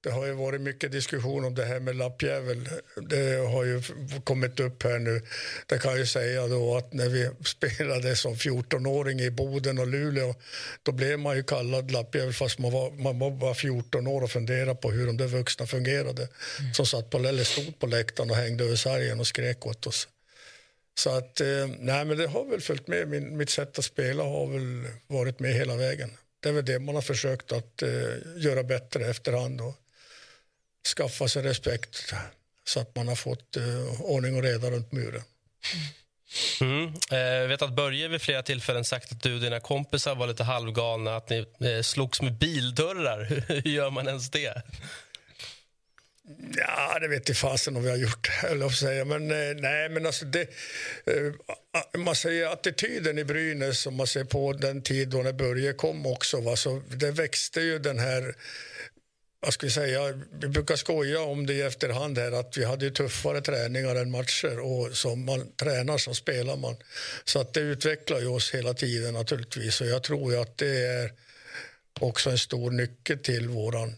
det 0.03 0.11
har 0.11 0.27
ju 0.27 0.33
varit 0.33 0.61
mycket 0.61 0.93
diskussion 0.93 1.45
om 1.45 1.55
det 1.55 1.65
här 1.65 1.81
med 1.81 1.97
lappjävel. 1.97 2.69
Det 2.97 3.37
har 3.37 3.65
ju 3.65 3.83
kommit 4.25 4.61
upp 4.61 4.83
här 4.83 4.99
nu. 4.99 5.23
Det 5.67 5.79
kan 5.79 5.91
jag 5.91 6.01
ju 6.01 6.07
säga 6.07 6.47
då 6.47 6.77
att 6.77 6.93
när 6.93 7.09
vi 7.09 7.31
spelade 7.45 8.17
som 8.17 8.35
14-åring 8.35 9.21
i 9.21 9.31
Boden 9.31 9.79
och 9.79 9.87
Luleå 9.87 10.35
då 10.83 10.93
blev 10.93 11.19
man 11.19 11.37
ju 11.37 11.43
kallad 11.43 11.91
lappjävel 11.91 12.33
fast 12.33 12.59
man 12.59 12.73
var, 12.73 12.91
man 12.91 13.19
var 13.19 13.31
bara 13.31 13.55
14 13.55 14.07
år 14.07 14.23
och 14.23 14.31
funderade 14.31 14.75
på 14.75 14.91
hur 14.91 15.07
de 15.07 15.17
där 15.17 15.27
vuxna 15.27 15.67
fungerade. 15.67 16.29
Som 16.75 16.87
satt 16.87 17.11
på, 17.11 17.19
eller 17.19 17.45
stod 17.45 17.79
på 17.79 17.87
läktaren 17.87 18.31
och 18.31 18.37
hängde 18.37 18.65
över 18.65 18.77
sargen 18.77 19.21
och 19.21 19.27
skrek 19.27 19.67
åt 19.67 19.87
oss. 19.87 20.09
Så 20.95 21.11
att, 21.11 21.41
eh, 21.41 21.47
nej 21.79 22.05
men 22.05 22.19
det 22.19 22.27
har 22.27 22.45
väl 22.45 22.61
följt 22.61 22.89
med. 22.89 23.09
Min, 23.09 23.37
mitt 23.37 23.51
sätt 23.51 23.79
att 23.79 23.85
spela 23.85 24.23
har 24.23 24.47
väl 24.47 24.89
varit 25.07 25.41
med 25.41 25.55
hela 25.55 25.77
vägen. 25.77 26.11
Det 26.41 26.49
är 26.49 26.53
väl 26.53 26.65
det 26.65 26.79
man 26.79 26.95
har 26.95 27.03
försökt 27.03 27.53
att 27.53 27.83
eh, 27.83 27.89
göra 28.37 28.63
bättre 28.63 29.07
efterhand 29.07 29.61
och 29.61 29.75
skaffa 30.87 31.29
sig 31.29 31.43
respekt 31.43 32.13
så 32.65 32.81
att 32.81 32.97
man 32.97 33.09
har 33.09 33.17
fått 33.17 33.57
eh, 33.57 34.01
ordning 34.01 34.37
och 34.37 34.43
reda 34.43 34.71
runt 34.71 34.93
muren. 34.93 35.23
Mm. 36.61 36.95
Eh, 37.11 37.19
jag 37.19 37.49
vet 37.49 37.63
att 37.63 37.73
Börje 37.73 38.09
vid 38.09 38.23
flera 38.23 38.43
tillfällen 38.43 38.85
sagt 38.85 39.13
att 39.13 39.23
du 39.23 39.35
och 39.35 39.41
dina 39.41 39.61
kompisar 39.61 40.15
var 40.15 40.27
lite 40.27 40.45
halvgalna, 40.45 41.17
att 41.17 41.31
ni 41.31 41.47
eh, 41.61 41.83
slogs 41.83 42.23
med 42.23 42.33
bildörrar. 42.33 43.25
Hur 43.49 43.69
gör 43.69 43.91
man 43.91 44.09
ens 44.09 44.31
det? 44.31 44.63
Ja, 46.57 46.99
det 46.99 47.09
vet 47.09 47.29
jag 47.29 47.37
fasen 47.37 47.77
om 47.77 47.83
vi 47.83 47.91
har 47.91 47.97
gjort, 47.97 48.31
eller 48.51 48.67
att 48.67 48.75
säga. 48.75 49.05
Men 49.05 49.31
eh, 49.31 49.57
nej, 49.57 49.89
men 49.89 50.07
alltså 50.07 50.25
det... 50.25 50.41
Eh, 51.07 52.01
man 52.01 52.17
säger 52.17 52.47
attityden 52.47 53.19
i 53.19 53.25
Brynäs, 53.25 53.87
om 53.87 53.97
man 53.97 54.07
ser 54.07 54.25
på 54.25 54.53
den 54.53 54.83
tid 54.83 55.09
då 55.09 55.19
när 55.19 55.33
Börje 55.33 55.73
kom 55.73 56.07
också, 56.07 56.41
va, 56.41 56.57
så 56.57 56.83
det 56.89 57.11
växte 57.11 57.61
ju 57.61 57.79
den 57.79 57.99
här... 57.99 58.35
Vad 59.45 59.55
ska 59.55 59.67
vi 59.67 59.73
säga? 59.73 60.13
Vi 60.31 60.49
brukar 60.49 60.77
skoja 60.77 61.21
om 61.21 61.47
det 61.47 61.55
i 61.55 61.63
efterhand 61.63 62.19
här 62.19 62.33
att 62.33 62.57
vi 62.57 62.65
hade 62.65 62.91
tuffare 62.91 63.41
träningar 63.41 63.95
än 63.95 64.11
matcher 64.11 64.59
och 64.59 64.97
som 64.97 65.25
man 65.25 65.53
tränar 65.53 65.99
så 65.99 66.15
spelar 66.15 66.57
man. 66.57 66.77
Så 67.25 67.41
att 67.41 67.55
det 67.55 67.61
utvecklar 67.61 68.21
ju 68.21 68.27
oss 68.27 68.55
hela 68.55 68.75
tiden 68.75 69.15
naturligtvis 69.15 69.81
och 69.81 69.87
jag 69.87 70.03
tror 70.03 70.33
ju 70.33 70.39
att 70.39 70.59
det 70.59 70.87
är 70.87 71.13
också 72.01 72.31
en 72.31 72.39
stor 72.39 72.71
nyckel 72.71 73.19
till 73.19 73.49
våran 73.49 73.97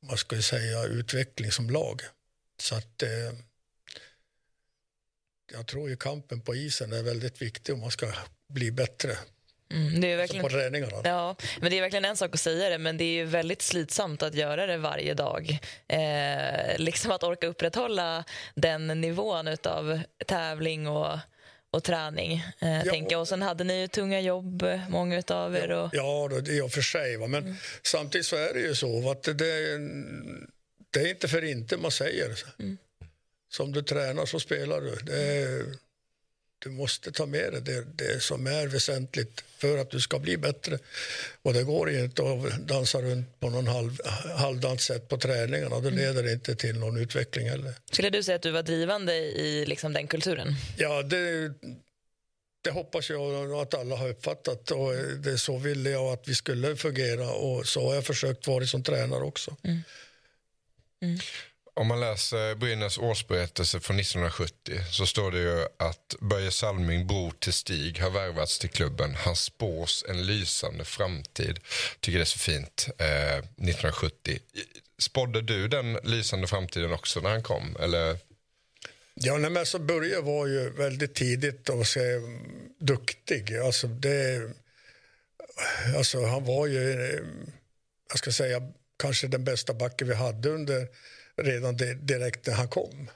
vad 0.00 0.18
ska 0.18 0.36
jag 0.36 0.44
säga, 0.44 0.84
utveckling 0.84 1.52
som 1.52 1.70
lag. 1.70 2.02
Så 2.62 2.74
att 2.74 3.02
eh, 3.02 3.32
jag 5.52 5.66
tror 5.66 5.90
ju 5.90 5.96
kampen 5.96 6.40
på 6.40 6.54
isen 6.54 6.92
är 6.92 7.02
väldigt 7.02 7.42
viktig 7.42 7.74
om 7.74 7.80
man 7.80 7.90
ska 7.90 8.12
bli 8.48 8.70
bättre. 8.70 9.18
Mm, 9.70 10.00
det 10.00 10.12
är 10.12 10.16
verkligen, 10.16 10.44
alltså 10.44 10.56
på 10.56 10.62
träningarna. 10.62 11.00
Ja, 11.04 11.36
men 11.60 11.70
det 11.70 11.78
är 11.78 11.80
verkligen 11.80 12.04
en 12.04 12.16
sak 12.16 12.34
att 12.34 12.40
säga 12.40 12.68
det, 12.68 12.78
men 12.78 12.96
det 12.96 13.20
är 13.20 13.24
väldigt 13.24 13.62
slitsamt 13.62 14.22
att 14.22 14.34
göra 14.34 14.66
det 14.66 14.76
varje 14.76 15.14
dag. 15.14 15.58
Eh, 15.88 16.78
liksom 16.78 17.10
att 17.10 17.22
orka 17.22 17.46
upprätthålla 17.46 18.24
den 18.54 18.86
nivån 18.86 19.48
av 19.64 20.00
tävling 20.26 20.88
och 20.88 21.18
och 21.72 21.84
träning. 21.84 22.32
Eh, 22.60 22.76
ja, 22.84 22.92
tänker. 22.92 23.18
Och 23.18 23.28
sen 23.28 23.42
hade 23.42 23.64
ni 23.64 23.80
ju 23.80 23.88
tunga 23.88 24.20
jobb, 24.20 24.64
många 24.88 25.22
av 25.28 25.56
er. 25.56 25.70
Och... 25.70 25.90
Ja, 25.92 26.28
det 26.44 26.58
är 26.58 26.68
för 26.68 26.82
sig. 26.82 27.16
Va? 27.16 27.26
Men 27.26 27.42
mm. 27.44 27.56
samtidigt 27.82 28.26
så 28.26 28.36
är 28.36 28.54
det 28.54 28.60
ju 28.60 28.74
så 28.74 29.10
att 29.10 29.22
det, 29.22 29.34
det 30.90 31.00
är 31.00 31.10
inte 31.10 31.28
för 31.28 31.44
inte 31.44 31.76
man 31.76 31.90
säger. 31.90 32.38
Mm. 32.58 32.78
Som 33.48 33.72
du 33.72 33.82
tränar 33.82 34.26
så 34.26 34.40
spelar 34.40 34.80
du. 34.80 34.94
Det, 34.94 35.64
du 36.62 36.70
måste 36.70 37.12
ta 37.12 37.26
med 37.26 37.52
dig 37.52 37.60
det, 37.60 37.84
det 38.04 38.22
som 38.22 38.46
är 38.46 38.66
väsentligt 38.66 39.44
för 39.58 39.78
att 39.78 39.90
du 39.90 40.00
ska 40.00 40.18
bli 40.18 40.36
bättre. 40.36 40.78
Och 41.42 41.54
det 41.54 41.62
går 41.62 41.90
inte 41.90 42.22
att 42.22 42.68
dansa 42.68 43.02
runt 43.02 43.40
på 43.40 43.50
någon 43.50 43.66
halv, 43.66 43.98
halvdant 44.36 44.80
sätt 44.80 45.08
på 45.08 45.18
träningarna. 45.18 45.80
Det 45.80 45.88
mm. 45.88 45.98
leder 45.98 46.32
inte 46.32 46.54
till 46.56 46.78
någon 46.78 46.96
utveckling 46.96 47.48
heller. 47.48 47.74
Skulle 47.92 48.10
du 48.10 48.22
säga 48.22 48.36
att 48.36 48.42
du 48.42 48.50
var 48.50 48.62
drivande 48.62 49.14
i 49.16 49.66
liksom 49.66 49.92
den 49.92 50.06
kulturen? 50.06 50.54
Ja, 50.76 51.02
det, 51.02 51.52
det 52.62 52.70
hoppas 52.70 53.10
jag 53.10 53.52
att 53.52 53.74
alla 53.74 53.96
har 53.96 54.08
uppfattat. 54.08 54.70
Och 54.70 54.92
det 54.94 55.38
så 55.38 55.58
ville 55.58 55.90
jag 55.90 56.12
att 56.12 56.28
vi 56.28 56.34
skulle 56.34 56.76
fungera 56.76 57.30
och 57.30 57.66
så 57.66 57.88
har 57.88 57.94
jag 57.94 58.06
försökt 58.06 58.46
vara 58.46 58.66
som 58.66 58.82
tränare 58.82 59.24
också. 59.24 59.56
Mm. 59.62 59.82
Mm. 61.02 61.18
Om 61.80 61.86
man 61.86 62.00
läser 62.00 62.54
Brynäs 62.54 62.98
årsberättelse 62.98 63.80
från 63.80 64.00
1970 64.00 64.80
så 64.90 65.06
står 65.06 65.32
det 65.32 65.38
ju 65.38 65.66
att 65.76 66.14
Börje 66.20 66.50
Salming, 66.50 67.06
bror 67.06 67.32
till 67.38 67.52
Stig, 67.52 67.98
har 67.98 68.10
värvats 68.10 68.58
till 68.58 68.70
klubben. 68.70 69.14
Han 69.14 69.36
spås 69.36 70.04
en 70.08 70.26
lysande 70.26 70.84
framtid. 70.84 71.60
Tycker 72.00 72.18
det 72.18 72.22
är 72.22 72.24
så 72.24 72.38
fint. 72.38 72.88
Eh, 72.98 73.38
1970. 73.38 74.38
Spådde 74.98 75.42
du 75.42 75.68
den 75.68 75.98
lysande 76.02 76.46
framtiden 76.46 76.92
också 76.92 77.20
när 77.20 77.30
han 77.30 77.42
kom? 77.42 77.76
Eller? 77.80 78.18
Ja, 79.14 79.32
nej, 79.32 79.50
men 79.50 79.56
alltså 79.56 79.78
Börje 79.78 80.20
var 80.20 80.46
ju 80.46 80.70
väldigt 80.70 81.14
tidigt 81.14 81.68
och 81.68 81.86
så 81.86 82.00
duktig. 82.80 83.56
Alltså, 83.56 83.86
det, 83.86 84.50
alltså 85.96 86.24
han 86.24 86.44
var 86.44 86.66
ju, 86.66 86.90
eh, 86.90 87.20
jag 88.08 88.18
ska 88.18 88.32
säga, 88.32 88.62
kanske 88.98 89.26
den 89.26 89.44
bästa 89.44 89.74
backen 89.74 90.08
vi 90.08 90.14
hade 90.14 90.48
under 90.48 90.88
redan 91.40 91.76
direkt 92.00 92.46
när 92.46 92.54
han 92.54 92.68
kom. 92.68 93.10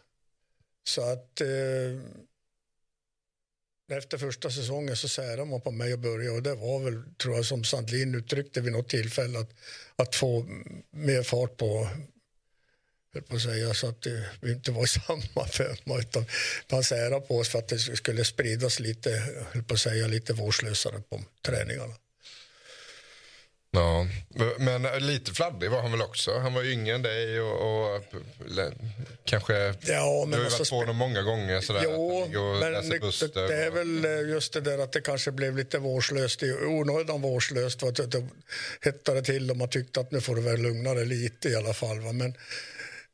Så 0.84 1.02
att 1.12 1.40
eh, 1.40 2.00
efter 3.98 4.18
första 4.18 4.50
säsongen 4.50 4.96
så 4.96 5.08
särade 5.08 5.44
man 5.44 5.60
på 5.60 5.70
mig 5.70 5.92
och 5.92 5.98
Börje 5.98 6.30
och 6.30 6.42
det 6.42 6.54
var 6.54 6.80
väl, 6.80 7.02
tror 7.22 7.36
jag, 7.36 7.44
som 7.44 7.64
Sandlin 7.64 8.14
uttryckte 8.14 8.60
vid 8.60 8.72
något 8.72 8.88
tillfälle 8.88 9.38
att, 9.38 9.50
att 9.96 10.14
få 10.14 10.46
mer 10.90 11.22
fart 11.22 11.56
på 11.56 11.88
på 13.20 13.36
att 13.36 13.42
säga 13.42 13.74
så 13.74 13.88
att 13.88 14.06
vi 14.40 14.52
inte 14.52 14.70
var 14.70 14.84
i 14.84 14.88
samma 15.06 15.46
femma 15.46 15.98
utan 15.98 16.26
man 16.70 16.84
särade 16.84 17.26
på 17.26 17.38
oss 17.38 17.48
för 17.48 17.58
att 17.58 17.68
det 17.68 17.78
skulle 17.78 18.24
spridas 18.24 18.80
lite, 18.80 19.22
på 19.66 19.74
att 19.74 19.80
säga, 19.80 20.06
lite 20.06 20.32
vårdslösare 20.32 21.02
på 21.08 21.20
träningarna. 21.42 21.94
Ja, 23.74 24.06
men 24.58 24.82
lite 24.82 25.32
fladdrig 25.32 25.70
var 25.70 25.82
han 25.82 25.90
väl 25.90 26.02
också? 26.02 26.38
Han 26.38 26.54
var 26.54 26.64
yngre 26.64 26.94
än 26.94 27.02
dig 27.02 27.40
och, 27.40 27.94
och 27.94 28.02
kanske... 29.24 29.74
Ja, 29.80 30.24
men 30.26 30.30
du 30.30 30.36
har 30.36 30.50
ju 30.50 30.50
varit 30.50 30.70
på 30.70 30.76
honom 30.76 30.96
många 30.96 31.22
gånger. 31.22 31.60
Sådär, 31.60 31.82
jo, 31.84 32.28
men 32.60 32.72
det, 32.72 32.98
det, 33.34 33.64
är 33.64 33.70
väl 33.70 34.04
eh, 34.04 34.30
just 34.30 34.52
det 34.52 34.60
där 34.60 34.78
att 34.78 34.92
det 34.92 35.00
kanske 35.00 35.32
blev 35.32 35.56
lite 35.56 35.78
vårdslöst, 35.78 36.42
onödan 36.66 37.22
vårdslöst. 37.22 37.80
För 37.80 37.88
att 37.88 38.10
det 38.10 38.28
hettade 38.80 39.22
till 39.22 39.50
och 39.50 39.56
man 39.56 39.68
tyckte 39.68 40.00
att 40.00 40.10
nu 40.10 40.20
får 40.20 40.34
du 40.36 40.42
väl 40.42 40.60
lugna 40.60 40.94
dig 40.94 41.06
lite 41.06 41.48
i 41.48 41.56
alla 41.56 41.74
fall. 41.74 42.00
Va? 42.00 42.12
Men, 42.12 42.34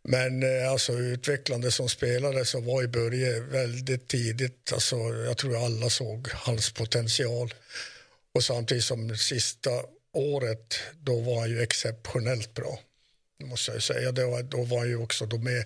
men 0.03 0.43
eh, 0.43 0.73
alltså 0.73 0.93
utvecklande 0.93 1.71
som 1.71 1.89
spelare 1.89 2.45
så 2.45 2.61
var 2.61 2.83
i 2.83 2.89
Börje 2.89 3.41
väldigt 3.41 4.09
tidigt. 4.09 4.73
Alltså, 4.73 4.97
jag 4.97 5.37
tror 5.37 5.65
alla 5.65 5.91
såg 5.91 6.29
hans 6.33 6.73
potential. 6.73 7.55
Och 8.35 8.45
samtidigt 8.45 8.85
som 8.85 9.17
sista 9.17 9.71
året, 10.13 10.81
då 11.01 11.21
var 11.21 11.41
han 11.41 11.51
ju 11.51 11.63
exceptionellt 11.63 12.55
bra. 12.55 12.79
måste 13.45 13.73
jag 13.73 13.83
säga. 13.83 14.13
Det 14.13 14.27
var, 14.27 14.43
då 14.43 14.65
var 14.65 14.79
han 14.79 14.89
ju 14.89 14.97
också 14.97 15.27
då 15.27 15.39
med 15.39 15.65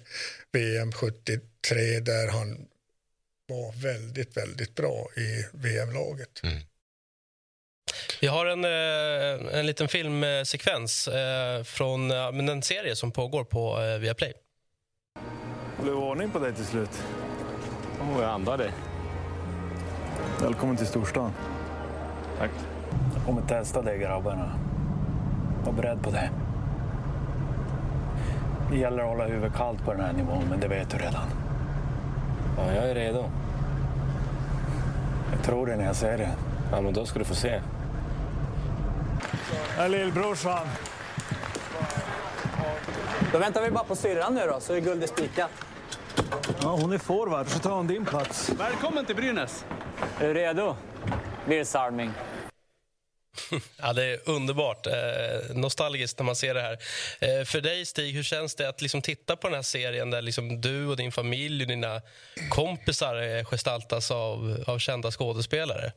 VM 0.52 0.92
73 0.92 2.00
där 2.00 2.28
han 2.28 2.68
var 3.46 3.72
väldigt, 3.72 4.36
väldigt 4.36 4.74
bra 4.74 5.08
i 5.16 5.44
VM-laget. 5.52 6.40
Mm. 6.42 6.62
Vi 8.20 8.26
har 8.26 8.46
en, 8.46 8.64
eh, 8.64 9.58
en 9.58 9.66
liten 9.66 9.88
filmsekvens 9.88 11.08
eh, 11.08 11.62
från 11.62 12.10
en 12.10 12.62
serie 12.62 12.96
som 12.96 13.12
pågår 13.12 13.44
på 13.44 13.80
eh, 13.82 13.98
Viaplay. 13.98 14.32
Blev 15.82 15.94
ordning 15.94 16.30
på 16.30 16.38
dig 16.38 16.54
till 16.54 16.66
slut? 16.66 17.02
Oh, 18.00 18.20
jag 18.20 18.30
andar 18.30 18.58
det. 18.58 18.72
Välkommen 20.40 20.76
till 20.76 20.86
storstan. 20.86 21.32
Tack. 22.38 22.73
Kommer 23.26 23.42
testa 23.42 23.82
dig 23.82 23.98
grabbarna. 23.98 24.50
Var 25.64 25.72
beredd 25.72 26.02
på 26.02 26.10
det. 26.10 26.30
Det 28.70 28.76
gäller 28.76 29.02
att 29.02 29.08
hålla 29.08 29.24
huvudet 29.24 29.54
kallt 29.56 29.84
på 29.84 29.92
den 29.92 30.00
här 30.00 30.12
nivån, 30.12 30.44
men 30.50 30.60
det 30.60 30.68
vet 30.68 30.90
du 30.90 30.96
redan. 30.96 31.26
Ja, 32.58 32.72
jag 32.72 32.90
är 32.90 32.94
redo. 32.94 33.24
Jag 35.32 35.42
tror 35.42 35.66
det 35.66 35.76
när 35.76 35.84
jag 35.84 35.96
ser 35.96 36.18
det. 36.18 36.30
Ja, 36.72 36.80
men 36.80 36.92
då 36.92 37.06
ska 37.06 37.18
du 37.18 37.24
få 37.24 37.34
se. 37.34 37.60
Här 39.76 39.88
lillbrorsan. 39.88 40.66
Då 43.32 43.38
väntar 43.38 43.62
vi 43.62 43.70
bara 43.70 43.84
på 43.84 43.96
syrran 43.96 44.34
nu 44.34 44.40
då, 44.46 44.60
så 44.60 44.74
är 44.74 44.80
guldet 44.80 45.10
spikat. 45.10 45.50
Ja, 46.62 46.78
hon 46.80 46.92
är 46.92 46.98
forward, 46.98 47.46
så 47.46 47.58
tar 47.58 47.76
hon 47.76 47.86
din 47.86 48.04
plats. 48.04 48.50
Välkommen 48.58 49.04
till 49.06 49.16
Brynäs. 49.16 49.64
Är 50.20 50.28
du 50.28 50.34
redo? 50.34 50.76
Nils 51.46 51.70
Salming. 51.70 52.10
Ja, 53.76 53.92
det 53.92 54.04
är 54.04 54.20
underbart. 54.24 54.86
Eh, 54.86 55.54
nostalgiskt 55.54 56.18
när 56.18 56.24
man 56.24 56.36
ser 56.36 56.54
det 56.54 56.60
här. 56.60 56.78
Eh, 57.20 57.44
för 57.44 57.60
dig, 57.60 57.86
Stig, 57.86 58.14
hur 58.14 58.22
känns 58.22 58.54
det 58.54 58.68
att 58.68 58.82
liksom 58.82 59.02
titta 59.02 59.36
på 59.36 59.48
den 59.48 59.54
här 59.54 59.62
serien 59.62 60.10
där 60.10 60.22
liksom 60.22 60.60
du 60.60 60.86
och 60.86 60.96
din 60.96 61.12
familj 61.12 61.62
och 61.62 61.68
dina 61.68 62.02
kompisar 62.50 63.22
eh, 63.22 63.44
gestaltas 63.44 64.10
av, 64.10 64.64
av 64.66 64.78
kända 64.78 65.10
skådespelare? 65.10 65.92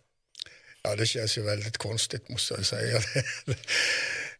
Ja, 0.81 0.95
det 0.95 1.05
känns 1.05 1.37
ju 1.37 1.41
väldigt 1.41 1.77
konstigt, 1.77 2.29
måste 2.29 2.53
jag 2.53 2.65
säga. 2.65 3.01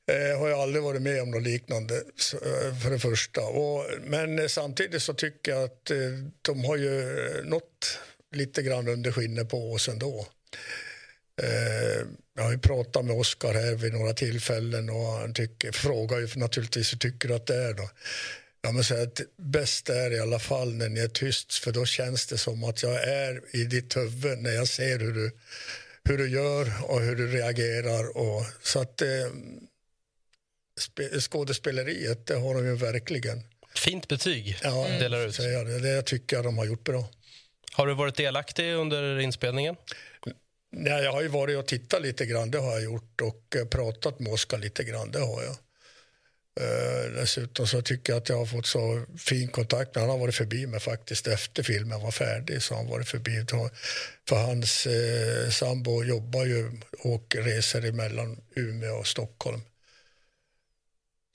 Jag 0.06 0.32
eh, 0.32 0.40
har 0.40 0.62
aldrig 0.64 0.84
varit 0.84 1.02
med 1.02 1.22
om 1.22 1.32
något 1.32 1.44
liknande, 1.44 1.96
eh, 1.96 2.80
för 2.84 2.90
det 2.90 3.00
första. 3.00 3.42
Och, 3.42 3.86
men 4.02 4.50
samtidigt 4.50 5.04
så 5.04 5.14
tycker 5.14 5.52
jag 5.52 5.64
att 5.64 5.92
de 6.42 6.66
har 6.66 6.78
ju 6.78 6.94
nått 7.44 8.00
lite 8.36 8.64
grann 8.64 8.88
under 8.88 9.12
skinnet 9.12 9.50
på 9.50 9.74
oss 9.74 9.88
ändå. 9.88 10.28
Jag 12.38 12.44
har 12.44 12.52
ju 12.52 12.58
pratat 12.58 13.06
med 13.06 13.16
Oskar 13.16 13.54
här 13.54 13.76
vid 13.76 13.94
några 13.94 14.14
tillfällen 14.14 14.90
och 14.90 15.06
han 15.06 15.34
tycker, 15.34 15.72
frågar 15.72 16.20
ju 16.20 16.28
naturligtvis 16.36 16.94
hur 16.94 16.98
tycker 16.98 17.28
du 17.28 17.36
att 17.36 17.46
det 17.46 17.56
är 17.56 17.74
då? 17.74 17.90
Ja, 18.62 18.72
men 18.72 18.84
säger 18.84 19.04
att 19.04 19.22
bäst 19.38 19.90
är 19.90 20.12
i 20.14 20.20
alla 20.20 20.40
fall 20.40 20.74
när 20.74 20.90
ni 20.90 21.00
är 21.00 21.08
tyst 21.08 21.54
för 21.54 21.72
då 21.72 21.86
känns 21.86 22.28
det 22.28 22.38
som 22.38 22.64
att 22.64 22.84
jag 22.84 23.04
är 23.04 23.42
i 23.56 23.64
ditt 23.64 23.98
huvud 23.98 24.40
när 24.40 24.52
jag 24.52 24.68
ser 24.68 25.00
hur 25.00 25.14
du, 25.14 25.32
hur 26.04 26.18
du 26.18 26.30
gör 26.30 26.72
och 26.84 27.02
hur 27.02 27.16
du 27.16 27.28
reagerar. 27.28 28.18
Och, 28.18 28.46
så 28.62 28.82
att 28.82 29.02
eh, 29.02 29.28
skådespeleriet, 31.20 32.26
det 32.26 32.36
har 32.36 32.54
de 32.54 32.66
ju 32.66 32.76
verkligen. 32.76 33.44
Fint 33.76 34.08
betyg 34.08 34.60
ja, 34.64 34.88
delar 35.00 35.28
ut. 35.28 35.38
Det. 35.38 35.80
det 35.80 36.02
tycker 36.02 36.36
jag 36.36 36.46
de 36.46 36.58
har 36.58 36.66
gjort 36.66 36.84
bra. 36.84 37.10
Har 37.72 37.88
du 37.88 37.94
varit 37.94 38.16
delaktig 38.16 38.74
under 38.74 39.20
inspelningen? 39.20 39.76
Nej, 40.72 41.04
jag 41.04 41.12
har 41.12 41.22
ju 41.22 41.28
varit 41.28 41.58
och 41.58 41.68
tittat 41.68 42.02
lite 42.02 42.26
grann, 42.26 42.52
det 42.52 42.58
har 42.58 42.72
jag 42.72 42.84
gjort 42.84 43.22
och 43.22 43.56
eh, 43.56 43.66
pratat 43.66 44.20
med 44.20 44.34
Oskar 44.34 44.58
lite 44.58 44.84
grann, 44.84 45.12
det 45.12 45.20
har 45.20 45.44
jag. 45.44 45.56
Eh, 46.60 47.12
dessutom 47.12 47.68
så 47.68 47.82
tycker 47.82 48.14
jag 48.14 48.22
att 48.22 48.30
jag 48.30 48.38
har 48.38 48.46
fått 48.46 48.66
så 48.66 49.06
fin 49.18 49.48
kontakt 49.48 49.96
med 49.96 50.02
Han 50.02 50.12
har 50.12 50.18
varit 50.18 50.36
förbi 50.36 50.68
mig 50.68 50.80
faktiskt 50.80 51.28
efter 51.28 51.64
filmen 51.64 52.02
var 52.02 52.12
färdig. 52.12 52.62
Så 52.62 52.76
han 52.76 52.88
varit 52.88 53.08
förbi. 53.08 53.46
För 54.30 54.36
hans 54.36 54.88
eh, 54.88 55.50
sambo 55.50 56.04
jobbar 56.04 56.46
ju 56.46 56.72
och 57.00 57.36
reser 57.40 57.86
emellan 57.86 58.42
Umeå 58.56 58.96
och 58.96 59.08
Stockholm. 59.08 59.62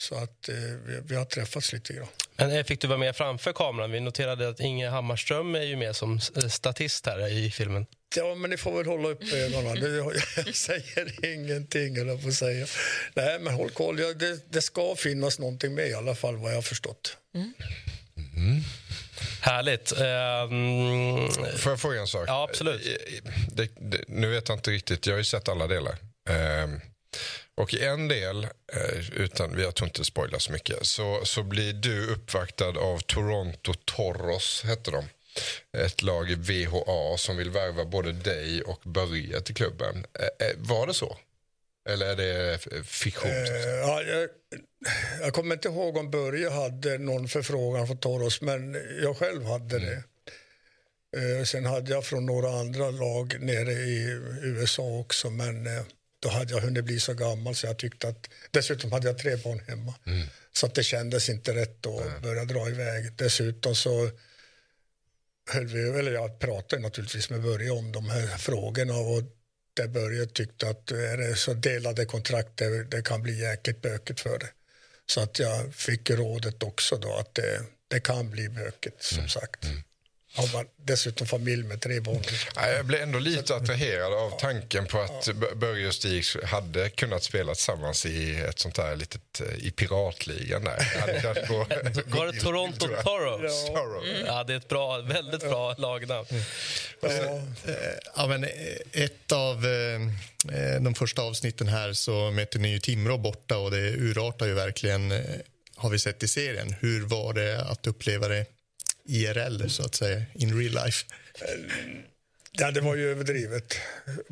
Så 0.03 0.15
att 0.15 0.49
eh, 0.49 0.55
vi, 0.87 1.01
vi, 1.05 1.15
har 1.15 1.25
träffats 1.25 1.73
lite 1.73 1.93
grann. 1.93 2.09
Men 2.37 2.51
eh, 2.51 2.65
fick 2.65 2.81
du 2.81 2.89
vara 2.89 2.99
med 2.99 3.17
framför 3.17 3.53
kameran? 3.53 3.91
Vi 3.91 4.01
noterade 4.01 4.49
att 4.49 4.61
Inge 4.61 4.89
Hammarström 4.89 5.55
är 5.55 5.63
ju 5.63 5.77
med 5.77 5.97
som 5.97 6.21
eh, 6.37 6.49
statist 6.49 7.07
här 7.07 7.29
i 7.29 7.51
filmen. 7.51 7.87
Ja, 8.17 8.35
men 8.35 8.51
ni 8.51 8.57
får 8.57 8.77
väl 8.77 8.87
hålla 8.87 9.09
upp 9.09 9.33
ögonen. 9.33 9.77
Jag 10.37 10.55
säger 10.55 11.25
ingenting, 11.35 11.97
eller 11.97 12.17
på 12.17 12.33
säga. 12.33 12.67
Nej, 13.15 13.39
men 13.39 13.55
håll 13.55 13.71
koll. 13.71 14.01
Ja, 14.01 14.13
det, 14.13 14.53
det, 14.53 14.63
ska 14.63 14.95
finnas 14.97 15.39
någonting 15.39 15.75
med 15.75 15.89
i 15.89 15.95
alla 15.95 16.15
fall, 16.15 16.37
vad 16.37 16.51
jag 16.51 16.57
har 16.57 16.63
förstått. 16.63 17.17
Mm. 17.35 17.53
Mm. 18.37 18.61
Härligt. 19.41 19.93
Um... 19.93 21.31
Får 21.59 21.73
jag 21.73 21.81
fråga 21.81 22.01
en 22.01 22.07
sak? 22.07 22.25
Ja, 22.27 22.49
absolut. 22.51 22.83
Det, 23.53 23.71
det, 23.81 24.05
nu 24.09 24.31
vet 24.31 24.49
jag 24.49 24.59
inte 24.59 24.71
riktigt. 24.71 25.07
Jag 25.07 25.15
har 25.15 25.19
ju 25.19 25.25
sett 25.25 25.49
alla 25.49 25.67
delar. 25.67 25.97
Um... 26.65 26.81
Och 27.55 27.75
i 27.75 27.85
en 27.85 28.09
del, 28.09 28.47
utan 29.13 29.59
jag 29.59 29.75
tror 29.75 29.89
inte 29.89 30.05
spoila 30.05 30.39
så 30.39 30.53
mycket, 30.53 30.87
så, 30.87 31.21
så 31.25 31.43
blir 31.43 31.73
du 31.73 32.07
uppvaktad 32.07 32.69
av 32.69 32.99
Toronto 32.99 33.75
Toros, 33.75 34.63
hette 34.65 34.91
de 34.91 35.05
ett 35.73 36.03
lag 36.03 36.31
i 36.31 36.35
VHA 36.35 37.17
som 37.19 37.37
vill 37.37 37.51
värva 37.51 37.85
både 37.85 38.13
dig 38.13 38.63
och 38.63 38.81
Börje 38.85 39.41
till 39.41 39.55
klubben. 39.55 40.07
Var 40.57 40.87
det 40.87 40.95
så? 40.95 41.17
Eller 41.89 42.07
är 42.07 42.17
det 42.17 42.59
fiktion? 42.85 43.31
Uh, 43.31 43.47
ja, 43.81 44.03
jag, 44.03 44.29
jag, 45.21 45.33
kommer 45.33 45.55
inte 45.55 45.69
ihåg 45.69 45.97
om 45.97 46.11
Börje 46.11 46.51
hade 46.51 46.99
någon 46.99 47.29
förfrågan 47.29 47.87
från 47.87 47.99
Toros, 47.99 48.41
men 48.41 48.77
jag 49.03 49.17
själv 49.17 49.45
hade 49.45 49.77
mm. 49.77 49.89
det. 49.91 50.03
Sen 51.47 51.67
hade 51.67 51.91
jag 51.91 52.05
från 52.05 52.27
några 52.27 52.51
andra 52.51 52.91
lag 52.91 53.37
nere 53.41 53.73
i 53.73 54.21
USA 54.43 54.83
också, 54.83 55.31
men 55.31 55.69
då 56.21 56.29
hade 56.29 56.55
jag 56.55 56.61
hunnit 56.61 56.85
bli 56.85 57.01
så 57.01 57.15
gammal 57.15 57.55
så 57.55 57.67
jag 57.67 57.79
tyckte 57.79 58.09
att... 58.09 58.29
Dessutom 58.51 58.93
hade 58.93 59.07
jag 59.07 59.19
tre 59.19 59.37
barn 59.37 59.61
hemma. 59.69 59.95
Mm. 60.07 60.27
Så 60.53 60.67
att 60.67 60.75
det 60.75 60.83
kändes 60.83 61.29
inte 61.29 61.55
rätt 61.55 61.87
att 61.87 62.23
börja 62.23 62.45
dra 62.45 62.69
iväg. 62.69 63.13
Dessutom 63.17 63.75
så 63.75 64.11
höll 65.53 65.67
vi, 65.67 65.99
eller 65.99 66.13
jag 66.13 66.39
pratade 66.39 66.83
naturligtvis 66.83 67.31
med 67.31 67.43
Börje 67.43 67.71
om 67.71 67.93
de 67.93 68.11
här 68.11 68.27
frågorna 68.27 68.97
och 68.97 69.23
där 69.77 69.89
Börje 69.89 70.27
tyckte 70.27 70.69
att 70.69 70.91
är 70.91 71.17
det 71.17 71.37
så 71.37 71.55
delade 71.55 72.05
kontrakt 72.05 72.57
det, 72.57 72.85
det 72.85 73.03
kan 73.03 73.23
bli 73.23 73.41
jäkligt 73.41 73.83
bökigt 73.83 74.21
för 74.21 74.39
det. 74.39 74.49
Så 75.07 75.21
att 75.21 75.39
jag 75.39 75.75
fick 75.75 76.11
rådet 76.11 76.63
också 76.63 76.97
då 76.97 77.15
att 77.17 77.35
det, 77.35 77.63
det 77.89 78.01
kan 78.01 78.31
bli 78.31 78.49
bökigt 78.49 79.03
som 79.03 79.19
mm. 79.19 79.29
sagt. 79.29 79.65
Mm 79.65 79.83
har 80.35 80.53
man 80.53 80.67
dessutom 80.77 81.27
familj 81.27 81.63
med 81.65 81.81
tre 81.81 82.01
barn. 82.01 82.23
Jag 82.57 82.87
blev 82.87 83.03
ändå 83.03 83.19
lite 83.19 83.55
attraherad 83.55 84.13
av 84.13 84.39
tanken 84.41 84.87
på 84.87 85.01
att 85.01 85.29
Börje 85.57 85.89
och 85.89 85.95
Stig 85.95 86.25
hade 86.45 86.91
kunnat 86.91 87.23
spela 87.23 87.55
tillsammans 87.55 88.07
i 88.07 88.41
ett 88.41 88.59
sånt 88.59 88.75
där 88.75 88.97
litet, 88.97 89.41
eh, 89.41 89.67
i 89.67 89.71
piratligan 89.71 90.65
där. 90.65 91.49
Gå, 91.49 91.59
Var 92.17 92.27
det 92.27 92.41
Toronto 92.41 92.87
Toros? 92.87 93.71
Ja. 93.75 94.03
Mm. 94.05 94.27
ja, 94.27 94.45
det 94.45 94.53
är 94.53 94.57
ett 94.57 94.69
bra, 94.69 94.99
väldigt 94.99 95.41
bra 95.41 95.75
lagnamn. 95.79 96.27
Mm. 96.31 96.43
Ja. 97.01 97.41
ja, 98.17 98.27
men 98.27 98.47
ett 98.93 99.33
av 99.33 99.67
eh, 99.67 100.81
de 100.81 100.95
första 100.95 101.23
avsnitten 101.23 101.69
här 101.69 101.93
så 101.93 102.31
möter 102.31 102.59
ni 102.59 102.69
ju 102.69 102.79
Timrå 102.79 103.19
borta 103.19 103.59
och 103.59 103.71
det 103.71 103.77
urartar 103.77 104.47
ju 104.47 104.55
verkligen, 104.55 105.13
eh, 105.13 105.21
har 105.77 105.91
vi 105.91 105.99
sett 105.99 106.23
i 106.23 106.29
serien. 106.29 106.75
Hur 106.81 107.07
var 107.07 107.33
det 107.33 107.61
att 107.61 107.87
uppleva 107.87 108.29
det 108.29 108.47
IRL, 109.05 109.69
så 109.69 109.83
att 109.83 109.95
säga, 109.95 110.23
in 110.35 110.59
real 110.59 110.85
life? 110.85 111.05
Ja, 112.59 112.71
det 112.71 112.81
var 112.81 112.97
ju 112.97 113.11
överdrivet. 113.11 113.75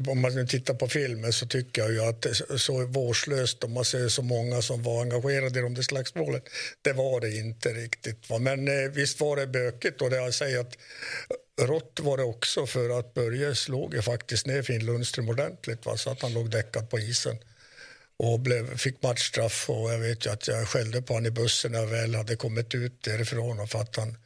Om 0.08 0.20
man 0.20 0.46
tittar 0.46 0.74
på 0.74 0.88
filmen 0.88 1.32
så 1.32 1.46
tycker 1.46 1.82
jag 1.82 1.92
ju 1.92 2.00
att 2.00 2.22
det 2.22 2.28
är 2.28 2.56
så 2.56 2.86
vårdslöst 2.86 3.64
om 3.64 3.72
man 3.72 3.84
ser 3.84 4.08
så 4.08 4.22
många 4.22 4.62
som 4.62 4.82
var 4.82 5.02
engagerade 5.02 5.58
i 5.58 5.62
de 5.62 5.74
där 5.74 5.82
slagsmålen. 5.82 6.40
Det 6.82 6.92
var 6.92 7.20
det 7.20 7.36
inte 7.36 7.68
riktigt. 7.68 8.30
Va? 8.30 8.38
Men 8.38 8.68
eh, 8.68 8.90
visst 8.90 9.20
var 9.20 9.36
det 9.36 9.46
bökigt 9.46 10.02
och 10.02 10.10
det 10.10 10.16
jag 10.16 10.34
säger 10.34 10.60
att 10.60 10.78
rått 11.60 12.00
var 12.02 12.16
det 12.16 12.22
också 12.22 12.66
för 12.66 12.98
att 12.98 13.14
Börje 13.14 13.54
slog 13.54 13.94
ju 13.94 14.02
faktiskt 14.02 14.46
ner 14.46 14.62
Finn 14.62 14.86
Lundström 14.86 15.28
ordentligt 15.28 15.86
va? 15.86 15.96
så 15.96 16.10
att 16.10 16.22
han 16.22 16.32
låg 16.32 16.50
däckad 16.50 16.90
på 16.90 16.98
isen 16.98 17.36
och 18.16 18.40
blev, 18.40 18.76
fick 18.76 19.02
matchstraff 19.02 19.70
och 19.70 19.92
jag 19.92 19.98
vet 19.98 20.26
ju 20.26 20.30
att 20.30 20.48
jag 20.48 20.68
skällde 20.68 21.02
på 21.02 21.12
honom 21.12 21.26
i 21.26 21.30
bussen 21.30 21.72
när 21.72 21.78
jag 21.78 21.86
väl 21.86 22.14
hade 22.14 22.36
kommit 22.36 22.74
ut 22.74 23.02
därifrån 23.02 23.68
för 23.68 23.80
att 23.80 23.96
han 23.96 24.16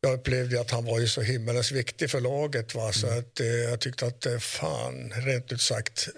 jag 0.00 0.12
upplevde 0.12 0.60
att 0.60 0.70
han 0.70 0.84
var 0.84 1.00
ju 1.00 1.08
så 1.08 1.20
himmelens 1.20 1.72
viktig 1.72 2.10
för 2.10 2.20
laget. 2.20 2.74
Va? 2.74 2.92
Så 2.92 3.06
mm. 3.06 3.18
att, 3.18 3.40
eh, 3.40 3.46
jag 3.46 3.80
tyckte 3.80 4.06
att 4.06 4.26
eh, 4.26 4.38
fan, 4.38 5.12
rent 5.16 5.52
ut 5.52 5.60
sagt, 5.60 6.08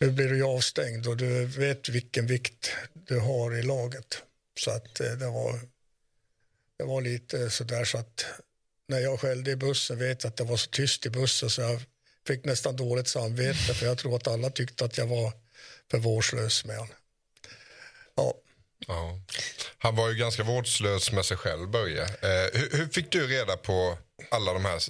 nu 0.00 0.10
blir 0.10 0.28
du 0.28 0.42
avstängd 0.42 1.06
och 1.06 1.16
du 1.16 1.44
vet 1.44 1.88
vilken 1.88 2.26
vikt 2.26 2.70
du 2.92 3.18
har 3.18 3.58
i 3.58 3.62
laget. 3.62 4.22
Så 4.60 4.70
att 4.70 5.00
eh, 5.00 5.12
det 5.12 5.26
var, 5.26 5.60
det 6.78 6.84
var 6.84 7.00
lite 7.00 7.50
sådär 7.50 7.84
så 7.84 7.98
att 7.98 8.24
när 8.88 9.00
jag 9.00 9.20
skällde 9.20 9.50
i 9.50 9.56
bussen 9.56 9.98
vet 9.98 10.22
jag 10.22 10.30
att 10.30 10.36
det 10.36 10.44
var 10.44 10.56
så 10.56 10.70
tyst 10.70 11.06
i 11.06 11.10
bussen 11.10 11.50
så 11.50 11.60
jag 11.60 11.82
fick 12.26 12.44
nästan 12.44 12.76
dåligt 12.76 13.08
samvete 13.08 13.74
för 13.74 13.86
jag 13.86 13.98
tror 13.98 14.16
att 14.16 14.28
alla 14.28 14.50
tyckte 14.50 14.84
att 14.84 14.98
jag 14.98 15.06
var 15.06 15.32
för 15.90 15.98
vårdslös 15.98 16.64
med 16.64 16.76
honom. 16.76 16.94
Ja. 18.14 18.34
Ja. 18.86 19.20
Han 19.78 19.96
var 19.96 20.08
ju 20.08 20.14
ganska 20.14 20.42
vårdslös 20.42 21.12
med 21.12 21.24
sig 21.24 21.36
själv, 21.36 21.68
Börje. 21.68 22.02
Eh, 22.02 22.60
hur, 22.60 22.78
hur, 22.78 22.86
fick 22.86 23.12
du 23.12 23.26
reda 23.26 23.56
på 23.56 23.98
alla 24.30 24.52
de 24.52 24.64
här 24.64 24.80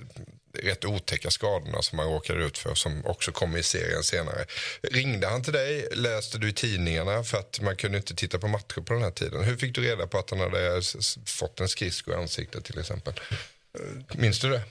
rätt 0.55 0.85
otäcka 0.85 1.31
skadorna 1.31 1.83
som 1.83 1.99
han 1.99 2.09
råkade 2.09 2.45
ut 2.45 2.59
för 2.59 2.75
som 2.75 3.07
också 3.07 3.33
kom 3.33 3.57
i 3.57 3.63
serien 3.63 4.03
senare? 4.03 4.47
Ringde 4.83 5.27
han 5.27 5.43
till 5.43 5.53
dig? 5.53 5.89
Läste 5.93 6.39
du 6.39 6.49
i 6.49 6.53
tidningarna? 6.53 7.25
För 7.25 7.39
att 7.39 7.61
man 7.61 7.77
kunde 7.77 7.99
inte 7.99 8.15
titta 8.15 8.39
på 8.39 8.49
matcher 8.49 8.81
på 8.81 8.95
den 8.95 9.03
här 9.03 9.11
tiden. 9.11 9.45
Hur 9.45 9.57
fick 9.57 9.75
du 9.75 9.81
reda 9.81 10.07
på 10.07 10.19
att 10.19 10.31
han 10.31 10.41
hade 10.41 10.83
fått 11.27 11.61
en 11.61 11.69
skridsko 11.69 12.11
i 12.11 12.15
ansiktet 12.15 12.65
till 12.65 12.79
exempel? 12.79 13.15
Minns 14.13 14.41
du 14.41 14.51
det? 14.51 14.63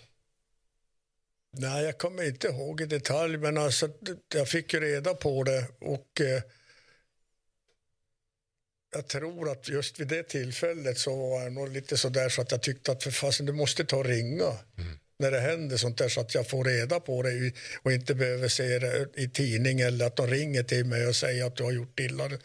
Nej, 1.58 1.84
jag 1.84 1.98
kommer 1.98 2.28
inte 2.28 2.48
ihåg 2.48 2.82
i 2.82 2.86
detalj, 2.86 3.38
men 3.38 3.58
alltså, 3.58 3.90
jag 4.34 4.50
fick 4.50 4.74
ju 4.74 4.80
reda 4.80 5.14
på 5.14 5.44
det 5.44 5.68
och 5.80 6.22
eh, 6.22 6.42
jag 8.94 9.08
tror 9.08 9.52
att 9.52 9.70
just 9.70 10.00
vid 10.00 10.08
det 10.08 10.24
tillfället 10.24 10.98
så 10.98 11.16
var 11.16 11.42
jag 11.42 11.54
nog 11.54 11.70
lite 11.70 11.98
så 11.98 12.10
där 12.10 12.30
så 12.30 12.42
att 12.42 12.52
jag 12.52 12.62
tyckte 12.62 12.92
att 12.92 13.04
för 13.04 13.12
fasen, 13.12 13.46
du 13.46 13.54
måste 13.54 13.86
ta 13.86 13.98
och 13.98 14.06
ringa 14.06 14.58
mm. 14.78 15.00
när 15.20 15.32
det 15.32 15.40
händer 15.40 15.78
sånt 15.78 15.98
där 15.98 16.10
så 16.10 16.22
att 16.22 16.36
jag 16.36 16.48
får 16.48 16.64
reda 16.64 17.00
på 17.00 17.24
det 17.24 17.54
och 17.82 17.92
inte 17.92 18.16
behöver 18.16 18.48
se 18.48 18.80
det 18.80 19.08
i 19.16 19.30
tidning 19.30 19.80
eller 19.80 20.06
att 20.06 20.16
de 20.16 20.28
ringer 20.28 20.64
till 20.64 20.86
mig 20.86 21.08
och 21.08 21.16
säger 21.16 21.46
att 21.46 21.56
du 21.56 21.64
har 21.64 21.72
gjort 21.72 22.00
illa. 22.00 22.26
Mm. 22.26 22.40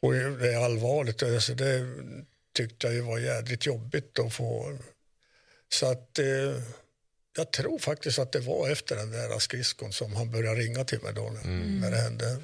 Och 0.00 0.12
det 0.12 0.52
är 0.52 0.64
allvarligt. 0.64 1.22
Alltså 1.22 1.54
det 1.54 1.94
tyckte 2.56 2.88
jag 2.88 3.04
var 3.04 3.18
jädrigt 3.18 3.66
jobbigt 3.66 4.18
att 4.18 4.34
få. 4.34 4.78
Så 5.68 5.86
att 5.86 6.18
eh, 6.18 6.62
jag 7.36 7.50
tror 7.52 7.78
faktiskt 7.78 8.18
att 8.18 8.32
det 8.32 8.40
var 8.40 8.70
efter 8.70 8.96
den 8.96 9.10
där 9.10 9.38
skridskon 9.38 9.92
som 9.92 10.16
han 10.16 10.30
började 10.30 10.60
ringa 10.60 10.84
till 10.84 11.02
mig 11.02 11.12
då 11.14 11.26
mm. 11.26 11.80
när 11.80 11.90
det 11.90 11.96
hände. 11.96 12.38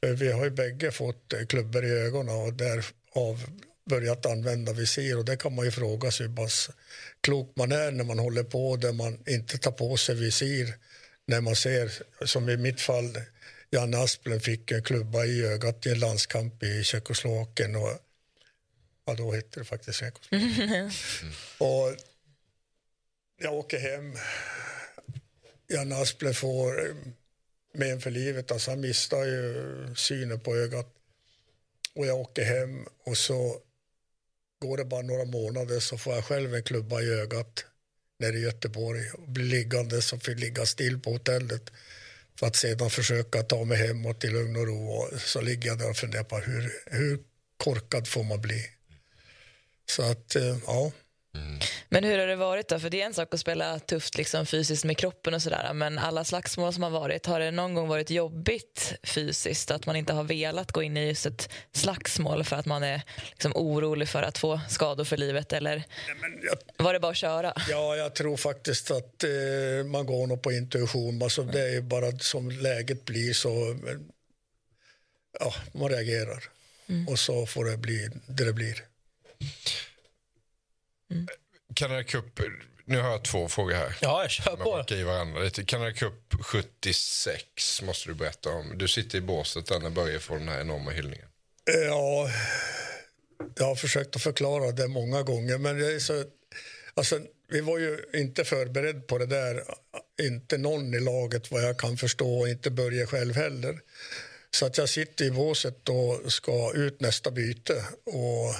Vi 0.00 0.32
har 0.32 0.44
ju 0.44 0.50
bägge 0.50 0.90
fått 0.90 1.32
eh, 1.32 1.46
klubbor 1.46 1.84
i 1.84 1.90
ögonen 1.90 2.34
och 2.34 2.52
därav 2.52 3.44
börjat 3.90 4.26
använda 4.26 4.72
visir 4.72 5.18
och 5.18 5.24
det 5.24 5.36
kan 5.36 5.54
man 5.54 5.64
ju 5.64 5.70
fråga 5.70 6.10
sig 6.10 6.26
hur 6.26 6.36
pass 6.36 6.70
klok 7.20 7.52
man 7.56 7.72
är 7.72 7.90
när 7.90 8.04
man 8.04 8.18
håller 8.18 8.42
på 8.42 8.76
där 8.76 8.92
man 8.92 9.22
inte 9.26 9.58
tar 9.58 9.72
på 9.72 9.96
sig 9.96 10.14
visir 10.14 10.74
när 11.26 11.40
man 11.40 11.56
ser, 11.56 11.92
som 12.26 12.48
i 12.48 12.56
mitt 12.56 12.80
fall, 12.80 13.18
Janne 13.70 13.98
Asplund 13.98 14.42
fick 14.42 14.70
en 14.70 14.82
klubba 14.82 15.24
i 15.24 15.46
ögat 15.46 15.86
i 15.86 15.90
en 15.90 15.98
landskamp 15.98 16.62
i 16.62 16.84
Tjeckoslovakien 16.84 17.76
och 17.76 17.98
ja, 19.04 19.14
då 19.14 19.32
hette 19.32 19.60
det 19.60 19.64
faktiskt 19.64 19.98
Tjeckoslovakien. 19.98 20.70
Mm. 20.72 20.90
och 21.58 21.96
jag 23.36 23.54
åker 23.54 23.78
hem, 23.78 24.16
Janne 25.68 25.96
Asplund 25.96 26.36
får 26.36 26.96
men 27.72 28.00
för 28.00 28.10
livet. 28.10 28.50
Alltså 28.50 28.70
han 28.70 28.80
missar 28.80 29.24
ju 29.24 29.94
synen 29.96 30.40
på 30.40 30.56
ögat. 30.56 30.94
Och 31.94 32.06
jag 32.06 32.18
åker 32.18 32.44
hem 32.44 32.86
och 33.04 33.16
så 33.16 33.60
går 34.60 34.76
det 34.76 34.84
bara 34.84 35.02
några 35.02 35.24
månader 35.24 35.80
så 35.80 35.98
får 35.98 36.14
jag 36.14 36.24
själv 36.24 36.54
en 36.54 36.62
klubba 36.62 37.00
i 37.00 37.10
ögat 37.10 37.64
nere 38.18 38.36
i 38.36 38.40
Göteborg 38.40 39.10
och 39.10 39.28
blir 39.28 39.44
liggande 39.44 40.02
så 40.02 40.18
får 40.18 40.32
ligga 40.32 40.66
still 40.66 41.00
på 41.00 41.10
hotellet 41.12 41.70
för 42.38 42.46
att 42.46 42.56
sedan 42.56 42.90
försöka 42.90 43.42
ta 43.42 43.64
mig 43.64 43.78
hemåt 43.78 44.24
i 44.24 44.28
lugn 44.28 44.56
och 44.56 44.66
ro. 44.66 44.90
Och 44.90 45.20
så 45.20 45.40
ligger 45.40 45.68
jag 45.68 45.78
där 45.78 45.90
och 45.90 45.96
funderar 45.96 46.24
på 46.24 46.38
hur, 46.38 46.72
hur 46.86 47.18
korkad 47.56 48.08
får 48.08 48.24
man 48.24 48.40
bli? 48.40 48.66
Så 49.86 50.02
att, 50.02 50.36
eh, 50.36 50.58
ja 50.66 50.92
ja. 51.32 51.40
Men 51.88 52.04
hur 52.04 52.18
har 52.18 52.26
det 52.26 52.36
varit 52.36 52.68
då? 52.68 52.80
För 52.80 52.90
det 52.90 53.02
är 53.02 53.06
en 53.06 53.14
sak 53.14 53.34
att 53.34 53.40
spela 53.40 53.78
tufft 53.78 54.16
liksom, 54.16 54.46
fysiskt 54.46 54.84
med 54.84 54.98
kroppen 54.98 55.34
och 55.34 55.42
sådär. 55.42 55.72
Men 55.74 55.98
alla 55.98 56.24
slagsmål 56.24 56.72
som 56.72 56.82
har 56.82 56.90
varit, 56.90 57.26
har 57.26 57.40
det 57.40 57.50
någon 57.50 57.74
gång 57.74 57.88
varit 57.88 58.10
jobbigt 58.10 58.92
fysiskt? 59.02 59.70
Att 59.70 59.86
man 59.86 59.96
inte 59.96 60.12
har 60.12 60.24
velat 60.24 60.72
gå 60.72 60.82
in 60.82 60.96
i 60.96 61.06
just 61.06 61.26
ett 61.26 61.48
slagsmål 61.72 62.44
för 62.44 62.56
att 62.56 62.66
man 62.66 62.82
är 62.82 63.02
liksom, 63.30 63.52
orolig 63.54 64.08
för 64.08 64.22
att 64.22 64.38
få 64.38 64.60
skador 64.68 65.04
för 65.04 65.16
livet? 65.16 65.52
Eller 65.52 65.82
jag, 66.42 66.84
var 66.84 66.92
det 66.92 67.00
bara 67.00 67.10
att 67.10 67.16
köra? 67.16 67.52
Ja, 67.68 67.96
jag 67.96 68.14
tror 68.14 68.36
faktiskt 68.36 68.90
att 68.90 69.24
eh, 69.24 69.86
man 69.86 70.06
går 70.06 70.26
nog 70.26 70.42
på 70.42 70.52
intuition. 70.52 71.22
Alltså, 71.22 71.42
det 71.42 71.76
är 71.76 71.80
bara 71.80 72.18
som 72.18 72.50
läget 72.50 73.04
blir 73.04 73.32
så 73.32 73.76
ja, 75.40 75.54
man 75.72 75.88
reagerar. 75.88 76.44
Mm. 76.88 77.08
Och 77.08 77.18
så 77.18 77.46
får 77.46 77.64
det 77.64 77.76
bli 77.76 78.08
det 78.26 78.44
det 78.44 78.52
blir. 78.52 78.84
Mm. 81.10 81.26
Canada 81.74 82.04
Cup, 82.04 82.40
nu 82.84 83.00
har 83.00 83.10
jag 83.10 83.24
två 83.24 83.48
frågor 83.48 83.74
här. 83.74 83.96
Ja, 84.00 84.22
jag 84.22 84.30
kör 84.30 84.56
på. 84.56 84.94
I 84.94 85.02
varandra 85.02 85.40
lite. 85.40 85.64
Canada 85.64 85.92
Cup 85.92 86.34
76 86.40 87.82
måste 87.82 88.08
du 88.08 88.14
berätta 88.14 88.50
om. 88.50 88.78
Du 88.78 88.88
sitter 88.88 89.18
i 89.18 89.20
båset 89.20 89.66
där 89.66 89.78
när 89.78 89.90
Börje 89.90 90.18
får 90.18 90.38
den 90.38 90.48
här 90.48 90.60
enorma 90.60 90.90
hyllningen. 90.90 91.28
Ja, 91.64 92.30
jag 93.54 93.64
har 93.64 93.74
försökt 93.74 94.16
att 94.16 94.22
förklara 94.22 94.72
det 94.72 94.88
många 94.88 95.22
gånger. 95.22 95.58
Men 95.58 95.78
det 95.78 95.92
är 95.92 95.98
så, 95.98 96.24
alltså, 96.94 97.20
vi 97.48 97.60
var 97.60 97.78
ju 97.78 97.98
inte 98.14 98.44
förberedda 98.44 99.00
på 99.00 99.18
det 99.18 99.26
där. 99.26 99.64
Inte 100.22 100.58
någon 100.58 100.94
i 100.94 101.00
laget 101.00 101.50
vad 101.50 101.62
jag 101.62 101.78
kan 101.78 101.96
förstå 101.96 102.40
och 102.40 102.48
inte 102.48 102.70
Börje 102.70 103.06
själv 103.06 103.34
heller. 103.34 103.80
Så 104.50 104.66
att 104.66 104.78
jag 104.78 104.88
sitter 104.88 105.24
i 105.24 105.30
båset 105.30 105.88
och 105.88 106.32
ska 106.32 106.72
ut 106.74 107.00
nästa 107.00 107.30
byte. 107.30 107.84
Och 108.04 108.54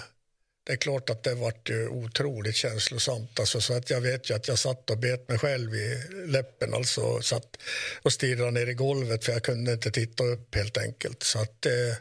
det 0.70 0.74
är 0.74 0.76
klart 0.76 1.10
att 1.10 1.22
det 1.22 1.34
varit 1.34 1.70
otroligt 1.90 2.56
känslosamt. 2.56 3.40
Alltså, 3.40 3.60
så 3.60 3.74
att 3.74 3.90
jag 3.90 4.00
vet 4.00 4.30
ju 4.30 4.34
att 4.34 4.48
jag 4.48 4.58
satt 4.58 4.90
och 4.90 4.98
bet 4.98 5.28
mig 5.28 5.38
själv 5.38 5.74
i 5.74 6.02
läppen. 6.26 6.74
Alltså 6.74 7.22
satt 7.22 7.56
och 8.02 8.12
stirrade 8.12 8.50
ner 8.50 8.66
i 8.66 8.74
golvet 8.74 9.24
för 9.24 9.32
jag 9.32 9.42
kunde 9.42 9.72
inte 9.72 9.90
titta 9.90 10.24
upp 10.24 10.54
helt 10.54 10.78
enkelt. 10.78 11.22
Så 11.22 11.38
att, 11.38 11.66
eh, 11.66 11.96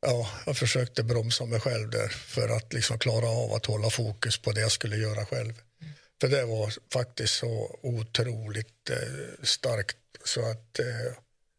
ja, 0.00 0.30
jag 0.46 0.56
försökte 0.56 1.02
bromsa 1.02 1.44
mig 1.44 1.60
själv 1.60 1.90
där 1.90 2.08
för 2.08 2.48
att 2.48 2.72
liksom 2.72 2.98
klara 2.98 3.28
av 3.28 3.52
att 3.52 3.66
hålla 3.66 3.90
fokus 3.90 4.38
på 4.38 4.52
det 4.52 4.60
jag 4.60 4.72
skulle 4.72 4.96
göra 4.96 5.26
själv. 5.26 5.54
Mm. 5.82 5.92
För 6.20 6.28
det 6.28 6.44
var 6.44 6.72
faktiskt 6.92 7.34
så 7.34 7.78
otroligt 7.82 8.90
eh, 8.90 9.42
starkt 9.42 9.96
så 10.24 10.50
att, 10.50 10.78
eh, 10.78 11.12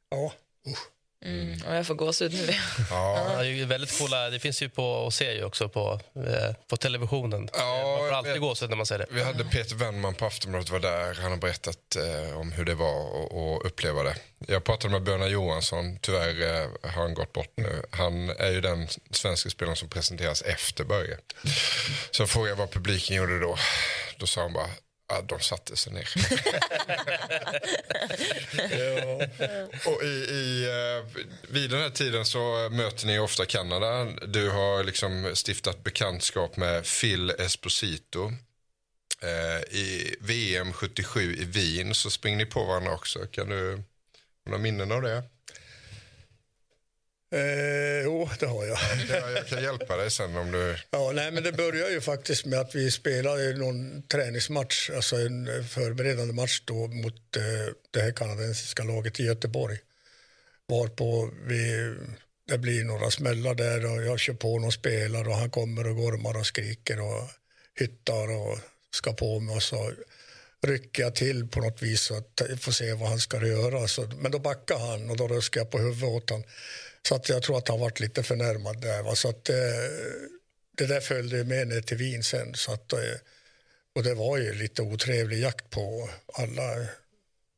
ja, 0.09 0.33
usch. 0.67 0.96
Mm, 1.25 1.61
och 1.67 1.75
jag 1.75 1.87
får 1.87 1.95
gåshud 1.95 2.33
nu. 2.33 2.47
Ja. 2.89 3.37
det 3.39 3.47
är 3.47 3.65
väldigt 3.65 3.97
coola. 3.99 4.29
Det 4.29 4.39
finns 4.39 4.61
ju 4.61 4.69
på 4.69 5.07
att 5.07 5.13
se 5.13 5.33
ju 5.33 5.43
också 5.43 5.69
på, 5.69 5.99
eh, 6.15 6.55
på 6.67 6.77
televisionen. 6.77 7.49
Ja, 7.53 7.97
man 7.99 8.09
får 8.09 8.15
alltid 8.15 8.41
gåshud 8.41 8.69
när 8.69 8.77
man 8.77 8.85
ser 8.85 8.97
det. 8.97 9.05
Vi 9.09 9.23
hade 9.23 9.43
Peter 9.43 9.75
Wennman 9.75 10.13
på 10.13 10.25
Aftonbladet 10.25 10.69
var 10.69 10.79
där. 10.79 11.13
Han 11.13 11.31
har 11.31 11.37
berättat 11.37 11.95
eh, 11.95 12.39
om 12.39 12.51
hur 12.51 12.65
det 12.65 12.75
var 12.75 13.25
att 13.25 13.65
uppleva 13.65 14.03
det. 14.03 14.15
Jag 14.47 14.63
pratade 14.63 14.91
med 14.91 15.03
Björna 15.03 15.27
Johansson. 15.27 15.99
Tyvärr 16.01 16.61
eh, 16.61 16.67
har 16.91 17.01
han 17.01 17.13
gått 17.13 17.33
bort 17.33 17.53
nu. 17.55 17.81
Han 17.91 18.29
är 18.29 18.51
ju 18.51 18.61
den 18.61 18.87
svenska 19.11 19.49
spelaren 19.49 19.75
som 19.75 19.89
presenteras 19.89 20.41
efter 20.41 20.83
Börje. 20.83 21.17
Så 22.11 22.21
jag 22.21 22.29
frågade 22.29 22.55
vad 22.55 22.71
publiken 22.71 23.15
gjorde 23.15 23.39
då. 23.39 23.57
Då 24.17 24.25
sa 24.25 24.41
han 24.41 24.53
bara 24.53 24.69
Ja, 25.09 25.21
de 25.21 25.39
satte 25.39 25.75
sig 25.75 25.93
ner. 25.93 26.09
ja. 28.71 29.27
Och 29.91 30.03
i, 30.03 30.07
i, 30.07 30.65
eh, 30.65 31.05
vid 31.49 31.69
den 31.69 31.81
här 31.81 31.89
tiden 31.89 32.25
så 32.25 32.69
möter 32.71 33.07
ni 33.07 33.19
ofta 33.19 33.45
Kanada. 33.45 34.05
Du 34.05 34.49
har 34.49 34.83
liksom 34.83 35.35
stiftat 35.35 35.83
bekantskap 35.83 36.57
med 36.57 36.85
Phil 37.01 37.29
Esposito. 37.29 38.31
Eh, 39.21 39.77
I 39.77 40.15
VM 40.19 40.73
77 40.73 41.35
i 41.35 41.43
Wien 41.43 41.95
så 41.95 42.09
springer 42.09 42.37
ni 42.37 42.45
på 42.45 42.63
varandra 42.63 42.93
också. 42.93 43.19
Kan 43.19 43.49
du 43.49 43.75
ha 43.75 43.83
några 44.45 44.57
minnen 44.61 44.91
av 44.91 45.01
det? 45.01 45.23
Eh, 47.31 48.03
jo, 48.03 48.29
det 48.39 48.45
har 48.45 48.65
jag. 48.65 48.77
jag 49.35 49.47
kan 49.47 49.63
hjälpa 49.63 49.97
dig 49.97 50.11
sen 50.11 50.37
om 50.37 50.51
du... 50.51 50.75
Ja, 50.91 51.11
nej, 51.11 51.31
men 51.31 51.43
det 51.43 51.51
började 51.51 51.91
ju 51.91 52.01
faktiskt 52.01 52.45
med 52.45 52.59
att 52.59 52.75
vi 52.75 52.91
spelade 52.91 53.53
någon 53.53 54.07
träningsmatch, 54.07 54.89
alltså 54.89 55.15
en 55.15 55.67
förberedande 55.67 56.33
match 56.33 56.61
då 56.65 56.87
mot 56.87 57.35
eh, 57.35 57.73
det 57.91 58.01
här 58.01 58.11
kanadensiska 58.11 58.83
laget 58.83 59.19
i 59.19 59.23
Göteborg. 59.23 59.77
Varpå 60.67 61.31
vi, 61.47 61.95
det 62.47 62.57
blir 62.57 62.83
några 62.83 63.11
smällar 63.11 63.55
där 63.55 63.91
och 63.91 64.03
jag 64.03 64.19
kör 64.19 64.33
på 64.33 64.59
någon 64.59 64.71
spelare 64.71 65.27
och 65.27 65.35
han 65.35 65.49
kommer 65.49 65.87
och 65.87 65.95
gormar 65.95 66.37
och 66.37 66.47
skriker 66.47 67.01
och 67.01 67.29
hyttar 67.75 68.35
och 68.35 68.59
ska 68.91 69.13
på 69.13 69.39
mig 69.39 69.55
och 69.55 69.63
så 69.63 69.91
rycker 70.61 71.03
jag 71.03 71.15
till 71.15 71.47
på 71.47 71.59
något 71.59 71.81
vis 71.81 72.11
och 72.11 72.41
får 72.59 72.71
se 72.71 72.93
vad 72.93 73.09
han 73.09 73.19
ska 73.19 73.47
göra. 73.47 73.87
Så, 73.87 74.09
men 74.17 74.31
då 74.31 74.39
backar 74.39 74.77
han 74.77 75.09
och 75.09 75.17
då 75.17 75.27
ruskar 75.27 75.61
jag 75.61 75.71
på 75.71 75.77
huvudet 75.77 76.03
åt 76.03 76.29
honom. 76.29 76.45
Så 77.07 77.15
att 77.15 77.29
jag 77.29 77.43
tror 77.43 77.57
att 77.57 77.67
han 77.67 77.79
varit 77.79 77.99
lite 77.99 78.23
förnärmad 78.23 78.81
där. 78.81 79.03
Va? 79.03 79.15
Så 79.15 79.29
att, 79.29 79.49
eh, 79.49 79.55
det 80.77 80.85
där 80.85 80.99
följde 80.99 81.43
med 81.43 81.67
ner 81.67 81.81
till 81.81 81.97
Wien 81.97 82.23
sen. 82.23 82.55
Så 82.55 82.71
att, 82.71 82.93
eh, 82.93 82.99
och 83.95 84.03
det 84.03 84.13
var 84.13 84.37
ju 84.37 84.53
lite 84.53 84.81
otrevlig 84.81 85.39
jakt 85.39 85.69
på 85.69 86.09
alla, 86.33 86.87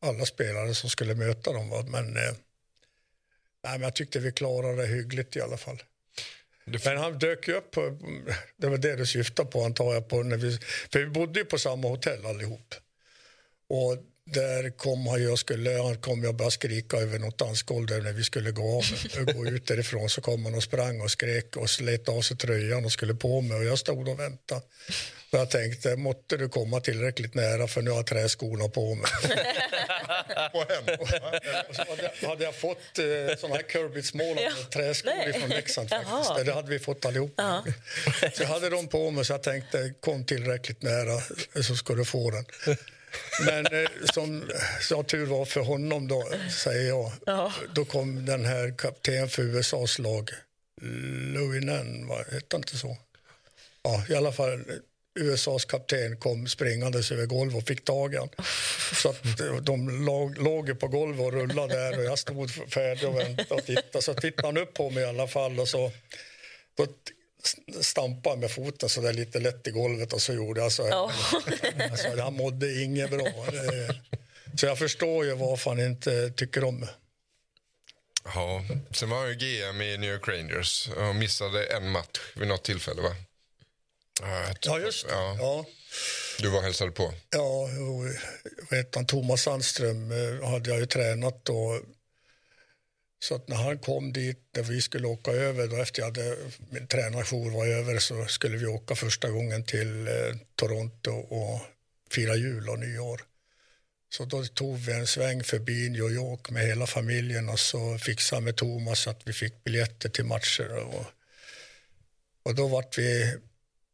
alla 0.02 0.26
spelare 0.26 0.76
som 0.76 0.89
skulle 0.89 1.16
möta 1.16 1.54
dem. 1.54 1.70
Va? 1.70 1.84
Men, 1.88 2.18
eh, 2.18 2.34
nej, 3.64 3.74
men 3.74 3.82
jag 3.82 3.95
tyckte 3.95 4.20
vi 4.20 4.32
klarade 4.32 4.82
det 4.82 4.88
hyggligt 4.88 5.36
i 5.36 5.41
alla 5.41 5.58
fall. 5.58 5.84
Men 6.86 6.97
han 6.97 7.20
dök 7.20 7.47
ju 7.47 7.54
upp, 7.54 7.72
på, 7.72 7.97
det 8.58 8.68
var 8.68 8.78
det 8.78 8.95
du 8.95 9.06
syftade 9.06 9.50
på 9.50 9.64
antar 9.64 9.93
jag. 9.93 10.10
På 10.10 10.24
när 10.24 10.38
vi, 10.38 10.58
för 10.91 11.00
vi 11.00 11.06
bodde 11.06 11.39
ju 11.39 11.45
på 11.45 11.58
samma 11.58 11.88
hotell 11.88 12.26
allihop. 12.26 12.76
Och 13.68 13.97
där 14.34 14.70
kom 14.70 15.08
han 15.08 15.24
jag 15.24 15.40
skulle, 15.40 15.72
han 15.72 15.98
kom 15.98 16.24
jag 16.24 16.36
bara 16.36 16.52
skrika 16.52 16.98
över 16.98 17.20
något 17.20 17.38
dansgolv 17.38 17.86
där 17.86 18.02
när 18.02 18.14
vi 18.14 18.24
skulle 18.24 18.52
gå 18.52 18.78
av, 18.78 18.84
gå 19.34 19.46
ut 19.46 19.68
därifrån 19.68 20.10
så 20.10 20.22
kom 20.22 20.46
han 20.46 20.56
och 20.56 20.64
sprang 20.64 21.02
och 21.02 21.12
skrek 21.12 21.58
och 21.58 21.70
slet 21.70 22.10
av 22.10 22.22
sig 22.22 22.38
tröjan 22.38 22.86
och 22.86 22.92
skulle 22.92 23.14
på 23.14 23.42
mig 23.42 23.58
och 23.58 23.64
jag 23.64 23.80
stod 23.80 24.08
och 24.08 24.20
väntade. 24.20 24.62
Och 25.32 25.40
jag 25.40 25.50
tänkte, 25.50 25.96
måtte 25.96 26.38
du 26.38 26.50
komma 26.50 26.80
tillräckligt 26.80 27.34
nära 27.34 27.68
för 27.68 27.82
nu 27.82 27.90
har 27.90 27.98
jag 27.98 28.06
träskorna 28.06 28.70
på 28.70 28.96
mig. 28.96 29.12
och 31.70 31.76
så 31.76 31.82
hade, 31.90 32.28
hade 32.28 32.44
jag 32.44 32.56
fått 32.56 33.00
eh, 33.00 33.38
såna 33.38 33.56
här 33.56 33.64
Kirby-mål 33.72 34.38
ja. 34.42 34.52
träskor 34.74 35.40
från 35.40 35.50
Leksand 35.50 35.90
faktiskt. 35.90 36.46
Det 36.46 36.54
hade 36.54 36.70
vi 36.70 36.80
fått 36.80 37.06
allihop. 37.06 37.34
Ja. 37.38 37.64
Så 38.34 38.44
jag 38.44 38.48
hade 38.48 38.70
dem 38.70 38.88
på 38.88 39.12
mig 39.12 39.26
så 39.26 39.34
jag 39.34 39.44
tänkte, 39.44 39.94
kom 40.00 40.26
tillräckligt 40.26 40.82
nära 40.82 41.22
så 41.64 41.76
ska 41.76 41.94
du 41.94 42.06
få 42.06 42.32
den. 42.32 42.46
Men 43.45 43.66
eh, 43.66 43.89
som, 44.14 44.49
som 44.82 45.03
tur 45.05 45.26
var 45.26 45.45
för 45.45 45.62
honom, 45.62 46.07
då, 46.07 46.30
säger 46.64 46.88
jag, 46.89 47.12
Ja. 47.26 47.53
då 47.76 47.86
kom 47.86 48.26
den 48.26 48.45
här 48.45 48.74
kapten 48.78 49.30
för 49.30 49.43
USAs 49.43 49.99
lag, 49.99 50.30
Louinen, 51.34 52.07
vad 52.07 52.28
hette 52.34 52.55
inte 52.55 52.78
så? 52.78 52.97
Ja, 53.84 54.05
i 54.10 54.16
alla 54.16 54.32
fall 54.32 54.64
USAs 55.20 55.66
kapten 55.66 56.18
kom 56.18 56.47
springandes 56.47 57.12
över 57.12 57.26
golvet 57.26 57.57
och 57.57 57.68
fick 57.68 57.84
tag 57.86 58.14
i. 58.14 58.18
Så 58.95 59.10
att 59.10 59.39
eh, 59.39 59.55
de 59.55 60.05
låg, 60.05 60.38
låg 60.38 60.80
på 60.80 60.88
golvet 60.88 61.22
och 61.22 61.34
rullade 61.34 61.74
där 61.74 61.97
och 61.97 62.03
jag 62.03 62.20
stod 62.20 62.51
färdig 62.51 63.10
och 63.10 63.20
väntade 63.20 63.53
och 63.53 63.66
tittade. 63.66 64.01
Så 64.01 64.14
tittade 64.14 64.47
han 64.47 64.57
upp 64.57 64.74
på 64.74 64.89
mig 64.89 65.03
i 65.03 65.07
alla 65.07 65.28
fall 65.28 65.60
och 65.60 65.68
så 65.68 65.91
då 66.78 66.88
stampade 67.82 68.38
med 68.38 68.52
foten 68.52 68.90
så 68.90 69.02
där 69.02 69.14
lite 69.14 69.40
lätt 69.40 69.68
i 69.68 69.72
golvet 69.72 70.14
och 70.14 70.22
så 70.22 70.34
gjorde 70.34 70.62
jag 70.62 70.72
så 70.72 70.84
här. 70.84 70.90
Ja. 70.90 71.12
Alltså, 71.92 72.22
han 72.22 72.34
mådde 72.34 72.84
inget 72.84 73.10
bra. 73.10 73.28
Så 74.60 74.66
jag 74.66 74.78
förstår 74.80 75.26
ju 75.26 75.36
varför 75.36 75.70
han 75.70 75.80
inte 75.80 76.30
tycker 76.30 76.64
om 76.64 76.80
mig. 76.80 76.90
Ja, 78.24 78.66
sen 78.92 79.10
var 79.10 79.18
han 79.18 79.30
ju 79.30 79.36
GM 79.36 79.82
i 79.82 79.98
New 79.98 80.14
York 80.14 80.28
Rangers 80.28 80.90
och 80.90 81.16
missade 81.16 81.66
en 81.66 81.90
match 81.90 82.20
vid 82.36 82.48
något 82.48 82.64
tillfälle 82.64 83.02
va? 83.02 83.16
Ja, 84.62 84.80
just 84.80 85.08
det. 85.08 85.14
Ja. 85.14 85.36
Ja. 85.40 85.66
Du 86.40 86.50
var 86.50 86.62
hälsade 86.62 86.92
på. 86.92 87.14
Ja, 87.30 87.62
och, 87.64 88.06
vet 88.72 88.96
han, 88.96 89.06
Thomas 89.06 89.42
Sandström 89.42 90.12
eh, 90.12 90.50
hade 90.50 90.70
jag 90.70 90.80
ju 90.80 90.86
tränat 90.86 91.46
då. 91.46 91.82
Så 93.20 93.36
att 93.36 93.47
när 93.47 93.55
han 93.55 93.80
kom 93.80 94.13
dit, 94.13 94.39
när 94.55 94.63
vi 94.63 94.82
skulle 94.82 95.07
åka 95.07 95.32
över, 95.32 95.67
då 95.67 95.76
efter 95.76 96.01
jag 96.01 96.05
hade, 96.05 96.38
min 96.70 96.88
tränarjour 96.88 97.51
var 97.51 97.67
över 97.67 97.99
så 97.99 98.26
skulle 98.26 98.57
vi 98.57 98.65
åka 98.65 98.95
första 98.95 99.30
gången 99.30 99.63
till 99.63 100.07
eh, 100.07 100.13
Toronto 100.55 101.11
och 101.11 101.61
fira 102.11 102.36
jul 102.36 102.70
och 102.70 102.80
nyår. 102.80 103.22
Så 104.09 104.26
då 104.26 104.45
tog 104.45 104.78
vi 104.78 104.93
en 104.93 105.07
sväng 105.07 105.43
förbi 105.43 105.89
New 105.89 106.11
York 106.11 106.49
med 106.49 106.67
hela 106.67 106.88
familjen 106.88 107.49
och 107.49 107.59
så 107.59 107.97
fixade 107.97 108.41
med 108.41 108.55
Thomas 108.55 109.07
att 109.07 109.22
vi 109.26 109.34
fick 109.34 109.63
biljetter 109.63 110.09
till 110.09 110.26
matcher. 110.26 110.78
Och, 110.78 111.05
och 112.43 112.55
då 112.55 112.67
vart 112.67 112.97
vi 112.97 113.38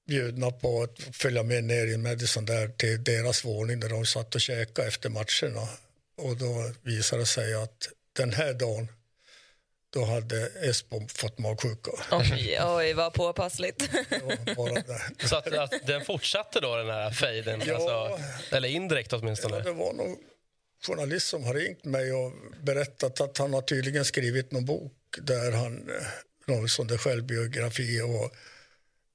bjudna 0.07 0.51
på 0.51 0.83
att 0.83 1.15
följa 1.15 1.43
med 1.43 1.63
ner 1.63 1.87
i 1.87 1.97
Madison 1.97 2.45
där 2.45 2.67
till 2.67 3.03
deras 3.03 3.45
våning 3.45 3.79
där 3.79 3.89
de 3.89 4.05
satt 4.05 4.35
och 4.35 4.41
käkade 4.41 4.87
efter 4.87 5.09
matcherna. 5.09 5.69
Och 6.17 6.37
då 6.37 6.71
visade 6.81 7.21
det 7.21 7.25
sig 7.25 7.53
att 7.53 7.89
den 8.13 8.33
här 8.33 8.53
dagen 8.53 8.87
då 9.95 10.05
hade 10.05 10.47
Esbom 10.47 11.07
fått 11.07 11.37
magsjuka. 11.37 11.91
Oj, 12.11 12.59
oj, 12.61 12.93
vad 12.93 13.13
påpassligt. 13.13 13.89
Bara 14.55 14.73
det. 14.73 15.27
Så 15.27 15.35
att, 15.35 15.53
att 15.53 15.87
den 15.87 16.05
fortsatte 16.05 16.59
då, 16.59 16.75
den 16.75 16.89
här 16.89 17.11
fejden? 17.11 17.61
Ja. 17.65 17.75
Alltså, 17.75 18.23
eller 18.55 18.69
indirekt 18.69 19.11
Ja, 19.11 19.17
åtminstone? 19.17 19.59
det 19.59 19.71
var 19.71 19.93
någon 19.93 20.17
journalist 20.87 21.27
som 21.27 21.43
har 21.43 21.53
ringt 21.53 21.83
mig 21.83 22.13
och 22.13 22.31
berättat 22.63 23.21
att 23.21 23.37
han 23.37 23.53
har 23.53 23.61
tydligen 23.61 24.05
skrivit 24.05 24.51
någon 24.51 24.65
bok 24.65 24.93
där 25.21 25.51
han, 25.51 25.91
någon 26.45 26.69
sån 26.69 26.87
där 26.87 26.97
självbiografi 26.97 28.01
och 28.01 28.35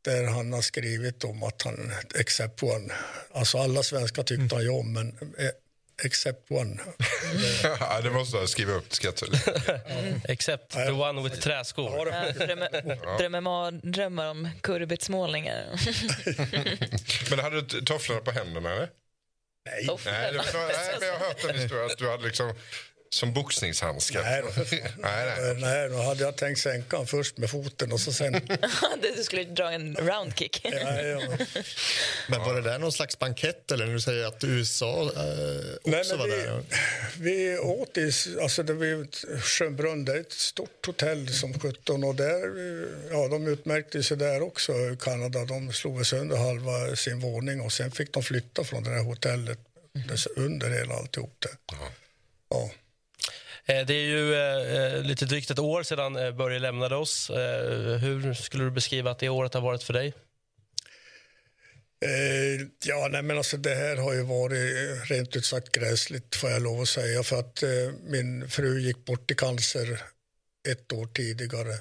där 0.02 0.24
han 0.24 0.52
har 0.52 0.62
skrivit 0.62 1.24
om 1.24 1.42
att 1.42 1.62
han, 1.62 1.92
except 2.14 2.62
one, 2.62 2.94
alltså 3.32 3.58
alla 3.58 3.82
svenskar 3.82 4.22
tyckte 4.22 4.54
han 4.54 4.64
ju 4.64 4.70
om 4.70 4.92
men 4.92 5.08
eh, 5.38 5.50
except 6.04 6.50
one. 6.50 6.78
Ja, 7.80 8.00
det 8.00 8.10
måste 8.10 8.36
jag 8.36 8.48
skriva 8.48 8.72
upp, 8.72 8.90
ta- 8.90 9.26
Except 10.24 10.70
the 10.72 10.90
one 10.90 11.22
with 11.22 11.40
träskor. 11.40 12.08
Ja, 12.08 12.32
drömmer, 12.46 13.16
drömmer 13.18 13.40
mardrömmar 13.40 14.26
om 14.30 14.48
kurbitsmålningar. 14.62 15.64
Men 17.30 17.38
hade 17.38 17.60
du 17.62 17.80
tofflorna 17.80 18.20
på 18.20 18.30
händerna 18.30 18.72
eller? 18.72 18.88
Nej. 19.66 19.86
Nej, 19.86 19.86
var, 19.86 20.00
nej 20.04 20.32
men 21.00 21.08
jag 21.08 21.18
har 21.18 21.26
hört 21.26 21.44
en 21.44 21.58
historia 21.58 21.84
att 21.86 21.98
du 21.98 22.10
hade 22.10 22.24
liksom 22.24 22.54
som 23.12 23.32
boxningshandskar. 23.32 24.22
Nej, 24.22 24.42
då, 24.42 24.48
nej, 24.70 24.86
nej. 24.98 25.50
Eh, 25.50 25.56
nej, 25.58 25.88
då 25.88 25.96
hade 25.96 26.24
jag 26.24 26.36
tänkt 26.36 26.60
sänka 26.60 26.96
han 26.96 27.06
först 27.06 27.38
med 27.38 27.50
foten 27.50 27.92
och 27.92 28.00
så 28.00 28.12
sen... 28.12 28.32
du 29.16 29.24
skulle 29.24 29.44
dra 29.44 29.70
en 29.70 29.96
roundkick. 29.96 30.60
Ja, 30.64 31.02
ja. 31.02 31.20
Men 32.28 32.40
var 32.40 32.54
det 32.54 32.60
där 32.60 32.78
någon 32.78 32.92
slags 32.92 33.18
bankett 33.18 33.70
eller 33.72 33.86
när 33.86 33.92
du 33.92 34.00
säger 34.00 34.26
att 34.26 34.44
USA 34.44 35.02
eh, 35.02 35.06
också 35.06 35.90
Nej, 35.90 36.04
men 36.08 36.18
var 36.18 36.26
vi, 36.26 36.36
där? 36.36 36.62
vi 37.18 37.58
åt 37.58 37.98
i 37.98 38.12
alltså 38.42 38.62
det 38.62 38.72
var 38.72 39.02
ett 39.02 39.24
Schönbrunn, 39.42 40.04
det 40.04 40.12
är 40.12 40.20
ett 40.20 40.32
stort 40.32 40.86
hotell 40.86 41.28
som 41.34 41.60
17 41.60 42.04
och 42.04 42.14
där, 42.14 42.40
ja, 43.10 43.28
de 43.28 43.46
utmärkte 43.46 44.02
sig 44.02 44.16
där 44.16 44.42
också, 44.42 44.72
Kanada. 45.00 45.44
De 45.44 45.72
slog 45.72 46.06
sönder 46.06 46.36
halva 46.36 46.96
sin 46.96 47.20
våning 47.20 47.60
och 47.60 47.72
sen 47.72 47.90
fick 47.90 48.12
de 48.12 48.22
flytta 48.22 48.64
från 48.64 48.84
det 48.84 48.90
där 48.90 49.04
hotellet 49.04 49.58
dess 50.08 50.26
under 50.26 50.70
hela 50.70 50.94
alltihop 50.94 51.36
det. 51.38 51.74
Ja. 52.48 52.70
Eh, 53.64 53.86
det 53.86 53.94
är 53.94 54.06
ju 54.06 54.34
eh, 54.34 55.02
lite 55.02 55.24
drygt 55.24 55.50
ett 55.50 55.58
år 55.58 55.82
sedan 55.82 56.16
eh, 56.16 56.32
Börje 56.32 56.58
lämnade 56.58 56.96
oss. 56.96 57.30
Hur 58.00 58.34
skulle 58.34 58.64
du 58.64 58.70
beskriva 58.70 59.10
att 59.10 59.18
det 59.18 59.28
året 59.28 59.54
har 59.54 59.60
varit 59.60 59.82
för 59.82 59.92
dig? 59.92 60.14
Ja, 62.84 63.08
nej, 63.10 63.22
men 63.22 63.36
alltså 63.36 63.56
det 63.56 63.74
här 63.74 63.96
har 63.96 64.12
ju 64.12 64.22
varit 64.22 65.10
rent 65.10 65.36
ut 65.36 65.44
sagt 65.44 65.72
gräsligt 65.72 66.36
får 66.36 66.50
jag 66.50 66.62
lov 66.62 66.80
att 66.80 66.88
säga 66.88 67.22
för 67.22 67.38
att 67.38 67.62
eh, 67.62 67.92
min 68.02 68.50
fru 68.50 68.80
gick 68.80 69.04
bort 69.04 69.30
i 69.30 69.34
cancer 69.34 70.02
ett 70.68 70.92
år 70.92 71.06
tidigare 71.06 71.72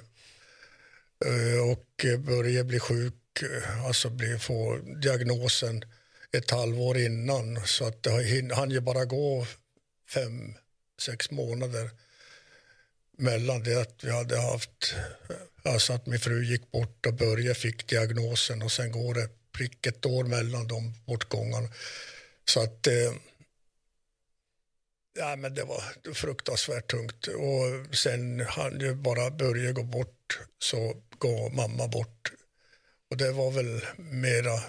eh, 1.24 1.70
och 1.70 2.06
Börje 2.18 2.64
bli 2.64 2.80
sjuk, 2.80 3.14
alltså 3.86 4.10
bli, 4.10 4.38
få 4.38 4.78
diagnosen 5.02 5.84
ett 6.32 6.50
halvår 6.50 6.98
innan 6.98 7.66
så 7.66 7.86
att 7.86 8.02
det 8.02 8.10
har 8.10 8.40
han 8.40 8.50
hann 8.50 8.70
ju 8.70 8.80
bara 8.80 9.04
gå 9.04 9.46
fem, 10.14 10.54
sex 11.00 11.30
månader 11.30 11.90
mellan 13.18 13.62
det 13.62 13.80
att 13.80 14.04
vi 14.04 14.10
hade 14.10 14.40
haft, 14.40 14.94
alltså 15.62 15.92
att 15.92 16.06
min 16.06 16.20
fru 16.20 16.44
gick 16.44 16.70
bort 16.70 17.06
och 17.06 17.14
Börje 17.14 17.54
fick 17.54 17.88
diagnosen 17.88 18.62
och 18.62 18.72
sen 18.72 18.92
går 18.92 19.14
det 19.14 19.28
prick 19.52 19.86
ett 19.86 20.06
år 20.06 20.24
mellan 20.24 20.68
de 20.68 20.94
bortgångarna. 21.06 21.68
Så 22.44 22.62
att 22.62 22.86
eh, 22.86 23.12
ja, 25.18 25.36
men 25.36 25.54
det 25.54 25.64
var 25.64 26.12
fruktansvärt 26.14 26.90
tungt. 26.90 27.26
Och 27.26 27.96
sen 27.96 28.40
han 28.40 28.80
ju 28.80 28.94
bara 28.94 29.30
Börje 29.30 29.72
gå 29.72 29.82
bort 29.82 30.40
så 30.58 31.02
går 31.18 31.50
mamma 31.50 31.88
bort. 31.88 32.32
Och 33.10 33.16
det 33.16 33.32
var 33.32 33.50
väl 33.50 33.84
mera 33.96 34.60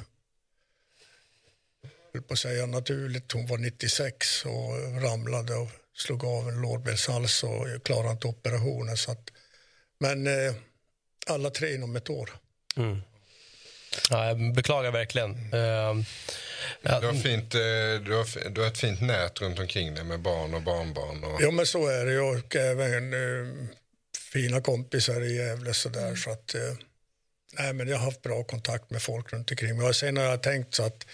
höll 2.13 2.23
på 2.23 2.33
att 2.33 2.39
säga 2.39 2.65
naturligt. 2.65 3.31
Hon 3.31 3.47
var 3.47 3.57
96 3.57 4.45
och 4.45 5.01
ramlade 5.01 5.55
och 5.55 5.69
slog 5.97 6.25
av 6.25 6.49
en 6.49 6.61
lårbenshals 6.61 7.43
och 7.43 7.67
klarade 7.83 8.11
inte 8.11 8.27
operationen. 8.27 8.97
Så 8.97 9.11
att, 9.11 9.29
men 9.99 10.27
eh, 10.27 10.53
alla 11.27 11.49
tre 11.49 11.75
inom 11.75 11.95
ett 11.95 12.09
år. 12.09 12.29
Mm. 12.77 13.01
Ja, 14.09 14.27
jag 14.27 14.53
beklagar 14.53 14.91
verkligen. 14.91 15.31
Eh, 15.31 15.95
Du, 16.81 16.89
har 17.07 17.13
fint, 17.23 17.55
eh, 17.55 18.05
du, 18.05 18.15
har, 18.15 18.49
du 18.49 18.61
har 18.61 18.67
ett 18.67 18.77
fint 18.77 19.01
nät 19.01 19.41
runt 19.41 19.59
omkring 19.59 19.95
dig 19.95 20.03
med 20.03 20.19
barn 20.19 20.53
och 20.53 20.61
barnbarn. 20.61 21.23
Och... 21.23 21.41
Ja 21.41 21.51
men 21.51 21.65
så 21.65 21.87
är 21.87 22.05
det 22.05 22.11
ju. 22.11 22.19
och 22.19 22.55
även 22.55 23.13
eh, 23.13 23.67
fina 24.33 24.61
kompisar 24.61 25.21
i 25.21 25.35
Gävle 25.35 25.73
sådär 25.73 26.15
så 26.15 26.31
att 26.31 26.55
eh, 26.55 26.73
nej 27.59 27.73
men 27.73 27.87
jag 27.87 27.97
har 27.97 28.05
haft 28.05 28.21
bra 28.21 28.43
kontakt 28.43 28.89
med 28.89 29.01
folk 29.01 29.33
runt 29.33 29.51
omkring 29.51 29.77
mig 29.77 29.87
och 29.87 29.95
sen 29.95 30.17
har 30.17 30.23
jag 30.23 30.43
tänkt 30.43 30.73
så 30.73 30.83
att 30.83 31.05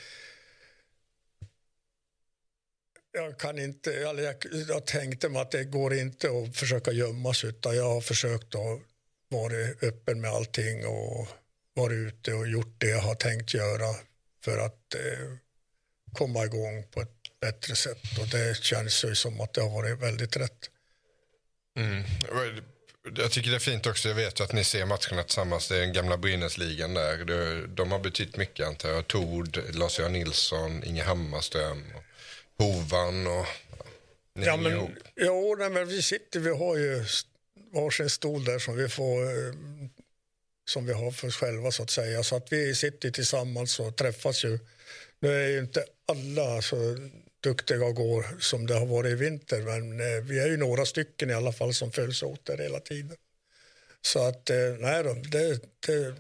jag 3.18 3.38
kan 3.40 3.60
inte, 3.60 3.94
eller 3.94 4.24
jag, 4.24 4.36
jag 4.68 4.86
tänkte 4.86 5.30
mig 5.30 5.42
att 5.42 5.52
det 5.52 5.64
går 5.64 5.94
inte 5.94 6.28
att 6.28 6.58
försöka 6.58 6.92
gömma 6.92 7.34
sig 7.34 7.50
utan 7.50 7.76
jag 7.76 7.90
har 7.90 8.02
försökt 8.02 8.56
att 8.56 8.80
vara 9.30 9.54
öppen 9.82 10.22
med 10.22 10.32
allting 10.32 10.86
och 10.86 11.28
varit 11.74 11.98
ute 11.98 12.34
och 12.34 12.48
gjort 12.48 12.76
det 12.78 12.88
jag 12.88 13.02
har 13.02 13.16
tänkt 13.16 13.54
göra 13.54 13.96
för 14.44 14.58
att 14.58 14.96
eh, 14.96 15.28
komma 16.14 16.46
igång 16.46 16.84
på 16.92 17.02
ett 17.02 17.40
bättre 17.42 17.76
sätt 17.76 18.18
och 18.20 18.28
det 18.28 18.64
känns 18.64 19.06
ju 19.06 19.16
som 19.16 19.42
att 19.42 19.54
det 19.54 19.62
har 19.62 19.70
varit 19.70 20.00
väldigt 20.00 20.38
rätt. 20.38 20.70
Mm. 21.78 22.04
Jag 23.18 23.32
tycker 23.32 23.50
det 23.50 23.58
är 23.58 23.60
fint 23.60 23.86
också. 23.86 24.08
Jag 24.08 24.16
vet 24.16 24.40
ju 24.40 24.44
att 24.44 24.54
ni 24.54 24.64
ser 24.64 24.86
matcherna 24.86 25.24
tillsammans. 25.24 25.68
Det 25.68 25.76
är 25.76 25.80
den 25.80 25.94
gamla 25.94 26.18
Brynäsligan 26.18 26.94
där. 26.94 27.68
De 27.68 27.92
har 27.92 28.00
betytt 28.00 28.38
mycket 28.38 28.68
antar 28.68 28.90
jag. 28.90 29.08
Tord, 29.08 29.60
Lars-Göran 29.74 30.14
Nilsson, 30.14 30.84
Inge 30.84 31.04
Hammarström, 31.04 31.84
och 31.96 32.04
Hovan 32.58 33.28
och... 33.28 33.46
Ja, 34.34 34.58
men, 34.58 34.72
ihop. 34.72 35.58
nej, 35.60 35.70
men 35.70 35.88
vi 35.88 36.02
sitter, 36.02 36.40
vi 36.40 36.50
har 36.50 36.78
ju 36.78 37.06
varsin 37.74 38.10
stol 38.10 38.44
där 38.44 38.60
som 38.60 38.76
vi 38.76 38.90
får 38.90 39.24
eh, 39.24 39.54
som 40.66 40.86
vi 40.86 40.94
har 40.94 41.12
för 41.12 41.28
oss 41.28 41.36
själva 41.36 41.72
så 41.72 41.84
att 41.84 41.90
säga. 41.90 42.24
Så 42.24 42.36
att 42.36 42.52
vi 42.52 42.76
sitter 42.76 43.12
tillsammans 43.12 43.80
och 43.80 43.96
träffas 43.96 44.44
ju. 44.44 44.60
Nu 45.20 45.44
är 45.44 45.48
ju 45.48 45.60
inte 45.60 45.86
alla 46.06 46.62
så 46.62 46.98
duktiga 47.40 47.86
och 47.86 47.96
går 47.96 48.26
som 48.40 48.68
det 48.68 48.74
har 48.74 48.86
varit 48.86 49.12
i 49.12 49.16
vinter 49.16 49.62
men 49.62 50.00
eh, 50.00 50.24
vi 50.24 50.40
är 50.40 50.48
ju 50.48 50.58
några 50.58 50.86
stycken 50.86 51.30
i 51.30 51.34
alla 51.34 51.54
fall 51.54 51.74
som 51.74 51.92
följs 51.92 52.24
åt 52.24 52.46
där 52.46 52.58
hela 52.58 52.80
tiden. 52.80 53.18
Så 54.02 54.28
att 54.28 54.50
eh, 54.50 54.58
nej 54.80 55.04
då, 55.04 55.14
det, 55.14 55.60
det, 55.88 56.16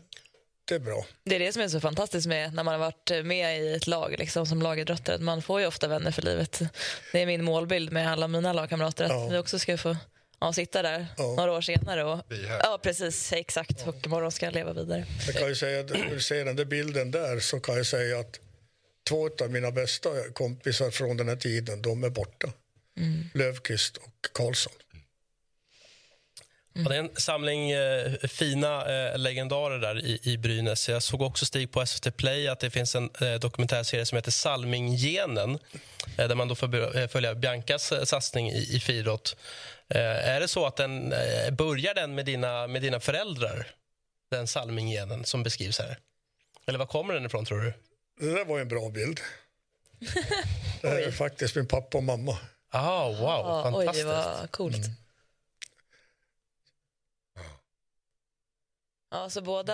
det 0.67 0.75
är 0.75 0.79
bra. 0.79 1.05
Det 1.23 1.35
är 1.35 1.39
det 1.39 1.53
som 1.53 1.61
är 1.61 1.67
så 1.67 1.79
fantastiskt 1.79 2.27
med 2.27 2.53
när 2.53 2.63
man 2.63 2.73
har 2.73 2.79
varit 2.79 3.25
med 3.25 3.61
i 3.61 3.73
ett 3.73 3.87
lag 3.87 4.15
liksom, 4.19 4.45
som 4.45 4.61
lagidrottare. 4.61 5.17
Man 5.17 5.41
får 5.41 5.59
ju 5.61 5.67
ofta 5.67 5.87
vänner 5.87 6.11
för 6.11 6.21
livet. 6.21 6.61
Det 7.11 7.21
är 7.21 7.25
min 7.25 7.43
målbild 7.43 7.91
med 7.91 8.11
alla 8.11 8.27
mina 8.27 8.53
lagkamrater. 8.53 9.03
Att 9.05 9.11
Ja. 9.11 9.27
vi 9.27 9.37
också 9.37 9.59
ska 9.59 9.77
få 9.77 9.97
ja, 10.39 10.53
sitta 10.53 10.81
där 10.81 11.07
Ja. 11.17 11.23
några 11.37 11.51
år 11.51 11.61
senare. 11.61 12.03
Och, 12.03 12.19
ja, 12.63 12.79
precis. 12.83 13.33
Exakt. 13.33 13.87
Och 13.87 14.05
imorgon 14.05 14.31
ska 14.31 14.45
jag 14.45 14.53
leva 14.53 14.73
vidare. 14.73 15.05
Jag 15.27 15.35
kan 15.35 15.47
ju 15.47 15.55
säga, 15.55 15.83
du 15.83 16.19
ser 16.19 16.45
den 16.45 16.55
där 16.55 16.65
bilden 16.65 17.11
där 17.11 17.39
så 17.39 17.59
kan 17.59 17.75
jag 17.77 17.85
säga 17.85 18.19
att 18.19 18.39
två 19.09 19.29
av 19.41 19.51
mina 19.51 19.71
bästa 19.71 20.09
kompisar 20.33 20.91
från 20.91 21.17
den 21.17 21.27
här 21.29 21.35
tiden, 21.35 21.81
de 21.81 22.03
är 22.03 22.09
borta. 22.09 22.47
Löfqvist 23.33 23.97
och 23.97 24.13
Karlsson. 24.33 24.73
Ja, 26.83 26.89
det 26.89 26.95
är 26.95 26.99
en 26.99 27.09
samling 27.15 27.71
eh, 27.71 28.11
fina 28.23 28.85
eh, 28.85 29.17
legendarer 29.17 29.79
där 29.79 30.05
i, 30.05 30.19
i 30.23 30.37
Brynäs. 30.37 30.89
Jag 30.89 31.03
såg 31.03 31.21
också 31.21 31.45
Stig 31.45 31.71
på 31.71 31.85
SVT 31.85 32.17
Play 32.17 32.47
att 32.47 32.59
det 32.59 32.69
finns 32.69 32.95
en 32.95 33.09
eh, 33.21 33.33
dokumentärserie 33.33 34.05
som 34.05 34.15
heter 34.15 34.31
Salminggenen 34.31 35.59
eh, 36.17 36.27
där 36.27 36.35
man 36.35 36.47
då 36.47 36.55
får 36.55 36.97
eh, 36.97 37.07
följa 37.07 37.35
Biancas 37.35 37.91
eh, 37.91 38.03
satsning 38.03 38.49
i, 38.51 38.75
i 38.75 38.79
friidrott. 38.79 39.35
Eh, 39.89 40.01
är 40.01 40.39
det 40.39 40.47
så 40.47 40.65
att 40.65 40.75
den 40.75 41.13
eh, 41.13 41.51
börjar 41.51 41.93
den 41.93 42.15
med 42.15 42.25
dina, 42.25 42.67
med 42.67 42.81
dina 42.81 42.99
föräldrar? 42.99 43.67
Den 44.31 44.47
Salminggenen 44.47 45.25
som 45.25 45.43
beskrivs 45.43 45.79
här? 45.79 45.97
Eller 46.67 46.79
var 46.79 46.85
kommer 46.85 47.13
den 47.13 47.25
ifrån 47.25 47.45
tror 47.45 47.61
du? 47.61 47.73
Det 48.19 48.33
där 48.35 48.45
var 48.45 48.59
en 48.59 48.67
bra 48.67 48.89
bild. 48.89 49.19
Det 50.81 50.87
är 51.05 51.11
faktiskt 51.11 51.55
min 51.55 51.67
pappa 51.67 51.97
och 51.97 52.03
mamma. 52.03 52.37
Ah, 52.71 53.07
wow, 53.09 53.65
oj, 53.75 53.85
fantastiskt. 53.85 54.05
vad 54.07 54.51
coolt. 54.51 54.77
Ja, 59.11 59.29
så 59.29 59.41
båda 59.41 59.73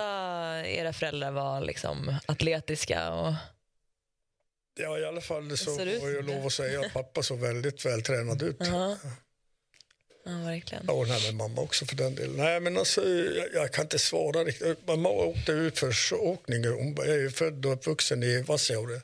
era 0.66 0.92
föräldrar 0.92 1.30
var 1.30 1.60
liksom 1.60 2.16
atletiska 2.26 3.12
och 3.12 3.34
Ja, 4.76 4.98
i 4.98 5.04
alla 5.04 5.20
fall 5.20 5.56
så 5.56 5.76
får 5.76 6.10
jag 6.10 6.24
lov 6.24 6.46
att 6.46 6.52
säga 6.52 6.80
att 6.80 6.92
pappa 6.92 7.22
såg 7.22 7.38
väldigt 7.38 7.86
vältränad 7.86 8.42
ut. 8.42 8.56
Ja. 8.58 8.96
Ja, 10.24 10.32
verkligen. 10.32 10.84
Ja, 10.86 10.92
och 10.92 11.08
nej, 11.08 11.20
men 11.26 11.36
mamma 11.36 11.62
också 11.62 11.86
för 11.86 11.96
den 11.96 12.14
delen. 12.14 12.36
Nej, 12.36 12.60
men 12.60 12.76
alltså, 12.76 13.08
jag, 13.08 13.54
jag 13.54 13.72
kan 13.72 13.84
inte 13.84 13.98
svara 13.98 14.44
riktigt. 14.44 14.86
Mamma 14.86 15.08
åkte 15.08 15.52
ut 15.52 15.78
för 15.78 15.94
åkning. 16.12 16.66
Hon 16.66 16.98
är 16.98 17.18
ju 17.18 17.30
född 17.30 17.66
och 17.66 17.72
uppvuxen 17.72 18.22
i 18.22 18.42
Vassiaure. 18.42 19.00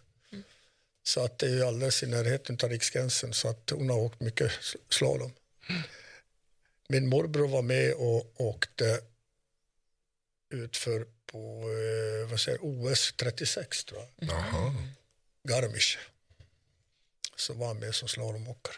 Så 1.02 1.24
att 1.24 1.38
det 1.38 1.46
är 1.46 1.50
ju 1.50 1.64
alldeles 1.64 2.02
i 2.02 2.06
närheten 2.06 2.58
av 2.62 2.68
Riksgränsen. 2.70 3.32
Så 3.32 3.48
att 3.48 3.70
hon 3.70 3.90
har 3.90 3.98
åkt 3.98 4.20
mycket 4.20 4.52
slalom. 4.88 5.32
Min 6.88 7.08
morbror 7.08 7.48
var 7.48 7.62
med 7.62 7.92
och 7.92 8.32
åkte 8.36 9.00
utför 10.50 11.06
på 11.26 11.62
eh, 12.22 12.30
vad 12.30 12.40
säger, 12.40 12.58
OS 12.62 13.14
36, 13.16 13.84
tror 13.84 14.00
jag. 14.00 14.28
Jaha. 14.28 14.74
Garmisch. 15.48 15.98
Så 17.36 17.54
var 17.54 17.66
han 17.66 17.78
med 17.78 17.94
som 17.94 18.08
slalomåkare. 18.08 18.76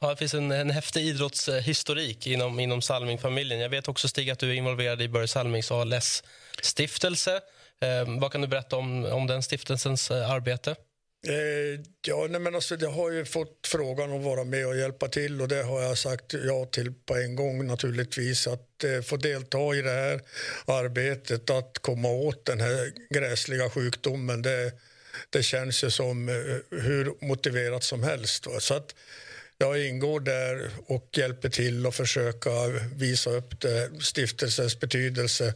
Ja, 0.00 0.10
det 0.10 0.16
finns 0.16 0.34
en, 0.34 0.50
en 0.50 0.70
häftig 0.70 1.06
idrottshistorik 1.06 2.26
inom, 2.26 2.60
inom 2.60 2.82
Salming-familjen. 2.82 3.60
Jag 3.60 3.68
vet 3.68 3.88
också, 3.88 4.08
Stig, 4.08 4.30
att 4.30 4.38
du 4.38 4.50
är 4.50 4.54
involverad 4.54 5.02
i 5.02 5.08
Börje 5.08 5.28
Salmings 5.28 5.70
ALS-stiftelse. 5.70 7.40
Eh, 7.80 8.20
vad 8.20 8.32
kan 8.32 8.40
du 8.40 8.46
berätta 8.46 8.76
om, 8.76 9.04
om 9.04 9.26
den 9.26 9.42
stiftelsens 9.42 10.10
eh, 10.10 10.30
arbete? 10.30 10.76
Eh, 11.28 11.80
ja, 12.06 12.26
nej, 12.30 12.40
men 12.40 12.54
alltså, 12.54 12.76
jag 12.80 12.90
har 12.90 13.10
ju 13.10 13.24
fått 13.24 13.66
frågan 13.66 14.12
att 14.12 14.22
vara 14.22 14.44
med 14.44 14.66
och 14.66 14.76
hjälpa 14.76 15.08
till 15.08 15.40
och 15.40 15.48
det 15.48 15.62
har 15.62 15.82
jag 15.82 15.98
sagt 15.98 16.34
ja 16.44 16.64
till 16.64 16.92
på 17.06 17.16
en 17.16 17.36
gång 17.36 17.66
naturligtvis. 17.66 18.46
Att 18.46 18.84
eh, 18.84 19.00
få 19.00 19.16
delta 19.16 19.74
i 19.74 19.82
det 19.82 19.90
här 19.90 20.20
arbetet, 20.64 21.50
att 21.50 21.78
komma 21.78 22.08
åt 22.08 22.44
den 22.44 22.60
här 22.60 22.92
gräsliga 23.10 23.70
sjukdomen, 23.70 24.42
det, 24.42 24.72
det 25.30 25.42
känns 25.42 25.84
ju 25.84 25.90
som 25.90 26.28
eh, 26.28 26.78
hur 26.80 27.24
motiverat 27.26 27.84
som 27.84 28.02
helst. 28.02 28.46
Va? 28.46 28.60
Så 28.60 28.74
att 28.74 28.94
jag 29.58 29.86
ingår 29.86 30.20
där 30.20 30.70
och 30.86 31.08
hjälper 31.12 31.48
till 31.48 31.86
och 31.86 31.94
försöka 31.94 32.50
visa 32.94 33.30
upp 33.30 33.60
det, 33.60 33.90
stiftelsens 34.00 34.80
betydelse. 34.80 35.54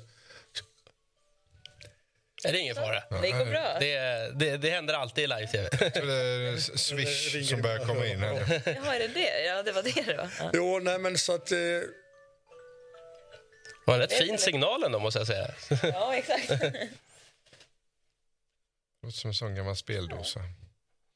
Är 2.44 2.52
det 2.52 2.58
ingen 2.58 2.74
fara? 2.74 3.02
Det 3.22 3.30
går 3.30 3.44
bra. 3.44 3.76
Det, 3.80 3.98
det, 4.34 4.56
det 4.56 4.70
händer 4.70 4.94
alltid 4.94 5.24
i 5.24 5.26
live-tv. 5.26 5.68
Det 5.78 5.96
är 5.96 6.56
Swish 6.76 7.48
som 7.48 7.62
börjar 7.62 7.78
komma 7.86 8.06
in 8.06 8.20
här. 8.20 8.62
Jaha, 8.64 8.94
är 8.96 8.98
det 9.00 9.08
det? 9.08 9.44
Ja, 9.44 9.62
det 9.62 9.72
var 9.72 9.82
det 9.82 10.06
det 10.06 10.16
var. 10.16 10.28
Ja. 10.40 10.50
Jo, 10.54 10.78
nej 10.82 10.98
men 10.98 11.18
så 11.18 11.34
att... 11.34 11.52
Eh, 11.52 11.58
Det 11.58 11.90
var 13.86 13.94
en 13.94 14.00
rätt 14.00 14.12
fin 14.12 14.38
signal 14.38 14.84
ändå, 14.84 14.98
måste 14.98 15.18
jag 15.20 15.26
säga. 15.26 15.54
ja, 15.82 16.14
exakt. 16.16 16.50
Låter 19.02 19.18
som 19.18 19.28
en 19.30 19.34
sån 19.34 19.54
gammal 19.54 19.76
speldosa. 19.76 20.40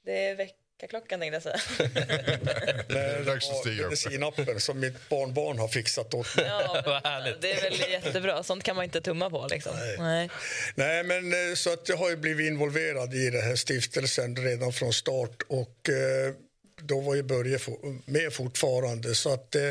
Det 0.05 0.25
är 0.29 0.35
väckarklockan 0.81 1.20
tänkte 1.20 1.35
jag 1.35 1.43
säga. 1.43 1.61
Det 2.89 2.99
är 2.99 3.24
dags 3.24 3.51
att 3.51 3.57
stiga 3.57 3.85
upp. 3.85 3.91
medicinappen 3.91 4.61
som 4.61 4.81
mitt 4.81 5.09
barnbarn 5.09 5.59
har 5.59 5.68
fixat 5.68 6.14
åt 6.14 6.37
mig. 6.37 6.47
Ja, 6.47 6.83
det 7.41 7.53
är 7.53 7.62
väl 7.62 7.91
jättebra. 7.91 8.43
Sånt 8.43 8.64
kan 8.64 8.76
man 8.76 8.85
inte 8.85 9.01
tumma 9.01 9.31
på. 9.31 9.47
Liksom. 9.51 9.72
Nej. 9.99 10.31
Nej, 10.74 11.05
men 11.05 11.33
eh, 11.33 11.55
så 11.55 11.72
att 11.72 11.89
jag 11.89 11.97
har 11.97 12.11
ju 12.11 12.16
blivit 12.16 12.47
involverad 12.47 13.14
i 13.14 13.31
den 13.31 13.43
här 13.43 13.57
stiftelsen 13.57 14.37
redan 14.37 14.72
från 14.72 14.93
start 14.93 15.43
och 15.49 15.89
eh, 15.89 16.35
då 16.83 17.01
var 17.01 17.14
ju 17.14 17.22
Börje 17.22 17.59
med 18.05 18.33
fortfarande 18.33 19.14
så 19.14 19.35
att 19.35 19.55
eh, 19.55 19.62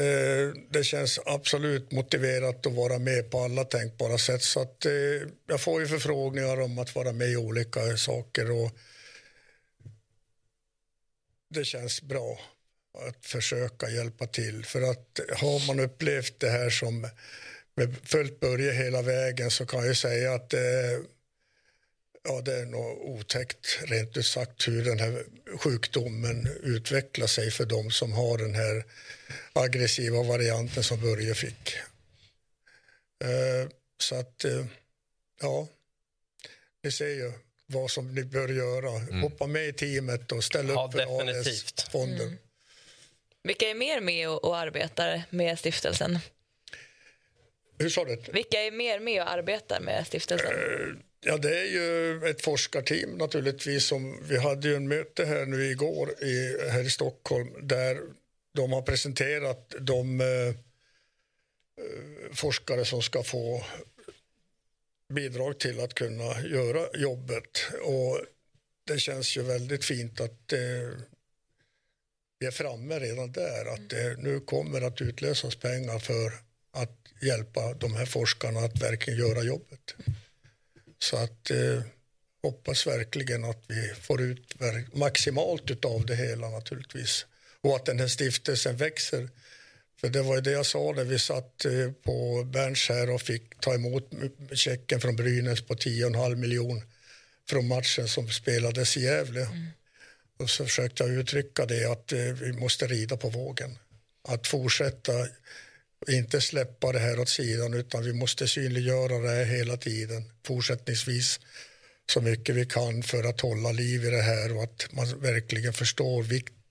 eh, 0.00 0.52
det 0.70 0.84
känns 0.84 1.20
absolut 1.26 1.92
motiverat 1.92 2.66
att 2.66 2.72
vara 2.72 2.98
med 2.98 3.30
på 3.30 3.38
alla 3.38 3.64
tänkbara 3.64 4.18
sätt 4.18 4.42
så 4.42 4.60
att 4.60 4.86
eh, 4.86 4.92
jag 5.46 5.60
får 5.60 5.80
ju 5.80 5.86
förfrågningar 5.86 6.60
om 6.60 6.78
att 6.78 6.94
vara 6.94 7.12
med 7.12 7.28
i 7.28 7.36
olika 7.36 7.96
saker 7.96 8.50
och 8.50 8.70
det 11.48 11.64
känns 11.64 12.02
bra 12.02 12.40
att 13.08 13.26
försöka 13.26 13.90
hjälpa 13.90 14.26
till. 14.26 14.64
För 14.64 14.82
att 14.82 15.20
har 15.36 15.66
man 15.66 15.80
upplevt 15.80 16.40
det 16.40 16.50
här 16.50 16.70
som 16.70 17.08
med 17.74 17.96
följt 18.04 18.40
Börje 18.40 18.72
hela 18.72 19.02
vägen 19.02 19.50
så 19.50 19.66
kan 19.66 19.86
jag 19.86 19.96
säga 19.96 20.34
att 20.34 20.50
det, 20.50 21.00
ja, 22.24 22.40
det 22.40 22.54
är 22.60 22.66
nog 22.66 23.08
otäckt 23.08 23.78
rent 23.82 24.16
ut 24.16 24.26
sagt 24.26 24.68
hur 24.68 24.84
den 24.84 24.98
här 24.98 25.24
sjukdomen 25.58 26.48
utvecklar 26.62 27.26
sig 27.26 27.50
för 27.50 27.66
de 27.66 27.90
som 27.90 28.12
har 28.12 28.38
den 28.38 28.54
här 28.54 28.84
aggressiva 29.52 30.22
varianten 30.22 30.84
som 30.84 31.00
Börje 31.00 31.34
fick. 31.34 31.76
Eh, 33.24 33.68
så 33.98 34.14
att, 34.14 34.44
eh, 34.44 34.66
ja, 35.40 35.68
ni 36.82 36.92
ser 36.92 37.08
ju 37.08 37.32
vad 37.74 37.90
som 37.90 38.14
ni 38.14 38.24
bör 38.24 38.48
göra. 38.48 39.20
Hoppa 39.20 39.46
med 39.46 39.68
i 39.68 39.72
teamet 39.72 40.32
och 40.32 40.44
ställa 40.44 40.72
Ja, 40.72 40.86
upp 40.86 40.92
för. 40.92 41.20
ALS-fonden. 41.20 42.38
Vilka 43.42 43.70
är 43.70 43.74
mer 43.74 44.00
med 44.00 44.28
och, 44.28 44.44
och 44.44 44.56
arbetar 44.56 45.22
med 45.30 45.58
stiftelsen? 45.58 46.18
Hur 47.78 47.88
sa 47.88 48.04
du? 48.04 48.16
Vilka 48.32 48.60
är 48.60 48.70
mer 48.70 49.00
med 49.00 49.22
och 49.22 49.30
arbetar 49.30 49.80
med 49.80 50.06
stiftelsen? 50.06 50.52
Ja, 51.20 51.36
det 51.36 51.58
är 51.60 51.64
ju 51.64 52.20
ett 52.30 52.42
forskarteam 52.42 53.10
naturligtvis. 53.10 53.84
Som, 53.86 54.18
vi 54.28 54.38
hade 54.38 54.68
ju 54.68 54.74
en 54.76 54.88
möte 54.88 55.24
här 55.24 55.46
nu 55.46 55.70
igår 55.70 56.24
i, 56.24 56.56
här 56.70 56.82
i 56.86 56.90
Stockholm 56.90 57.48
där 57.62 58.00
de 58.54 58.72
har 58.72 58.82
presenterat 58.82 59.74
de 59.80 60.20
eh, 60.20 60.26
eh, 60.26 60.54
forskare 62.32 62.84
som 62.84 63.02
ska 63.02 63.22
få 63.22 63.64
bidrag 65.14 65.58
till 65.60 65.80
att 65.80 65.94
kunna 65.94 66.40
göra 66.40 66.86
jobbet. 66.94 67.66
Och 67.82 68.20
det 68.86 68.98
känns 68.98 69.36
ju 69.36 69.42
väldigt 69.42 69.84
fint 69.84 70.20
att 70.20 70.52
eh, 70.52 70.98
vi 72.38 72.46
är 72.46 72.50
framme 72.50 72.98
redan 72.98 73.32
där. 73.32 73.74
Att 73.74 73.90
det 73.90 74.16
nu 74.18 74.40
kommer 74.40 74.80
att 74.80 75.00
utlösas 75.00 75.56
pengar 75.56 75.98
för 75.98 76.32
att 76.72 76.98
hjälpa 77.22 77.74
de 77.74 77.94
här 77.94 78.06
forskarna 78.06 78.60
att 78.60 78.82
verkligen 78.82 79.18
göra 79.18 79.42
jobbet. 79.42 79.94
Så 80.98 81.16
att 81.16 81.50
eh, 81.50 81.82
hoppas 82.42 82.86
verkligen 82.86 83.44
att 83.44 83.64
vi 83.68 83.94
får 84.00 84.22
ut 84.22 84.54
maximalt 84.92 85.84
av 85.84 86.06
det 86.06 86.16
hela 86.16 86.50
naturligtvis. 86.50 87.26
Och 87.60 87.76
att 87.76 87.86
den 87.86 88.00
här 88.00 88.08
stiftelsen 88.08 88.76
växer. 88.76 89.28
För 90.00 90.08
det 90.08 90.22
var 90.22 90.34
ju 90.34 90.40
det 90.40 90.50
jag 90.50 90.66
sa 90.66 90.92
när 90.96 91.04
vi 91.04 91.18
satt 91.18 91.64
eh, 91.64 91.92
på 92.04 92.44
Berns 92.44 92.88
här 92.88 93.10
och 93.10 93.22
fick 93.22 93.60
ta 93.60 93.74
emot 93.74 94.10
checken 94.52 95.00
från 95.00 95.16
Brynäs 95.16 95.62
på 95.62 95.74
10,5 95.74 96.36
miljon 96.36 96.82
från 97.48 97.68
matchen 97.68 98.08
som 98.08 98.28
spelades 98.28 98.96
i 98.96 99.00
Gävle. 99.00 99.48
Och 100.38 100.50
så 100.50 100.64
försökte 100.64 101.02
jag 101.02 101.12
uttrycka 101.12 101.66
det 101.66 101.84
att 101.92 102.12
eh, 102.12 102.18
vi 102.18 102.52
måste 102.52 102.86
rida 102.86 103.16
på 103.16 103.28
vågen. 103.28 103.78
Att 104.28 104.46
fortsätta, 104.46 105.12
inte 106.08 106.40
släppa 106.40 106.92
det 106.92 106.98
här 106.98 107.20
åt 107.20 107.28
sidan 107.28 107.74
utan 107.74 108.04
vi 108.04 108.12
måste 108.12 108.48
synliggöra 108.48 109.18
det 109.18 109.30
här 109.30 109.44
hela 109.44 109.76
tiden 109.76 110.32
fortsättningsvis 110.46 111.40
så 112.12 112.20
mycket 112.20 112.54
vi 112.54 112.66
kan 112.66 113.02
för 113.02 113.24
att 113.24 113.40
hålla 113.40 113.72
liv 113.72 114.04
i 114.04 114.10
det 114.10 114.22
här 114.22 114.56
och 114.56 114.62
att 114.62 114.92
man 114.92 115.20
verkligen 115.20 115.72
förstår 115.72 116.26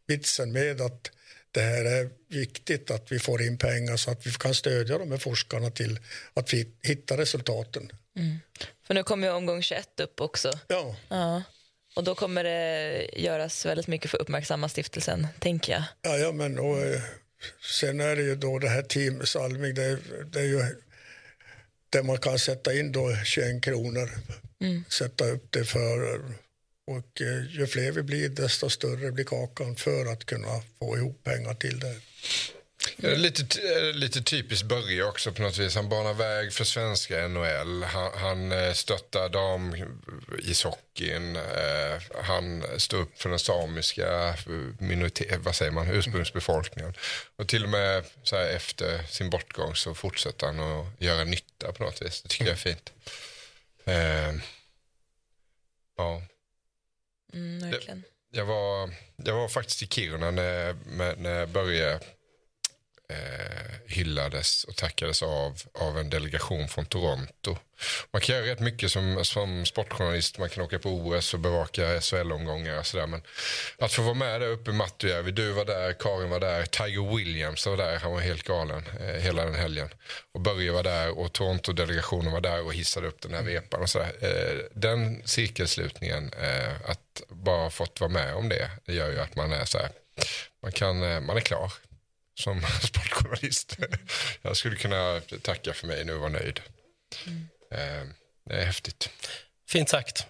vitsen 0.07 0.51
med 0.51 0.81
att 0.81 1.11
det 1.53 1.61
här 1.61 1.85
är 1.85 2.09
viktigt 2.29 2.91
att 2.91 3.11
vi 3.11 3.19
får 3.19 3.41
in 3.41 3.57
pengar 3.57 3.97
så 3.97 4.11
att 4.11 4.27
vi 4.27 4.31
kan 4.31 4.53
stödja 4.53 4.97
de 4.97 5.11
här 5.11 5.17
forskarna 5.17 5.69
till 5.69 5.99
att 6.33 6.53
vi 6.53 6.67
hittar 6.81 7.17
resultaten 7.17 7.91
Mm. 8.15 8.39
För 8.87 8.93
nu 8.93 9.03
kommer 9.03 9.27
ju 9.27 9.33
omgång 9.33 9.61
21 9.61 9.99
upp 9.99 10.21
också. 10.21 10.51
Ja. 10.67 10.95
ja. 11.09 11.43
Och 11.95 12.03
då 12.03 12.15
kommer 12.15 12.43
det 12.43 13.09
göras 13.15 13.65
väldigt 13.65 13.87
mycket 13.87 14.11
för 14.11 14.17
att 14.17 14.21
uppmärksamma 14.21 14.69
stiftelsen, 14.69 15.27
tänker 15.39 15.73
jag. 15.73 15.83
Ja, 16.01 16.17
ja 16.17 16.31
men 16.31 16.59
och, 16.59 16.81
eh, 16.81 17.01
sen 17.79 17.99
är 17.99 18.15
det 18.15 18.21
ju 18.21 18.35
då 18.35 18.59
det 18.59 18.69
här 18.69 18.81
Team 18.81 19.25
Salming, 19.25 19.73
det, 19.73 19.97
det 20.31 20.39
är 20.39 20.43
ju 20.43 20.65
där 21.89 22.03
man 22.03 22.17
kan 22.17 22.39
sätta 22.39 22.73
in 22.73 22.91
då 22.91 23.15
21 23.25 23.63
kronor, 23.63 24.09
Mm. 24.61 24.83
sätta 24.89 25.25
upp 25.25 25.51
det 25.51 25.65
för 25.65 26.21
och 26.87 27.21
eh, 27.21 27.45
ju 27.49 27.67
fler 27.67 27.91
vi 27.91 28.03
blir 28.03 28.29
desto 28.29 28.69
större 28.69 29.11
blir 29.11 29.25
kakan 29.25 29.75
för 29.75 30.05
att 30.05 30.25
kunna 30.25 30.61
få 30.79 30.97
ihop 30.97 31.23
pengar 31.23 31.53
till 31.53 31.79
det. 31.79 31.95
Eh, 32.97 33.17
Lite, 33.17 33.43
lite 33.93 34.21
typiskt 34.21 34.67
Börje 34.67 35.03
också 35.03 35.31
på 35.31 35.41
något 35.41 35.57
vis. 35.57 35.75
Han 35.75 35.89
banar 35.89 36.13
väg 36.13 36.53
för 36.53 36.63
svenska 36.63 37.27
NHL. 37.27 37.83
Han, 37.83 38.11
han 38.15 38.51
eh, 38.51 38.73
stöttar 38.73 39.29
damishockeyn. 39.29 41.35
Eh, 41.35 42.01
han 42.23 42.63
står 42.77 42.97
upp 42.97 43.21
för 43.21 43.29
den 43.29 43.39
samiska 43.39 44.35
minoritet, 44.79 45.39
vad 45.39 45.55
säger 45.55 45.71
man, 45.71 45.91
ursprungsbefolkningen. 45.91 46.93
Och 47.35 47.47
till 47.47 47.63
och 47.63 47.69
med 47.69 48.03
så 48.23 48.35
här, 48.35 48.47
efter 48.47 49.03
sin 49.03 49.29
bortgång 49.29 49.75
så 49.75 49.95
fortsätter 49.95 50.47
han 50.47 50.59
att 50.59 51.01
göra 51.01 51.23
nytta 51.23 51.71
på 51.71 51.83
något 51.83 52.01
vis. 52.01 52.21
Det 52.21 52.29
tycker 52.29 52.45
jag 52.45 52.53
är 52.53 52.55
fint. 52.55 52.93
Eh, 53.85 54.33
ja. 55.97 56.21
Mm, 57.33 57.71
verkligen. 57.71 58.03
Jag 58.31 58.45
var, 58.45 58.89
jag 59.15 59.35
var 59.35 59.47
faktiskt 59.47 59.83
i 59.83 59.87
Kiruna 59.87 60.31
när, 60.31 60.75
när 61.15 61.45
Börje 61.45 61.99
eh, 63.09 63.73
hyllades 63.87 64.63
och 64.63 64.75
tackades 64.75 65.23
av 65.23 65.61
av 65.73 65.99
en 65.99 66.09
delegation 66.09 66.67
från 66.67 66.85
Toronto. 66.85 67.57
Man 68.11 68.21
kan 68.21 68.35
göra 68.35 68.45
rätt 68.45 68.59
mycket 68.59 68.91
som, 68.91 69.25
som 69.25 69.65
sportjournalist. 69.65 70.37
Man 70.37 70.49
kan 70.49 70.63
åka 70.63 70.79
på 70.79 70.89
OS 70.89 71.33
och 71.33 71.39
bevaka 71.39 72.01
SHL-omgångar 72.01 72.79
och 72.79 72.85
sådär. 72.85 73.07
Men 73.07 73.21
att 73.77 73.93
få 73.93 74.01
vara 74.01 74.13
med 74.13 74.41
där 74.41 74.47
uppe 74.47 74.71
i 74.71 74.73
Matujärvi. 74.73 75.31
Du 75.31 75.51
var 75.51 75.65
där, 75.65 75.93
Karin 75.93 76.29
var 76.29 76.39
där, 76.39 76.65
Tiger 76.65 77.15
Williams 77.15 77.65
var 77.65 77.77
där. 77.77 77.99
Han 77.99 78.11
var 78.11 78.19
helt 78.19 78.43
galen 78.43 78.83
eh, 78.99 79.21
hela 79.21 79.45
den 79.45 79.55
helgen. 79.55 79.89
Och 80.31 80.41
Börje 80.41 80.71
var 80.71 80.83
där 80.83 81.19
och 81.19 81.33
Toronto-delegationen 81.33 82.31
var 82.31 82.41
där 82.41 82.65
och 82.65 82.73
hissade 82.73 83.07
upp 83.07 83.21
den 83.21 83.33
här 83.33 83.43
vepan 83.43 83.81
och 83.81 83.89
sådär. 83.89 84.11
Eh, 84.21 84.65
den 84.73 85.21
cirkelslutningen, 85.25 86.33
eh, 86.33 86.89
att 86.89 87.21
bara 87.29 87.63
ha 87.63 87.69
fått 87.69 88.01
vara 88.01 88.11
med 88.11 88.35
om 88.35 88.49
det, 88.49 88.71
det 88.85 88.93
gör 88.93 89.11
ju 89.11 89.19
att 89.19 89.35
man 89.35 89.53
är 89.53 89.65
så 89.65 89.77
här, 89.77 89.89
man, 90.61 90.71
kan, 90.71 91.03
eh, 91.03 91.19
man 91.19 91.37
är 91.37 91.41
klar 91.41 91.73
som 92.35 92.61
sportjournalist. 92.81 93.77
Jag 94.41 94.57
skulle 94.57 94.75
kunna 94.75 95.21
tacka 95.41 95.73
för 95.73 95.87
mig 95.87 96.05
nu 96.05 96.13
och 96.13 96.19
vara 96.19 96.29
nöjd. 96.31 96.61
Eh, 97.71 98.03
Det 98.45 98.55
är 98.55 98.65
häftigt. 98.65 99.09
Fint 99.69 99.89
sagt. 99.89 100.25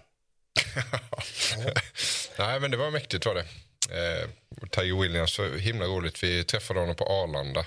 Nej, 2.38 2.60
men 2.60 2.72
det 2.72 2.78
var 2.78 2.91
mäktigt 2.91 3.26
var 3.26 3.36
det. 3.36 3.45
Eh, 3.90 4.30
Tiger 4.70 5.02
Williams, 5.02 5.34
så 5.34 5.56
himla 5.56 5.86
roligt. 5.86 6.24
Vi 6.24 6.44
träffade 6.44 6.80
honom 6.80 6.96
på 6.96 7.06
Arlanda. 7.06 7.66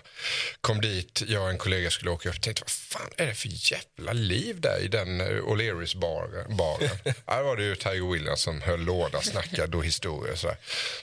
Kom 0.61 0.81
dit, 0.81 1.23
jag 1.27 1.43
och 1.43 1.51
en 1.51 1.59
kollega 1.59 1.91
skulle 1.91 2.11
åka 2.11 2.29
upp 2.29 2.41
tänkte 2.41 2.63
vad 2.63 2.71
fan 2.71 3.11
är 3.17 3.27
det 3.27 3.35
för 3.35 3.49
jävla 3.73 4.13
liv 4.13 4.61
där 4.61 4.79
i 4.85 4.89
den 4.89 5.21
eh, 5.21 5.27
O'Learys 5.27 5.97
baren. 5.97 6.57
baren. 6.57 7.45
Var 7.45 7.57
det 7.57 7.65
ju 7.65 7.77
Tiger 7.77 8.13
Williams 8.13 8.41
som 8.41 8.63
höll 8.63 8.81
låda, 8.81 9.21
snackade 9.21 9.77
och 9.77 9.85
historier. 9.85 10.35
Så, 10.35 10.49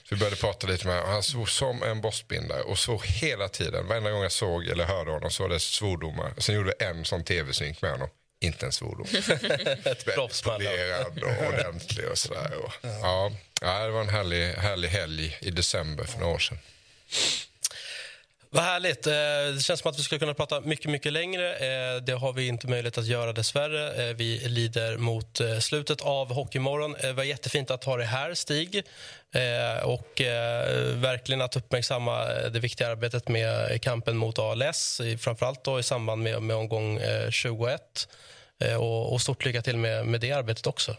så 0.08 0.14
vi 0.14 0.16
började 0.16 0.36
prata 0.36 0.66
lite 0.66 0.86
med 0.86 0.96
honom. 0.96 1.12
Han 1.12 1.22
svor 1.22 1.46
som 1.46 1.82
en 1.82 2.00
bossbindare 2.00 2.62
och 2.62 2.78
svor 2.78 3.02
hela 3.04 3.48
tiden. 3.48 3.86
Varenda 3.86 4.10
gång 4.10 4.22
jag 4.22 4.32
såg 4.32 4.66
eller 4.66 4.84
hörde 4.84 5.10
honom 5.10 5.30
så 5.30 5.42
var 5.42 5.50
det 5.50 5.60
svordomar. 5.60 6.32
Sen 6.38 6.54
gjorde 6.54 6.74
vi 6.78 6.86
en 6.86 7.04
sån 7.04 7.24
tv-synk 7.24 7.82
med 7.82 7.90
honom. 7.90 8.08
Inte 8.44 8.66
en 8.66 8.72
svordom. 8.72 9.06
Polerad 10.44 11.22
och 11.22 11.46
ordentlig 11.48 12.08
och 12.10 12.18
sådär. 12.18 12.50
Och, 12.64 12.72
ja. 12.82 13.32
Ja, 13.60 13.84
det 13.84 13.90
var 13.90 14.00
en 14.00 14.08
härlig, 14.08 14.52
härlig 14.52 14.88
helg 14.88 15.36
i 15.40 15.50
december 15.50 16.04
för 16.04 16.18
några 16.18 16.34
år 16.34 16.38
sedan. 16.38 16.58
Vad 18.50 18.64
härligt. 18.64 19.06
Eh, 19.06 19.12
Det 19.54 19.62
känns 19.64 19.80
som 19.80 19.90
att 19.90 19.98
vi 19.98 20.02
skulle 20.02 20.18
kunna 20.18 20.34
prata 20.34 20.60
mycket, 20.60 20.90
mycket 20.90 21.12
längre. 21.12 21.54
Eh, 21.56 21.96
Det 22.02 22.12
har 22.12 22.32
vi 22.32 22.46
inte 22.48 22.66
möjlighet 22.68 22.98
att 22.98 23.06
göra 23.06 23.32
dessvärre. 23.32 24.08
Eh, 24.08 24.14
Vi 24.16 24.38
lider 24.48 24.96
mot 24.96 25.40
slutet 25.60 26.00
av 26.00 26.32
Hockeymorgon. 26.32 26.96
Det 27.00 27.12
var 27.12 27.24
jättefint 27.24 27.70
att 27.70 27.84
ha 27.84 27.96
dig 27.96 28.06
här, 28.06 28.34
Stig. 28.34 28.82
Och 29.84 30.20
verkligen 30.94 31.40
att 31.42 31.56
uppmärksamma 31.56 32.24
det 32.24 32.60
viktiga 32.60 32.88
arbetet 32.88 33.28
med 33.28 33.82
kampen 33.82 34.16
mot 34.16 34.38
ALS. 34.38 35.00
Framförallt 35.18 35.64
då 35.64 35.80
i 35.80 35.82
samband 35.82 36.22
med, 36.22 36.42
med 36.42 36.56
omgång 36.56 36.98
eh, 36.98 37.30
21. 37.30 38.08
Eh, 38.64 38.74
Och, 38.76 39.12
och 39.12 39.20
stort 39.20 39.44
lycka 39.44 39.62
till 39.62 39.76
med, 39.76 40.06
med 40.06 40.20
det 40.20 40.32
arbetet 40.32 40.66
också. 40.66 40.96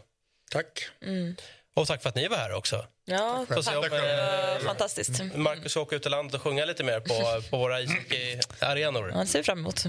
Tack. 0.51 0.87
Mm. 1.01 1.35
Och 1.75 1.87
tack 1.87 2.01
för 2.01 2.09
att 2.09 2.15
ni 2.15 2.27
var 2.27 2.37
här 2.37 2.53
också. 2.53 2.85
Ja, 3.05 3.45
tack. 3.49 3.63
se 3.63 3.75
om, 3.75 3.83
eh, 3.85 4.59
fantastiskt. 4.65 5.21
Marcus 5.35 5.71
ska 5.71 5.81
åka 5.81 5.95
ut 5.95 6.05
i 6.05 6.09
landet 6.09 6.35
och 6.35 6.41
sjunga 6.41 6.65
lite 6.65 6.83
mer 6.83 6.99
på, 6.99 7.41
på 7.49 7.57
våra 7.57 7.81
ishockeyarenor. 7.81 9.11
Ja, 9.13 9.19
det 9.19 9.25
ser 9.27 9.39
vi 9.39 9.43
fram 9.43 9.59
emot. 9.59 9.83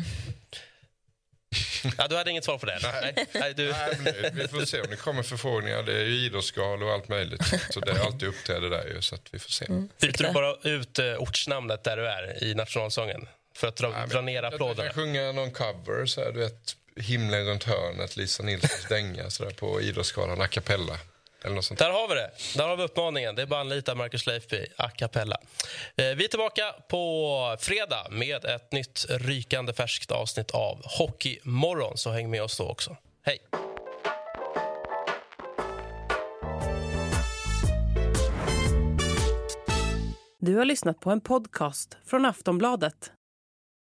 Ja, 1.98 2.08
du 2.08 2.16
hade 2.16 2.30
inget 2.30 2.44
svar 2.44 2.58
på 2.58 2.66
det? 2.66 2.78
Nej. 2.82 3.26
Nej, 3.32 3.54
du... 3.54 3.72
Nej, 3.72 4.30
vi 4.34 4.48
får 4.48 4.64
se 4.64 4.80
om 4.80 4.86
det 4.90 4.96
kommer 4.96 5.22
förfrågningar. 5.22 5.82
Det 5.82 5.92
är 5.92 6.04
ju 6.04 6.14
idrottsgalor 6.26 6.82
och 6.88 6.92
allt 6.92 7.08
möjligt. 7.08 7.42
Så 7.70 7.80
det 7.80 7.90
är 7.92 7.98
alltid 7.98 8.28
uppträder 8.28 8.70
där 8.70 8.84
ju, 8.86 9.02
så 9.02 9.14
att 9.14 9.22
vi 9.30 9.38
får 9.38 9.50
se. 9.50 9.66
Byter 10.00 10.22
du 10.26 10.32
bara 10.32 10.56
ut 10.62 10.98
uh, 10.98 11.14
ortsnamnet 11.16 11.84
där 11.84 11.96
du 11.96 12.06
är 12.08 12.44
i 12.44 12.54
nationalsången? 12.54 13.28
För 13.54 13.68
att 13.68 13.76
dra, 13.76 14.06
dra 14.06 14.20
ner 14.20 14.42
Jag 14.42 14.54
applåderna? 14.54 14.88
kan 14.88 14.94
sjunga 14.94 15.32
någon 15.32 15.50
cover, 15.50 16.06
så 16.06 16.20
här, 16.24 16.32
du 16.32 16.40
vet, 16.40 16.76
himlen 16.96 17.46
runt 17.46 17.64
hörnet, 17.64 18.16
Lisa 18.16 18.42
Nilssons 18.42 18.86
dänga 18.88 19.30
så 19.30 19.44
där, 19.44 19.50
på 19.50 19.80
Idrottsgalan, 19.80 20.40
a 20.40 20.46
cappella. 20.46 20.98
Eller 21.44 21.54
något 21.54 21.64
sånt. 21.64 21.78
Där 21.78 21.90
har 21.90 22.08
vi 22.08 22.14
det. 22.14 22.30
Där 22.56 22.68
har 22.68 22.76
vi 22.76 22.82
uppmaningen. 22.82 23.34
Det 23.34 23.42
är 23.42 23.46
bara 23.46 23.60
att 23.60 23.66
anlita 23.66 23.94
Marcus 23.94 24.26
Leifby 24.26 24.66
a 24.76 24.90
cappella. 24.90 25.36
Eh, 25.96 26.04
vi 26.04 26.24
är 26.24 26.28
tillbaka 26.28 26.74
på 26.88 27.56
fredag 27.60 28.06
med 28.10 28.44
ett 28.44 28.72
nytt 28.72 29.06
rykande 29.08 29.72
färskt 29.72 30.10
avsnitt 30.10 30.50
av 30.50 30.82
Hockeymorgon. 30.84 31.96
Så 31.96 32.10
häng 32.10 32.30
med 32.30 32.42
oss 32.42 32.58
då 32.58 32.68
också. 32.68 32.96
Hej! 33.22 33.38
Du 40.38 40.56
har 40.56 40.64
lyssnat 40.64 41.00
på 41.00 41.10
en 41.10 41.20
podcast 41.20 41.96
från 42.06 42.24
Aftonbladet. 42.26 43.12